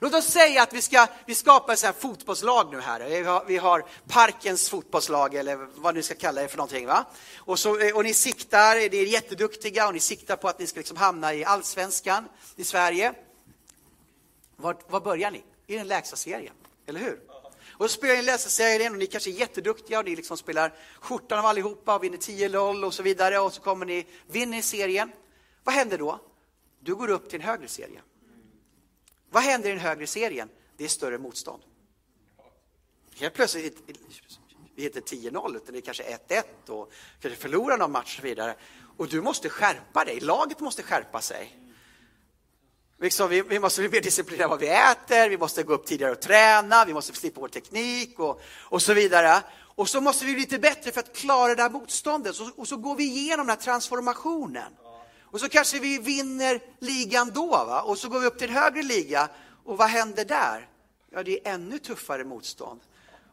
Låt 0.00 0.14
oss 0.14 0.26
säga 0.26 0.62
att 0.62 0.72
vi 0.72 0.82
ska 0.82 1.06
vi 1.26 1.34
skapar 1.34 1.72
ett 1.72 2.00
fotbollslag 2.00 2.72
nu 2.72 2.80
här. 2.80 3.00
Vi 3.00 3.22
har, 3.22 3.44
vi 3.46 3.56
har, 3.56 3.84
Parkens 4.08 4.70
fotbollslag 4.70 5.34
eller 5.34 5.56
vad 5.80 5.94
ni 5.94 6.02
ska 6.02 6.14
kalla 6.14 6.42
det 6.42 6.48
för 6.48 6.56
någonting. 6.56 6.86
Va? 6.86 7.04
Och, 7.36 7.58
så, 7.58 7.94
och 7.94 8.04
ni 8.04 8.14
siktar, 8.14 8.90
ni 8.90 8.98
är 8.98 9.06
jätteduktiga 9.06 9.86
och 9.86 9.94
ni 9.94 10.00
siktar 10.00 10.36
på 10.36 10.48
att 10.48 10.58
ni 10.58 10.66
ska 10.66 10.80
liksom 10.80 10.96
hamna 10.96 11.34
i 11.34 11.44
allsvenskan 11.44 12.28
i 12.56 12.64
Sverige. 12.64 13.14
Var, 14.56 14.76
var 14.88 15.00
börjar 15.00 15.30
ni? 15.30 15.44
I 15.66 15.76
den 15.76 15.88
lägsta 15.88 16.16
serien, 16.16 16.54
eller 16.86 17.00
hur? 17.00 17.20
Och 17.78 17.90
så 17.90 17.96
spelar 17.96 18.16
ni 18.16 18.22
lägsta 18.22 18.50
serien 18.50 18.92
och 18.92 18.98
ni 18.98 19.06
kanske 19.06 19.30
är 19.30 19.32
jätteduktiga 19.32 19.98
och 19.98 20.04
ni 20.04 20.16
liksom 20.16 20.36
spelar 20.36 20.74
skjortan 21.00 21.38
av 21.38 21.46
allihopa 21.46 21.96
och 21.96 22.04
vinner 22.04 22.18
10-0 22.18 22.84
och 22.84 22.94
så 22.94 23.02
vidare 23.02 23.38
och 23.38 23.52
så 23.52 23.60
kommer 23.60 23.86
ni, 23.86 24.06
vinner 24.26 24.62
serien. 24.62 25.12
Vad 25.64 25.74
händer 25.74 25.98
då? 25.98 26.20
Du 26.80 26.94
går 26.94 27.10
upp 27.10 27.30
till 27.30 27.40
en 27.40 27.46
högre 27.46 27.68
serie. 27.68 28.02
Vad 29.30 29.42
händer 29.42 29.68
i 29.68 29.72
den 29.72 29.80
högre 29.80 30.06
serien? 30.06 30.48
Det 30.76 30.84
är 30.84 30.88
större 30.88 31.18
motstånd. 31.18 31.62
Helt 33.14 33.34
plötsligt, 33.34 33.78
vi 34.74 34.82
heter 34.82 35.00
10-0, 35.00 35.56
utan 35.56 35.72
det 35.72 35.78
är 35.78 35.80
kanske 35.80 36.18
1-1 36.28 36.70
och 36.70 36.92
kanske 37.20 37.40
förlorar 37.40 37.78
någon 37.78 37.92
match 37.92 38.14
och 38.14 38.20
så 38.20 38.22
vidare. 38.22 38.54
Och 38.96 39.08
du 39.08 39.20
måste 39.20 39.48
skärpa 39.48 40.04
dig, 40.04 40.20
laget 40.20 40.60
måste 40.60 40.82
skärpa 40.82 41.20
sig. 41.20 41.65
Liksom, 43.00 43.30
vi, 43.30 43.42
vi, 43.42 43.58
måste 43.58 43.80
bli 43.80 43.88
mer 43.88 44.00
disciplinerade 44.00 44.48
vad 44.48 44.60
vi 44.60 44.68
äter, 44.68 45.28
vi 45.28 45.38
måste 45.38 45.62
gå 45.62 45.74
upp 45.74 45.86
tidigare 45.86 46.12
och 46.12 46.20
träna, 46.20 46.84
vi 46.84 46.94
måste 46.94 47.12
slippa 47.12 47.40
vår 47.40 47.48
teknik 47.48 48.18
och, 48.18 48.40
och 48.62 48.82
så 48.82 48.94
vidare. 48.94 49.42
Och 49.58 49.88
så 49.88 50.00
måste 50.00 50.24
vi 50.24 50.32
bli 50.32 50.40
lite 50.40 50.58
bättre 50.58 50.92
för 50.92 51.00
att 51.00 51.16
klara 51.16 51.54
det 51.54 51.62
här 51.62 51.70
motståndet. 51.70 52.40
Och, 52.40 52.58
och 52.58 52.68
så 52.68 52.76
går 52.76 52.96
vi 52.96 53.04
igenom 53.04 53.46
den 53.46 53.56
här 53.56 53.64
transformationen. 53.64 54.72
Och 55.22 55.40
så 55.40 55.48
kanske 55.48 55.78
vi 55.78 55.98
vinner 55.98 56.60
ligan 56.80 57.30
då, 57.34 57.46
va? 57.46 57.82
och 57.82 57.98
så 57.98 58.08
går 58.08 58.20
vi 58.20 58.26
upp 58.26 58.38
till 58.38 58.48
en 58.48 58.56
högre 58.56 58.82
liga. 58.82 59.28
Och 59.64 59.78
vad 59.78 59.88
händer 59.88 60.24
där? 60.24 60.68
Ja, 61.10 61.22
det 61.22 61.48
är 61.48 61.54
ännu 61.54 61.78
tuffare 61.78 62.24
motstånd. 62.24 62.80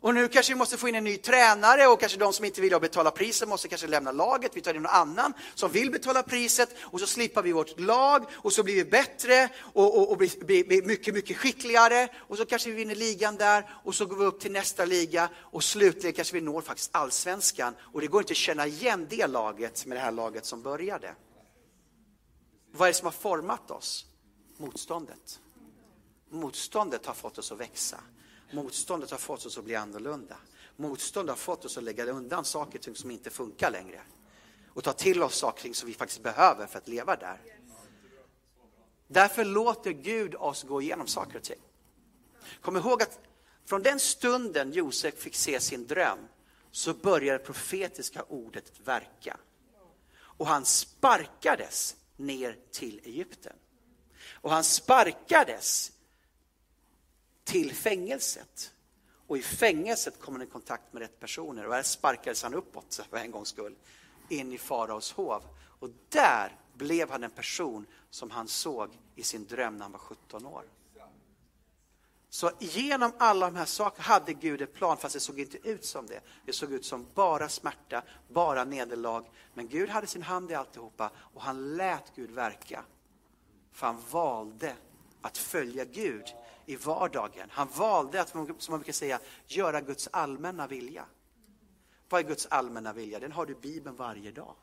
Och 0.03 0.13
nu 0.13 0.27
kanske 0.27 0.53
vi 0.53 0.57
måste 0.57 0.77
få 0.77 0.87
in 0.87 0.95
en 0.95 1.03
ny 1.03 1.17
tränare 1.17 1.87
och 1.87 1.99
kanske 1.99 2.17
de 2.17 2.33
som 2.33 2.45
inte 2.45 2.61
vill 2.61 2.79
betala 2.79 3.11
priset 3.11 3.49
måste 3.49 3.67
kanske 3.67 3.87
lämna 3.87 4.11
laget. 4.11 4.51
Vi 4.53 4.61
tar 4.61 4.73
in 4.73 4.81
någon 4.81 4.91
annan 4.91 5.33
som 5.55 5.71
vill 5.71 5.91
betala 5.91 6.23
priset 6.23 6.69
och 6.81 6.99
så 6.99 7.07
slipper 7.07 7.41
vi 7.41 7.51
vårt 7.51 7.79
lag 7.79 8.25
och 8.33 8.53
så 8.53 8.63
blir 8.63 8.75
vi 8.75 8.85
bättre 8.85 9.49
och, 9.73 9.97
och, 9.97 10.11
och 10.11 10.17
blir, 10.17 10.45
blir, 10.45 10.63
blir, 10.63 10.83
mycket, 10.83 11.13
mycket 11.13 11.37
skickligare. 11.37 12.07
Och 12.17 12.37
så 12.37 12.45
kanske 12.45 12.69
vi 12.69 12.75
vinner 12.75 12.95
ligan 12.95 13.35
där 13.35 13.69
och 13.83 13.95
så 13.95 14.05
går 14.05 14.15
vi 14.15 14.25
upp 14.25 14.39
till 14.39 14.51
nästa 14.51 14.85
liga 14.85 15.29
och 15.35 15.63
slutligen 15.63 16.13
kanske 16.13 16.33
vi 16.33 16.41
når 16.41 16.61
faktiskt 16.61 16.95
allsvenskan. 16.95 17.75
Och 17.79 18.01
det 18.01 18.07
går 18.07 18.21
inte 18.21 18.31
att 18.31 18.37
känna 18.37 18.67
igen 18.67 19.07
det 19.09 19.27
laget 19.27 19.85
med 19.85 19.97
det 19.97 20.01
här 20.01 20.11
laget 20.11 20.45
som 20.45 20.61
började. 20.61 21.15
Vad 22.71 22.87
är 22.87 22.91
det 22.91 22.97
som 22.97 23.05
har 23.05 23.11
format 23.11 23.71
oss? 23.71 24.05
Motståndet. 24.57 25.39
Motståndet 26.29 27.05
har 27.05 27.13
fått 27.13 27.37
oss 27.37 27.51
att 27.51 27.59
växa. 27.59 27.99
Motståndet 28.53 29.11
har 29.11 29.17
fått 29.17 29.45
oss 29.45 29.57
att 29.57 29.63
bli 29.63 29.75
annorlunda. 29.75 30.37
Motståndet 30.75 31.31
har 31.31 31.37
fått 31.37 31.65
oss 31.65 31.77
att 31.77 31.83
lägga 31.83 32.05
undan 32.05 32.45
saker 32.45 32.93
som 32.93 33.11
inte 33.11 33.29
funkar 33.29 33.71
längre. 33.71 34.01
Och 34.67 34.83
ta 34.83 34.93
till 34.93 35.23
oss 35.23 35.35
saker 35.35 35.73
som 35.73 35.87
vi 35.87 35.93
faktiskt 35.93 36.23
behöver 36.23 36.67
för 36.67 36.77
att 36.77 36.87
leva 36.87 37.15
där. 37.15 37.41
Därför 39.07 39.45
låter 39.45 39.91
Gud 39.91 40.35
oss 40.35 40.63
gå 40.63 40.81
igenom 40.81 41.07
saker 41.07 41.37
och 41.37 41.43
ting. 41.43 41.61
Kom 42.61 42.77
ihåg 42.77 43.03
att 43.03 43.19
från 43.65 43.83
den 43.83 43.99
stunden 43.99 44.71
Josef 44.71 45.15
fick 45.15 45.35
se 45.35 45.59
sin 45.59 45.87
dröm 45.87 46.19
så 46.71 46.93
började 46.93 47.37
det 47.37 47.45
profetiska 47.45 48.23
ordet 48.23 48.71
verka. 48.83 49.37
Och 50.15 50.47
han 50.47 50.65
sparkades 50.65 51.95
ner 52.17 52.57
till 52.71 53.01
Egypten. 53.03 53.53
Och 54.31 54.51
han 54.51 54.63
sparkades 54.63 55.91
till 57.43 57.73
fängelset. 57.73 58.73
Och 59.27 59.37
i 59.37 59.41
fängelset 59.41 60.19
kom 60.19 60.33
han 60.33 60.41
i 60.41 60.45
kontakt 60.45 60.93
med 60.93 61.01
rätt 61.01 61.19
personer 61.19 61.67
och 61.67 61.73
här 61.73 61.83
sparkades 61.83 62.43
han 62.43 62.53
uppåt 62.53 63.01
för 63.09 63.17
en 63.17 63.31
gångs 63.31 63.49
skull 63.49 63.75
in 64.29 64.53
i 64.53 64.57
faraos 64.57 65.11
hov. 65.11 65.43
Och 65.79 65.89
där 66.09 66.57
blev 66.73 67.09
han 67.09 67.23
en 67.23 67.31
person 67.31 67.85
som 68.09 68.31
han 68.31 68.47
såg 68.47 68.99
i 69.15 69.23
sin 69.23 69.45
dröm 69.45 69.77
när 69.77 69.83
han 69.83 69.91
var 69.91 69.99
17 69.99 70.45
år. 70.45 70.63
Så 72.29 72.51
genom 72.59 73.11
alla 73.17 73.45
de 73.45 73.55
här 73.55 73.65
sakerna 73.65 74.03
hade 74.03 74.33
Gud 74.33 74.61
en 74.61 74.67
plan, 74.67 74.97
fast 74.97 75.13
det 75.13 75.19
såg 75.19 75.39
inte 75.39 75.69
ut 75.69 75.85
som 75.85 76.07
det. 76.07 76.21
Det 76.45 76.53
såg 76.53 76.71
ut 76.71 76.85
som 76.85 77.07
bara 77.13 77.49
smärta, 77.49 78.03
bara 78.27 78.65
nederlag. 78.65 79.23
Men 79.53 79.67
Gud 79.67 79.89
hade 79.89 80.07
sin 80.07 80.23
hand 80.23 80.51
i 80.51 80.55
alltihopa 80.55 81.11
och 81.17 81.41
han 81.41 81.75
lät 81.75 82.15
Gud 82.15 82.31
verka. 82.31 82.83
För 83.71 83.87
han 83.87 84.01
valde 84.11 84.75
att 85.21 85.37
följa 85.37 85.85
Gud 85.85 86.25
i 86.65 86.75
vardagen. 86.75 87.49
Han 87.51 87.67
valde 87.75 88.21
att, 88.21 88.29
som 88.29 88.47
man 88.69 88.79
brukar 88.79 88.93
säga, 88.93 89.19
göra 89.47 89.81
Guds 89.81 90.09
allmänna 90.11 90.67
vilja. 90.67 91.05
Vad 92.09 92.23
är 92.23 92.27
Guds 92.27 92.45
allmänna 92.45 92.93
vilja? 92.93 93.19
Den 93.19 93.31
har 93.31 93.45
du 93.45 93.53
i 93.53 93.55
Bibeln 93.61 93.95
varje 93.95 94.31
dag. 94.31 94.55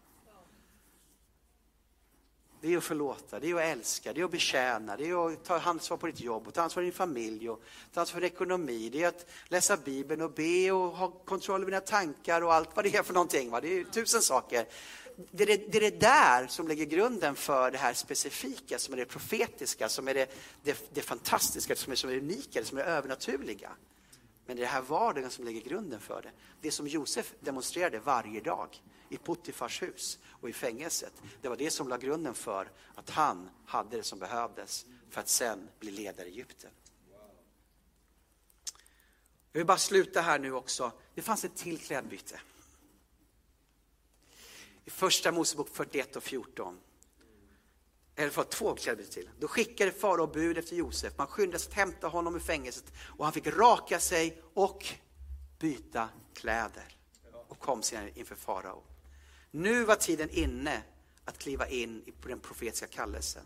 Det 2.63 2.75
är 2.75 2.79
att 2.79 2.85
förlåta, 2.85 3.41
det 3.41 3.51
är 3.51 3.55
att 3.55 3.61
älska, 3.61 4.13
det 4.13 4.21
är 4.21 4.25
att 4.25 4.31
betjäna, 4.31 4.97
det 4.97 5.11
är 5.11 5.33
att 5.33 5.45
ta 5.45 5.61
ansvar 5.61 5.97
på 5.97 6.07
ditt 6.07 6.21
jobb, 6.21 6.47
och 6.47 6.55
ta 6.55 6.63
ansvar 6.63 6.81
för 6.81 6.85
din 6.85 6.93
familj 6.93 7.51
och 7.51 7.63
ta 7.93 8.01
ansvar 8.01 8.21
för 8.21 8.27
ekonomi. 8.27 8.89
Det 8.93 9.03
är 9.03 9.09
att 9.09 9.27
läsa 9.49 9.77
Bibeln 9.77 10.23
och 10.23 10.31
be 10.31 10.71
och 10.71 10.97
ha 10.97 11.11
kontroll 11.11 11.61
över 11.61 11.71
dina 11.71 11.81
tankar 11.81 12.43
och 12.43 12.55
allt 12.55 12.77
vad 12.77 12.85
det 12.85 12.97
är 12.97 13.03
för 13.03 13.15
någonting. 13.15 13.51
Va? 13.51 13.61
Det 13.61 13.69
är 13.69 13.85
tusen 13.85 14.23
saker 14.23 14.67
det, 15.31 15.43
är 15.43 15.47
det, 15.47 15.77
är 15.77 15.91
det 15.91 16.01
där 16.01 16.47
som 16.47 16.69
lägger 16.69 16.85
grunden 16.85 17.37
för 17.37 17.71
det 17.71 17.79
här 17.79 17.95
specifika, 17.95 18.79
som 18.79 18.95
är 18.95 18.99
det 18.99 19.05
profetiska, 19.05 19.89
som 19.89 20.09
är 20.09 20.15
det, 20.15 20.33
det, 20.63 20.95
det 20.95 21.03
fantastiska, 21.03 21.77
som 21.77 21.93
är, 21.93 21.97
som 21.97 22.11
är 22.11 22.15
det 22.15 22.21
unika, 22.21 22.65
som 22.65 22.79
är 22.79 22.85
det 22.85 22.91
övernaturliga. 22.91 23.71
Men 24.47 24.57
det 24.57 24.63
är 24.63 24.67
det 24.67 24.73
här 24.73 24.83
vardagen 24.83 25.31
som 25.31 25.45
lägger 25.45 25.61
grunden 25.61 26.01
för 26.01 26.23
det. 26.23 26.31
Det 26.61 26.71
som 26.71 26.87
Josef 26.87 27.35
demonstrerade 27.41 27.99
varje 27.99 28.41
dag 28.41 28.83
i 29.09 29.17
Puttifars 29.17 29.83
hus 29.83 30.19
och 30.41 30.49
i 30.49 30.53
fängelset, 30.53 31.13
det 31.43 31.49
var 31.49 31.57
det 31.57 31.71
som 31.71 31.89
la 31.89 31.97
grunden 31.97 32.35
för 32.35 32.71
att 32.95 33.11
han 33.11 33.51
hade 33.67 33.97
det 33.97 34.03
som 34.03 34.19
behövdes 34.19 34.87
för 35.11 35.21
att 35.21 35.29
sen 35.29 35.69
bli 35.79 35.91
ledare 35.91 36.29
i 36.29 36.31
Egypten. 36.31 36.71
Jag 39.53 39.59
vill 39.59 39.67
bara 39.67 39.79
sluta 39.79 40.21
här 40.21 40.39
nu 40.39 40.53
också. 40.53 40.93
Det 41.15 41.23
fanns 41.23 41.45
ett 41.45 41.57
till 41.57 41.79
klädbyte. 41.79 42.41
I 44.85 44.91
första 44.91 45.33
Mosebok 45.33 45.69
41 45.69 46.17
och 46.17 46.23
14. 46.23 46.81
Eller 48.17 48.31
för 48.31 48.45
två 48.45 48.75
kläder 48.75 49.05
till. 49.05 49.31
Då 49.39 49.49
skickade 49.49 49.93
farao 49.93 50.27
bud 50.27 50.59
efter 50.59 50.77
Josef. 50.77 51.19
Man 51.19 51.27
skyndade 51.27 51.59
sig 51.59 51.71
att 51.71 51.77
hämta 51.77 52.09
honom 52.09 52.35
ur 52.35 52.41
fängelset 52.41 52.85
och 52.99 53.25
han 53.25 53.33
fick 53.33 53.47
raka 53.47 54.01
sig 54.01 54.43
och 54.55 54.87
byta 55.59 56.09
kläder 56.35 56.97
och 57.49 57.59
kom 57.59 57.83
sedan 57.83 58.11
inför 58.15 58.35
farao. 58.35 58.83
Nu 59.51 59.85
var 59.85 59.97
tiden 59.97 60.31
inne 60.31 60.83
att 61.25 61.39
kliva 61.39 61.69
in 61.69 62.13
på 62.21 62.29
den 62.29 62.41
profetiska 62.41 62.87
kallelsen. 62.87 63.45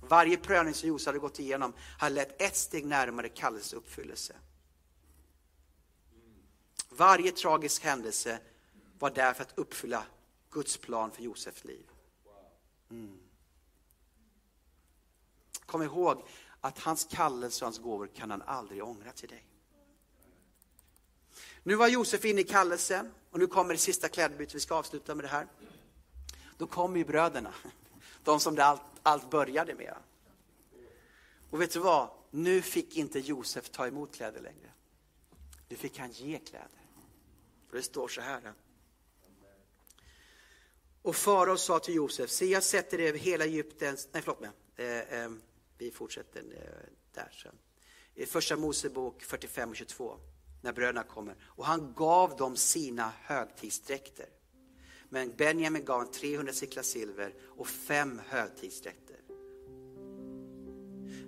Varje 0.00 0.36
prövning 0.36 0.74
som 0.74 0.88
Josef 0.88 1.06
hade 1.06 1.18
gått 1.18 1.38
igenom 1.38 1.72
hade 1.98 2.14
lett 2.14 2.42
ett 2.42 2.56
steg 2.56 2.86
närmare 2.86 3.28
kallelsens 3.28 3.72
uppfyllelse. 3.72 4.36
Varje 6.88 7.32
tragisk 7.32 7.84
händelse 7.84 8.38
var 8.98 9.10
där 9.10 9.32
för 9.32 9.42
att 9.42 9.58
uppfylla 9.58 10.06
Guds 10.50 10.76
plan 10.76 11.10
för 11.10 11.22
Josefs 11.22 11.64
liv. 11.64 11.86
Mm. 12.90 13.18
Kom 15.66 15.82
ihåg 15.82 16.22
att 16.60 16.78
hans 16.78 17.04
kallelse 17.04 17.64
och 17.64 17.66
hans 17.66 17.78
gåvor 17.78 18.06
kan 18.06 18.30
han 18.30 18.42
aldrig 18.42 18.84
ångra 18.84 19.12
till 19.12 19.28
dig. 19.28 19.46
Nu 21.62 21.74
var 21.74 21.88
Josef 21.88 22.24
inne 22.24 22.40
i 22.40 22.44
kallelsen 22.44 23.12
och 23.30 23.38
nu 23.38 23.46
kommer 23.46 23.74
det 23.74 23.78
sista 23.78 24.08
klädbytet, 24.08 24.54
vi 24.54 24.60
ska 24.60 24.74
avsluta 24.74 25.14
med 25.14 25.24
det 25.24 25.28
här. 25.28 25.46
Då 26.58 26.66
kommer 26.66 26.98
ju 26.98 27.04
bröderna, 27.04 27.54
de 28.24 28.40
som 28.40 28.54
det 28.54 28.64
allt, 28.64 28.82
allt 29.02 29.30
började 29.30 29.74
med. 29.74 29.94
Och 31.50 31.60
vet 31.60 31.72
du 31.72 31.78
vad? 31.78 32.10
Nu 32.30 32.62
fick 32.62 32.96
inte 32.96 33.18
Josef 33.18 33.70
ta 33.70 33.86
emot 33.86 34.14
kläder 34.14 34.40
längre. 34.40 34.70
Nu 35.68 35.76
fick 35.76 35.98
han 35.98 36.10
ge 36.10 36.38
kläder. 36.38 36.68
För 37.68 37.76
det 37.76 37.82
står 37.82 38.08
så 38.08 38.20
här. 38.20 38.54
Och 41.04 41.16
farao 41.16 41.56
sa 41.56 41.78
till 41.78 41.94
Josef, 41.94 42.30
se 42.30 42.46
jag 42.46 42.62
sätter 42.62 42.98
dig 42.98 43.08
över 43.08 43.18
hela 43.18 43.44
Egyptens, 43.44 44.08
nej 44.12 44.22
förlåt 44.22 44.40
mig, 44.40 44.50
eh, 44.76 45.22
eh, 45.22 45.30
vi 45.78 45.90
fortsätter 45.90 46.40
eh, 46.40 46.88
där 47.14 47.30
sen. 47.42 47.54
I 48.14 48.26
första 48.26 48.56
Mosebok 48.56 49.22
45 49.22 49.70
och 49.70 49.76
22, 49.76 50.16
när 50.62 50.72
bröderna 50.72 51.02
kommer. 51.02 51.34
Och 51.42 51.66
han 51.66 51.92
gav 51.96 52.36
dem 52.36 52.56
sina 52.56 53.12
högtidsdräkter. 53.22 54.26
Men 55.08 55.32
Benjamin 55.36 55.84
gav 55.84 56.04
300 56.04 56.52
siklar 56.52 56.82
silver 56.82 57.34
och 57.42 57.68
fem 57.68 58.20
högtidsdräkter. 58.28 59.16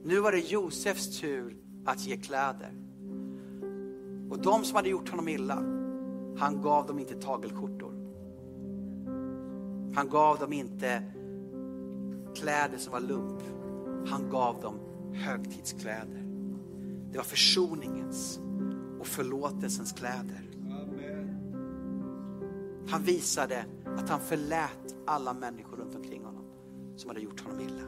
Nu 0.05 0.21
var 0.21 0.33
det 0.33 0.39
Josefs 0.39 1.21
tur 1.21 1.57
att 1.87 2.01
ge 2.01 2.17
kläder. 2.17 2.73
Och 4.31 4.39
de 4.39 4.65
som 4.65 4.77
hade 4.77 4.89
gjort 4.89 5.09
honom 5.09 5.29
illa, 5.29 5.55
han 6.39 6.63
gav 6.63 6.87
dem 6.87 6.99
inte 6.99 7.15
tagelskjortor. 7.15 7.96
Han 9.97 10.09
gav 10.09 10.39
dem 10.39 10.53
inte 10.53 11.03
kläder 12.35 12.79
som 12.79 12.93
var 12.93 13.01
lump. 13.01 13.43
Han 14.09 14.31
gav 14.31 14.61
dem 14.61 14.81
högtidskläder. 15.13 16.23
Det 17.11 17.19
var 17.19 17.25
försoningens 17.25 18.41
och 19.01 19.07
förlåtelsens 19.07 19.93
kläder. 19.93 20.51
Han 22.89 23.03
visade 23.03 23.65
att 23.85 24.09
han 24.09 24.21
förlät 24.21 24.97
alla 25.07 25.33
människor 25.33 25.77
runt 25.77 25.95
omkring 25.95 26.25
honom 26.25 26.45
som 26.97 27.11
hade 27.11 27.21
gjort 27.21 27.41
honom 27.41 27.61
illa. 27.61 27.87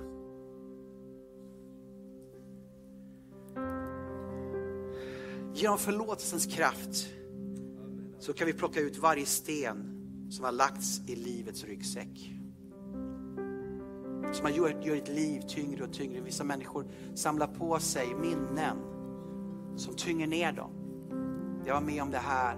Genom 5.54 5.78
förlåtelsens 5.78 6.46
kraft 6.46 7.08
så 8.18 8.32
kan 8.32 8.46
vi 8.46 8.52
plocka 8.52 8.80
ut 8.80 8.98
varje 8.98 9.26
sten 9.26 9.97
som 10.30 10.44
har 10.44 10.52
lagts 10.52 11.00
i 11.06 11.16
livets 11.16 11.64
ryggsäck. 11.64 12.32
Som 14.32 14.44
har 14.44 14.50
gjort, 14.50 14.84
gjort 14.84 15.04
ditt 15.04 15.08
liv 15.08 15.40
tyngre 15.40 15.84
och 15.84 15.92
tyngre. 15.92 16.20
Vissa 16.20 16.44
människor 16.44 16.90
samlar 17.14 17.46
på 17.46 17.80
sig 17.80 18.14
minnen 18.14 18.76
som 19.76 19.94
tynger 19.94 20.26
ner 20.26 20.52
dem. 20.52 20.70
Jag 21.66 21.74
var 21.74 21.80
med 21.80 22.02
om 22.02 22.10
det 22.10 22.18
här, 22.18 22.56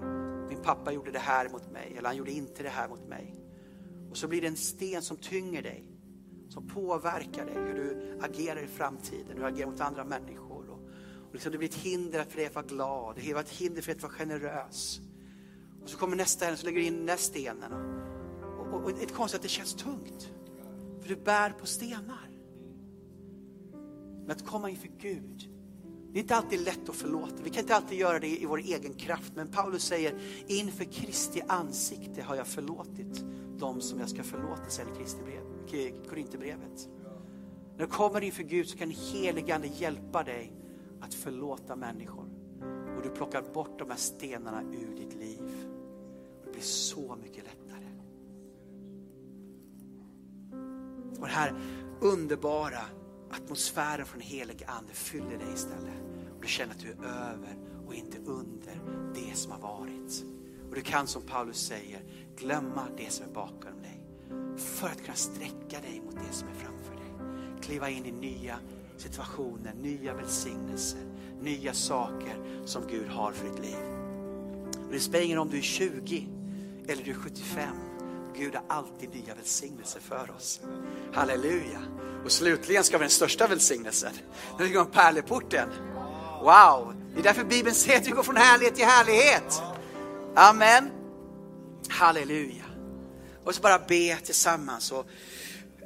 min 0.49 0.61
pappa 0.61 0.91
gjorde 0.91 1.11
det 1.11 1.19
här 1.19 1.49
mot 1.49 1.71
mig, 1.71 1.93
eller 1.97 2.09
han 2.09 2.17
gjorde 2.17 2.31
inte 2.31 2.63
det 2.63 2.69
här 2.69 2.89
mot 2.89 3.07
mig. 3.07 3.35
Och 4.09 4.17
så 4.17 4.27
blir 4.27 4.41
det 4.41 4.47
en 4.47 4.55
sten 4.55 5.01
som 5.01 5.17
tynger 5.17 5.61
dig, 5.61 5.91
som 6.49 6.67
påverkar 6.67 7.45
dig, 7.45 7.55
hur 7.55 7.73
du 7.73 8.19
agerar 8.21 8.63
i 8.63 8.67
framtiden, 8.67 9.27
hur 9.27 9.39
du 9.39 9.45
agerar 9.45 9.71
mot 9.71 9.81
andra 9.81 10.03
människor. 10.03 10.69
Och, 10.69 10.79
och 11.27 11.33
liksom 11.33 11.51
det 11.51 11.57
blir 11.57 11.69
ett 11.69 11.75
hinder 11.75 12.23
för 12.23 12.37
dig 12.37 12.45
att 12.45 12.55
vara 12.55 12.65
glad, 12.65 13.15
det 13.15 13.21
blir 13.21 13.39
ett 13.39 13.49
hinder 13.49 13.81
för 13.81 13.87
dig 13.87 13.95
att 13.95 14.03
vara 14.03 14.13
generös. 14.13 15.01
Och 15.83 15.89
så 15.89 15.97
kommer 15.97 16.15
nästa 16.15 16.47
en 16.47 16.57
så 16.57 16.65
lägger 16.65 16.79
du 16.79 16.85
in 16.85 17.05
nästa 17.05 17.29
stenen. 17.29 17.73
Och, 18.59 18.73
och, 18.73 18.83
och 18.83 18.89
ett 18.89 19.13
konstigt 19.13 19.39
att 19.39 19.43
det 19.43 19.49
känns 19.49 19.73
tungt. 19.73 20.31
För 21.01 21.09
du 21.09 21.15
bär 21.15 21.49
på 21.49 21.65
stenar. 21.65 22.29
Men 24.21 24.31
att 24.31 24.45
komma 24.45 24.69
inför 24.69 24.89
Gud, 24.99 25.49
det 26.11 26.19
är 26.19 26.21
inte 26.21 26.35
alltid 26.35 26.59
lätt 26.59 26.89
att 26.89 26.95
förlåta. 26.95 27.35
Vi 27.43 27.49
kan 27.49 27.61
inte 27.61 27.75
alltid 27.75 27.99
göra 27.99 28.19
det 28.19 28.41
i 28.41 28.45
vår 28.45 28.59
egen 28.59 28.93
kraft. 28.93 29.31
Men 29.35 29.47
Paulus 29.47 29.83
säger, 29.83 30.19
inför 30.47 30.83
Kristi 30.83 31.41
ansikte 31.47 32.21
har 32.21 32.35
jag 32.35 32.47
förlåtit 32.47 33.23
de 33.57 33.81
som 33.81 33.99
jag 33.99 34.09
ska 34.09 34.23
förlåta, 34.23 34.69
säger 34.69 34.89
Korinthierbrevet. 36.09 36.89
När 37.77 37.85
du 37.85 37.87
kommer 37.87 38.21
inför 38.21 38.43
Gud 38.43 38.67
så 38.67 38.77
kan 38.77 38.89
heligande 38.89 39.67
hjälpa 39.67 40.23
dig 40.23 40.53
att 41.01 41.13
förlåta 41.13 41.75
människor. 41.75 42.25
Och 42.97 43.03
du 43.03 43.09
plockar 43.09 43.41
bort 43.53 43.79
de 43.79 43.89
här 43.89 43.97
stenarna 43.97 44.61
ur 44.61 44.95
ditt 44.95 45.13
liv. 45.13 45.39
Det 46.61 46.65
blir 46.65 46.73
så 46.73 47.15
mycket 47.15 47.43
lättare. 47.43 47.85
Och 51.19 51.27
den 51.27 51.35
här 51.35 51.53
underbara 52.01 52.81
atmosfären 53.31 54.05
från 54.05 54.21
helige 54.21 54.67
ande 54.67 54.93
fyller 54.93 55.37
dig 55.37 55.53
istället. 55.53 56.01
Och 56.35 56.41
du 56.41 56.47
känner 56.47 56.73
att 56.73 56.79
du 56.79 56.87
är 56.87 57.05
över 57.05 57.57
och 57.87 57.93
inte 57.93 58.17
under 58.25 58.81
det 59.15 59.37
som 59.37 59.51
har 59.51 59.59
varit. 59.59 60.25
Och 60.69 60.75
du 60.75 60.81
kan 60.81 61.07
som 61.07 61.21
Paulus 61.21 61.57
säger 61.57 62.01
glömma 62.37 62.87
det 62.97 63.11
som 63.11 63.25
är 63.25 63.33
bakom 63.33 63.81
dig 63.81 64.03
för 64.57 64.87
att 64.87 65.01
kunna 65.01 65.15
sträcka 65.15 65.81
dig 65.81 66.01
mot 66.05 66.15
det 66.15 66.33
som 66.33 66.47
är 66.47 66.53
framför 66.53 66.95
dig. 66.95 67.11
Kliva 67.61 67.89
in 67.89 68.05
i 68.05 68.11
nya 68.11 68.59
situationer, 68.97 69.73
nya 69.73 70.13
välsignelser, 70.13 71.05
nya 71.41 71.73
saker 71.73 72.65
som 72.65 72.87
Gud 72.87 73.07
har 73.07 73.31
för 73.31 73.49
ditt 73.49 73.59
liv. 73.59 74.01
Och 74.85 74.91
det 74.91 74.99
spelar 74.99 75.25
ingen 75.25 75.37
roll 75.37 75.47
om 75.47 75.51
du 75.51 75.57
är 75.57 75.61
20 75.61 76.27
eller 76.91 77.03
du 77.03 77.11
är 77.11 77.15
75. 77.15 77.75
Gud 78.35 78.55
har 78.55 78.63
alltid 78.67 79.09
nya 79.09 79.35
välsignelser 79.35 79.99
för 79.99 80.31
oss. 80.37 80.61
Halleluja. 81.13 81.81
Och 82.25 82.31
slutligen 82.31 82.83
ska 82.83 82.97
vi 82.97 83.03
den 83.03 83.09
största 83.09 83.47
välsignelsen. 83.47 84.13
När 84.57 84.65
vi 84.65 84.71
går 84.71 84.81
om 84.81 84.91
pärleporten. 84.91 85.69
Wow, 86.41 86.95
det 87.13 87.19
är 87.19 87.23
därför 87.23 87.43
Bibeln 87.43 87.75
säger 87.75 87.99
att 87.99 88.07
vi 88.07 88.11
går 88.11 88.23
från 88.23 88.35
härlighet 88.35 88.75
till 88.75 88.85
härlighet. 88.85 89.61
Amen. 90.35 90.91
Halleluja. 91.89 92.63
Och 93.43 93.55
så 93.55 93.61
bara 93.61 93.79
be 93.79 94.17
tillsammans. 94.23 94.91
Och 94.91 95.05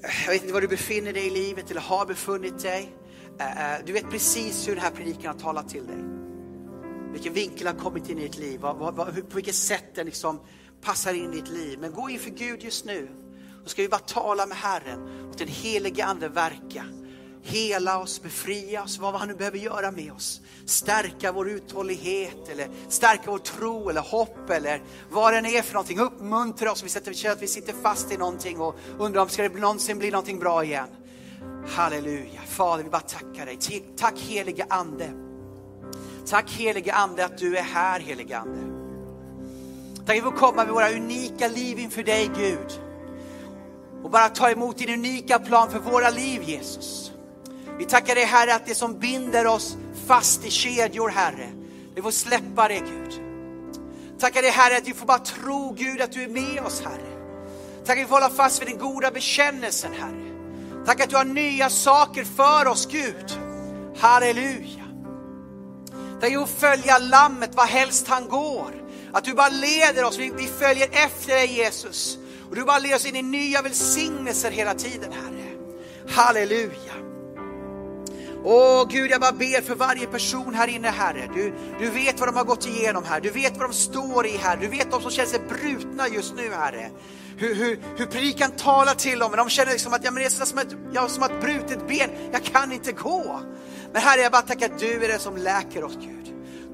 eh, 0.04 0.26
jag 0.26 0.32
vet 0.32 0.42
inte 0.42 0.54
var 0.54 0.62
du 0.62 0.68
befinner 0.68 1.14
dig 1.14 1.28
i 1.28 1.30
livet 1.30 1.72
eller 1.72 1.82
har 1.82 2.06
befunnit 2.06 2.60
dig. 2.60 2.96
Eh, 3.40 3.74
eh, 3.74 3.82
du 3.86 3.94
vet 3.94 4.10
precis 4.10 4.68
hur 4.68 4.76
den 4.76 4.84
här 4.84 4.92
predikan 4.92 5.26
har 5.26 5.40
talat 5.40 5.70
till 5.70 5.88
dig. 5.88 6.04
Vilken 7.12 7.34
vinkel 7.34 7.68
har 7.68 7.74
kommit 7.74 8.10
in 8.10 8.20
i 8.20 8.22
ditt 8.22 8.38
liv, 8.38 8.60
på 8.60 9.36
vilket 9.36 9.56
sätt 9.56 9.96
den 9.96 10.06
liksom 10.06 10.40
passar 10.86 11.14
in 11.14 11.34
i 11.34 11.36
ditt 11.36 11.50
liv. 11.50 11.80
Men 11.82 11.92
gå 11.92 12.10
inför 12.10 12.30
Gud 12.30 12.64
just 12.64 12.86
nu. 12.86 13.10
Då 13.64 13.70
ska 13.70 13.82
vi 13.82 13.90
bara 13.90 14.00
tala 14.00 14.46
med 14.46 14.58
Herren 14.58 15.30
och 15.30 15.36
den 15.38 15.48
helige 15.48 16.06
Ande 16.06 16.30
verka. 16.30 16.86
Hela 17.42 18.00
oss, 18.00 18.22
befria 18.22 18.84
oss, 18.84 18.98
vad 18.98 19.14
han 19.14 19.28
nu 19.28 19.36
behöver 19.36 19.58
göra 19.58 19.92
med 19.92 20.12
oss. 20.12 20.42
Stärka 20.66 21.32
vår 21.32 21.50
uthållighet 21.50 22.50
eller 22.50 22.70
stärka 22.88 23.24
vår 23.26 23.38
tro 23.38 23.90
eller 23.90 24.02
hopp 24.02 24.50
eller 24.50 24.82
vad 25.12 25.34
det 25.34 25.38
än 25.38 25.46
är 25.46 25.62
för 25.62 25.74
någonting. 25.74 26.00
Uppmuntra 26.00 26.72
oss, 26.72 26.84
vi 26.84 27.14
känner 27.14 27.36
att 27.36 27.42
vi 27.42 27.48
sitter 27.48 27.74
fast 27.74 28.12
i 28.12 28.18
någonting 28.18 28.60
och 28.60 28.76
undrar 29.00 29.22
om 29.22 29.28
det 29.38 29.50
någonsin 29.50 29.98
bli 29.98 30.12
någonting 30.12 30.40
bra 30.40 30.64
igen. 30.64 30.88
Halleluja. 31.68 32.42
Fader, 32.48 32.84
vi 32.84 32.90
bara 32.90 33.02
tackar 33.02 33.46
dig. 33.46 33.60
Tack 33.98 34.20
helige 34.20 34.66
Ande. 34.70 35.12
Tack 36.26 36.52
helige 36.52 36.94
Ande 36.94 37.26
att 37.26 37.38
du 37.38 37.58
är 37.58 37.64
här 37.64 38.00
helige 38.00 38.38
Ande. 38.38 38.75
Tack 40.06 40.18
att 40.18 40.24
vi 40.24 40.32
får 40.32 40.38
komma 40.38 40.66
med 40.66 40.74
våra 40.74 40.92
unika 40.92 41.48
liv 41.48 41.80
inför 41.80 42.04
dig 42.04 42.32
Gud. 42.36 42.80
Och 44.04 44.12
bara 44.12 44.30
ta 44.30 44.50
emot 44.50 44.78
din 44.78 44.90
unika 44.90 45.40
plan 45.40 45.72
för 45.72 45.80
våra 45.80 46.10
liv 46.10 46.44
Jesus. 46.44 47.12
Vi 47.78 47.86
tackar 47.86 48.16
dig 48.16 48.24
Herre 48.24 48.56
att 48.56 48.66
det 48.66 48.76
som 48.76 49.00
binder 49.00 49.48
oss 49.48 49.78
fast 50.08 50.46
i 50.46 50.50
kedjor 50.50 51.10
Herre, 51.10 51.50
vi 51.96 52.02
får 52.02 52.12
släppa 52.12 52.68
det 52.68 52.80
Gud. 52.80 53.22
Tackar 54.20 54.42
dig 54.42 54.52
Herre 54.52 54.78
att 54.78 54.88
vi 54.88 54.94
får 54.94 55.06
bara 55.06 55.20
tro 55.20 55.76
Gud 55.78 56.02
att 56.02 56.12
du 56.12 56.24
är 56.24 56.28
med 56.28 56.64
oss 56.66 56.82
Herre. 56.82 57.16
Tack 57.86 57.98
att 57.98 58.04
vi 58.04 58.08
får 58.08 58.16
hålla 58.16 58.30
fast 58.30 58.62
vid 58.62 58.68
den 58.68 58.78
goda 58.78 59.12
bekännelsen 59.12 59.92
Herre. 59.94 60.26
Tack 60.86 61.02
att 61.02 61.10
du 61.10 61.16
har 61.16 61.26
nya 61.26 61.70
saker 61.70 62.24
för 62.24 62.68
oss 62.68 62.86
Gud. 62.86 63.40
Halleluja. 63.98 64.86
Tack 66.20 66.24
att 66.24 66.32
vi 66.32 66.36
får 66.36 66.46
följa 66.46 66.98
lammet 66.98 67.56
var 67.56 67.66
helst 67.66 68.08
han 68.08 68.28
går. 68.28 68.85
Att 69.16 69.24
du 69.24 69.34
bara 69.34 69.50
leder 69.50 70.04
oss, 70.04 70.18
vi, 70.18 70.32
vi 70.38 70.48
följer 70.48 70.90
efter 70.92 71.36
dig 71.36 71.58
Jesus. 71.58 72.18
Och 72.50 72.56
du 72.56 72.64
bara 72.64 72.80
leder 72.80 72.96
oss 72.96 73.06
in 73.06 73.16
i 73.16 73.22
nya 73.22 73.62
välsignelser 73.62 74.52
hela 74.52 74.74
tiden 74.74 75.12
Herre. 75.12 75.52
Halleluja. 76.10 76.94
Åh 78.44 78.88
Gud, 78.90 79.12
jag 79.12 79.22
bara 79.22 79.32
ber 79.32 79.62
för 79.62 79.76
varje 79.76 80.08
person 80.08 80.54
här 80.54 80.68
inne 80.68 80.90
Herre. 80.90 81.30
Du, 81.34 81.54
du 81.80 81.90
vet 81.90 82.20
vad 82.20 82.30
de 82.30 82.36
har 82.36 82.44
gått 82.44 82.68
igenom 82.68 83.04
här. 83.04 83.22
Du 83.22 83.30
vet 83.30 83.58
vad 83.58 83.70
de 83.70 83.74
står 83.74 84.28
i 84.28 84.38
här. 84.38 84.58
Du 84.58 84.68
vet 84.68 84.92
de 84.92 85.02
som 85.02 85.12
känner 85.12 85.30
sig 85.30 85.40
brutna 85.40 86.08
just 86.08 86.36
nu 86.36 86.52
Herre 86.52 86.92
hur, 87.38 87.56
hur, 87.56 87.80
hur 87.98 88.06
predikan 88.06 88.52
talar 88.52 88.94
till 88.94 89.20
dem. 89.20 89.32
Men 89.32 89.38
de 89.38 89.50
känner 89.50 89.72
liksom 89.72 89.94
att 89.94 90.04
ja, 90.04 90.12
men 90.12 90.24
det 90.24 90.28
är 90.28 90.46
som 90.46 90.58
ett, 90.58 90.76
ja, 90.94 91.08
som 91.08 91.24
ett 91.24 91.42
brutet 91.42 91.88
ben, 91.88 92.10
jag 92.32 92.44
kan 92.44 92.72
inte 92.72 92.92
gå. 92.92 93.42
Men 93.94 94.02
Herre, 94.02 94.22
jag 94.22 94.32
bara 94.32 94.42
tackar 94.42 94.66
att 94.66 94.80
du 94.80 95.04
är 95.04 95.08
den 95.08 95.20
som 95.20 95.38
läker 95.38 95.84
oss 95.84 95.98
Gud. 96.02 96.25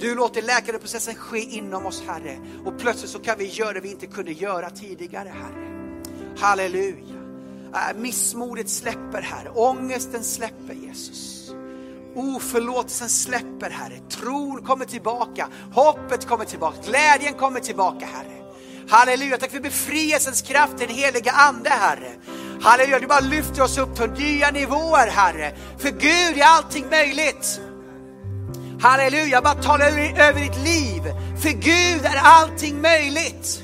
Du 0.02 0.16
låter 0.16 0.42
läkandeprocessen 0.42 1.16
ske 1.16 1.40
inom 1.40 1.86
oss 1.86 2.04
Herre. 2.08 2.38
Och 2.66 2.80
plötsligt 2.80 3.12
så 3.12 3.20
kan 3.20 3.38
vi 3.38 3.46
göra 3.46 3.74
det 3.74 3.80
vi 3.80 3.92
inte 3.92 4.08
kunde 4.08 4.32
göra 4.32 4.70
tidigare 4.70 5.30
Herre. 5.30 5.68
Halleluja. 6.38 7.16
Äh, 7.74 7.98
missmodet 7.98 8.70
släpper 8.70 9.22
Herre, 9.22 9.50
ångesten 9.50 10.24
släpper 10.24 10.74
Jesus. 10.74 11.52
Oförlåtelsen 12.16 13.10
släpper 13.10 13.70
Herre, 13.70 14.00
tron 14.10 14.64
kommer 14.64 14.86
tillbaka, 14.86 15.48
hoppet 15.74 16.28
kommer 16.28 16.46
tillbaka, 16.46 16.78
glädjen 16.88 17.34
kommer 17.34 17.60
tillbaka 17.60 18.06
Herre. 18.06 18.54
Halleluja, 18.90 19.38
tack 19.38 19.52
för 19.52 19.60
befrielsens 19.60 20.42
kraft, 20.42 20.78
den 20.78 20.90
heliga 20.90 21.32
Ande 21.32 21.70
Herre. 21.70 22.12
Halleluja, 22.62 23.00
du 23.00 23.08
bara 23.08 23.20
lyfter 23.20 23.62
oss 23.62 23.78
upp 23.78 23.96
till 23.96 24.12
nya 24.12 24.52
nivåer 24.52 25.08
Herre. 25.08 25.56
För 25.78 25.90
Gud 25.90 26.38
är 26.38 26.46
allting 26.46 26.90
möjligt. 26.90 27.62
Halleluja, 28.82 29.42
bara 29.42 29.54
tala 29.54 29.86
över 29.86 30.42
ditt 30.42 30.58
liv. 30.58 31.02
För 31.38 31.50
Gud 31.50 32.06
är 32.06 32.20
allting 32.24 32.82
möjligt. 32.82 33.64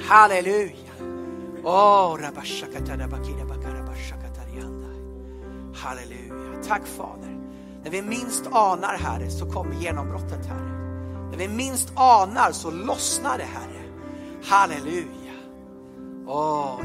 Halleluja. 0.00 0.92
Oh, 1.62 2.18
Halleluja. 5.74 6.62
Tack 6.68 6.86
Fader. 6.86 7.40
När 7.82 7.90
vi 7.90 8.02
minst 8.02 8.46
anar 8.52 8.96
Herre 8.96 9.30
så 9.30 9.50
kommer 9.50 9.74
genombrottet 9.74 10.46
Herre. 10.46 10.70
När 11.30 11.38
vi 11.38 11.48
minst 11.48 11.92
anar 11.94 12.52
så 12.52 12.70
lossnar 12.70 13.38
det 13.38 13.44
Herre. 13.44 13.82
Halleluja. 14.44 15.34
Oh, 16.26 16.80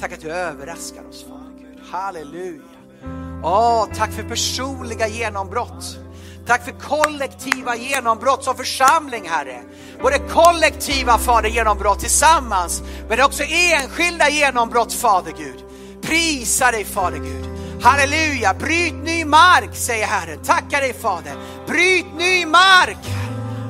tack 0.00 0.12
att 0.12 0.20
du 0.20 0.30
överraskar 0.30 1.08
oss 1.08 1.24
Fader 1.24 1.58
Gud. 1.58 1.80
Halleluja. 1.90 3.31
Oh, 3.42 3.86
tack 3.94 4.12
för 4.12 4.22
personliga 4.22 5.08
genombrott. 5.08 5.98
Tack 6.46 6.64
för 6.64 6.72
kollektiva 6.72 7.76
genombrott 7.76 8.44
som 8.44 8.56
församling 8.56 9.28
Herre. 9.28 9.62
Både 10.02 10.18
kollektiva 10.18 11.18
Fader 11.18 11.48
genombrott 11.48 12.00
tillsammans 12.00 12.82
men 13.08 13.20
också 13.20 13.42
enskilda 13.42 14.28
genombrott 14.28 14.92
Fader 14.92 15.32
Gud. 15.38 15.64
Prisa 16.02 16.70
dig 16.70 16.84
Fader 16.84 17.18
Gud. 17.18 17.48
Halleluja, 17.82 18.54
bryt 18.54 18.94
ny 19.04 19.24
mark 19.24 19.70
säger 19.72 20.06
Herren. 20.06 20.38
Tackar 20.44 20.80
dig 20.80 20.94
Fader. 20.94 21.34
Bryt 21.66 22.06
ny 22.18 22.46
mark. 22.46 22.98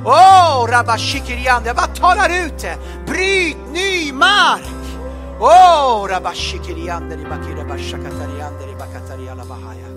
Åh, 0.04 0.64
oh, 0.64 0.70
Rabashikiriande, 0.70 1.68
jag 1.68 1.76
bara 1.76 1.86
talar 1.86 2.46
ut 2.46 2.58
det. 2.58 2.76
Bryt 3.06 3.56
ny 3.72 4.12
mark. 4.12 4.81
Åh, 5.44 5.48
oh, 5.48 6.08
Rabashikiriande, 6.08 7.16
Ribakira 7.16 7.64
Bashakatariande, 7.64 8.66
Ribakatari 8.66 9.28
Alabahaya. 9.28 9.88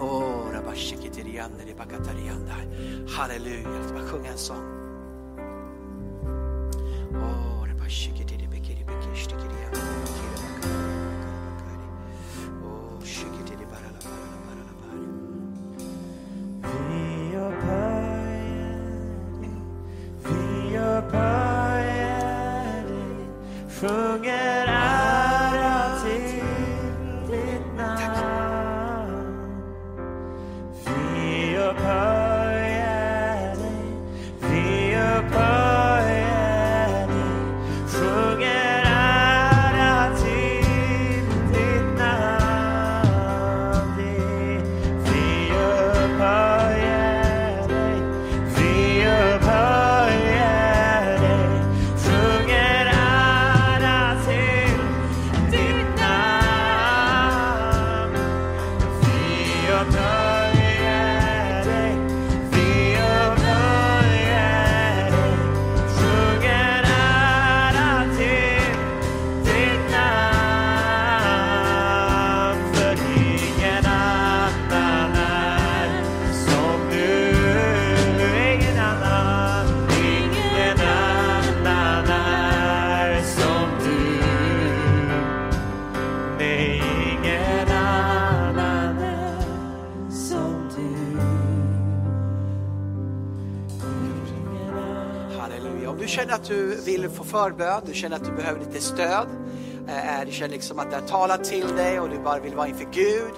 Åh, 0.00 0.06
oh, 0.06 0.52
Rabashikiriande, 0.52 1.64
Ribakatariande. 1.66 2.52
Halleluja, 3.08 3.68
jag 3.76 3.84
ska 3.84 3.94
bara 3.94 4.04
sjunga 4.06 4.28
en 4.28 4.38
sång. 4.38 4.64
Åh, 7.14 7.66
Rabashikiri, 7.68 8.48
Bekiri, 8.50 8.84
Bekishtikiriande, 8.84 9.78
Bekiri, 10.02 10.48
Bakari, 11.46 11.88
Åh, 12.64 13.04
Shikiri, 13.04 13.30
Barala, 13.30 13.41
흥해 23.82 24.71
vill 96.84 97.08
få 97.08 97.24
förbön, 97.24 97.82
du 97.86 97.94
känner 97.94 98.16
att 98.16 98.24
du 98.24 98.32
behöver 98.32 98.60
lite 98.60 98.80
stöd, 98.80 99.26
eh, 99.88 100.20
eh, 100.20 100.26
du 100.26 100.32
känner 100.32 100.52
liksom 100.52 100.78
att 100.78 100.90
det 100.90 100.96
har 100.96 101.08
talat 101.08 101.44
till 101.44 101.76
dig 101.76 102.00
och 102.00 102.10
du 102.10 102.18
bara 102.18 102.40
vill 102.40 102.54
vara 102.54 102.68
inför 102.68 102.86
Gud, 102.92 103.32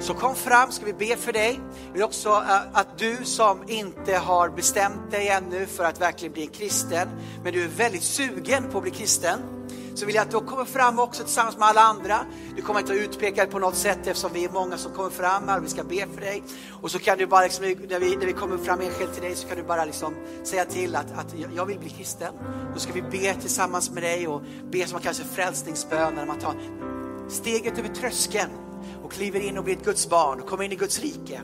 så 0.00 0.14
kom 0.14 0.34
fram 0.34 0.72
ska 0.72 0.84
vi 0.84 0.92
be 0.92 1.16
för 1.16 1.32
dig. 1.32 1.60
Jag 1.86 1.92
vill 1.92 2.02
också 2.02 2.28
eh, 2.28 2.60
att 2.72 2.98
du 2.98 3.16
som 3.24 3.58
inte 3.66 4.16
har 4.16 4.48
bestämt 4.48 5.10
dig 5.10 5.28
ännu 5.28 5.66
för 5.66 5.84
att 5.84 6.00
verkligen 6.00 6.32
bli 6.32 6.42
en 6.42 6.48
kristen, 6.48 7.08
men 7.44 7.52
du 7.52 7.64
är 7.64 7.68
väldigt 7.68 8.02
sugen 8.02 8.64
på 8.70 8.78
att 8.78 8.82
bli 8.82 8.92
kristen, 8.92 9.38
så 10.00 10.06
vill 10.06 10.14
jag 10.14 10.22
att 10.22 10.30
du 10.30 10.40
kommer 10.40 10.64
fram 10.64 10.98
också 10.98 11.24
tillsammans 11.24 11.58
med 11.58 11.68
alla 11.68 11.80
andra. 11.80 12.18
Du 12.56 12.62
kommer 12.62 12.80
inte 12.80 12.92
att 12.92 12.98
utpekad 12.98 13.50
på 13.50 13.58
något 13.58 13.76
sätt 13.76 13.98
eftersom 14.06 14.30
vi 14.32 14.44
är 14.44 14.50
många 14.50 14.76
som 14.76 14.92
kommer 14.92 15.10
fram 15.10 15.48
här 15.48 15.58
och 15.58 15.64
vi 15.64 15.68
ska 15.68 15.84
be 15.84 16.06
för 16.14 16.20
dig. 16.20 16.42
Och 16.82 16.90
så 16.90 16.98
kan 16.98 17.18
du 17.18 17.26
bara, 17.26 17.42
liksom, 17.42 17.64
när, 17.64 18.00
vi, 18.00 18.16
när 18.16 18.26
vi 18.26 18.32
kommer 18.32 18.58
fram 18.58 18.80
enskilt 18.80 19.14
till 19.14 19.22
dig, 19.22 19.34
så 19.34 19.48
kan 19.48 19.56
du 19.56 19.62
bara 19.62 19.84
liksom 19.84 20.14
säga 20.44 20.64
till 20.64 20.96
att, 20.96 21.12
att 21.12 21.34
jag 21.54 21.66
vill 21.66 21.78
bli 21.78 21.88
kristen. 21.88 22.34
Då 22.74 22.80
ska 22.80 22.92
vi 22.92 23.02
be 23.02 23.34
tillsammans 23.34 23.90
med 23.90 24.02
dig 24.02 24.28
och 24.28 24.42
be 24.70 24.86
som 24.86 24.92
man 24.92 25.02
kallar 25.02 25.14
frälsningsbön, 25.14 26.14
när 26.14 26.26
man 26.26 26.38
tar 26.38 26.54
steget 27.28 27.78
över 27.78 27.88
tröskeln 27.88 28.50
och 29.02 29.12
kliver 29.12 29.40
in 29.40 29.58
och 29.58 29.64
blir 29.64 29.76
ett 29.76 29.84
Guds 29.84 30.08
barn 30.08 30.40
och 30.40 30.48
kommer 30.48 30.64
in 30.64 30.72
i 30.72 30.76
Guds 30.76 31.00
rike. 31.00 31.40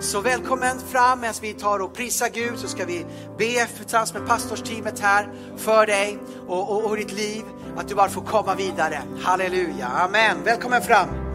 Så 0.00 0.20
välkommen 0.20 0.78
fram 0.78 1.20
medan 1.20 1.34
vi 1.42 1.52
tar 1.52 1.78
och 1.78 1.94
prisar 1.94 2.28
Gud 2.34 2.58
så 2.58 2.68
ska 2.68 2.84
vi 2.84 3.06
be 3.38 3.66
tillsammans 3.66 4.14
med 4.14 4.26
pastorsteamet 4.26 5.00
här 5.00 5.28
för 5.56 5.86
dig 5.86 6.18
och, 6.48 6.70
och, 6.70 6.84
och 6.84 6.96
ditt 6.96 7.12
liv. 7.12 7.42
Att 7.76 7.88
du 7.88 7.94
bara 7.94 8.08
får 8.08 8.22
komma 8.22 8.54
vidare. 8.54 9.02
Halleluja, 9.22 9.86
amen. 9.86 10.36
Välkommen 10.44 10.82
fram. 10.82 11.27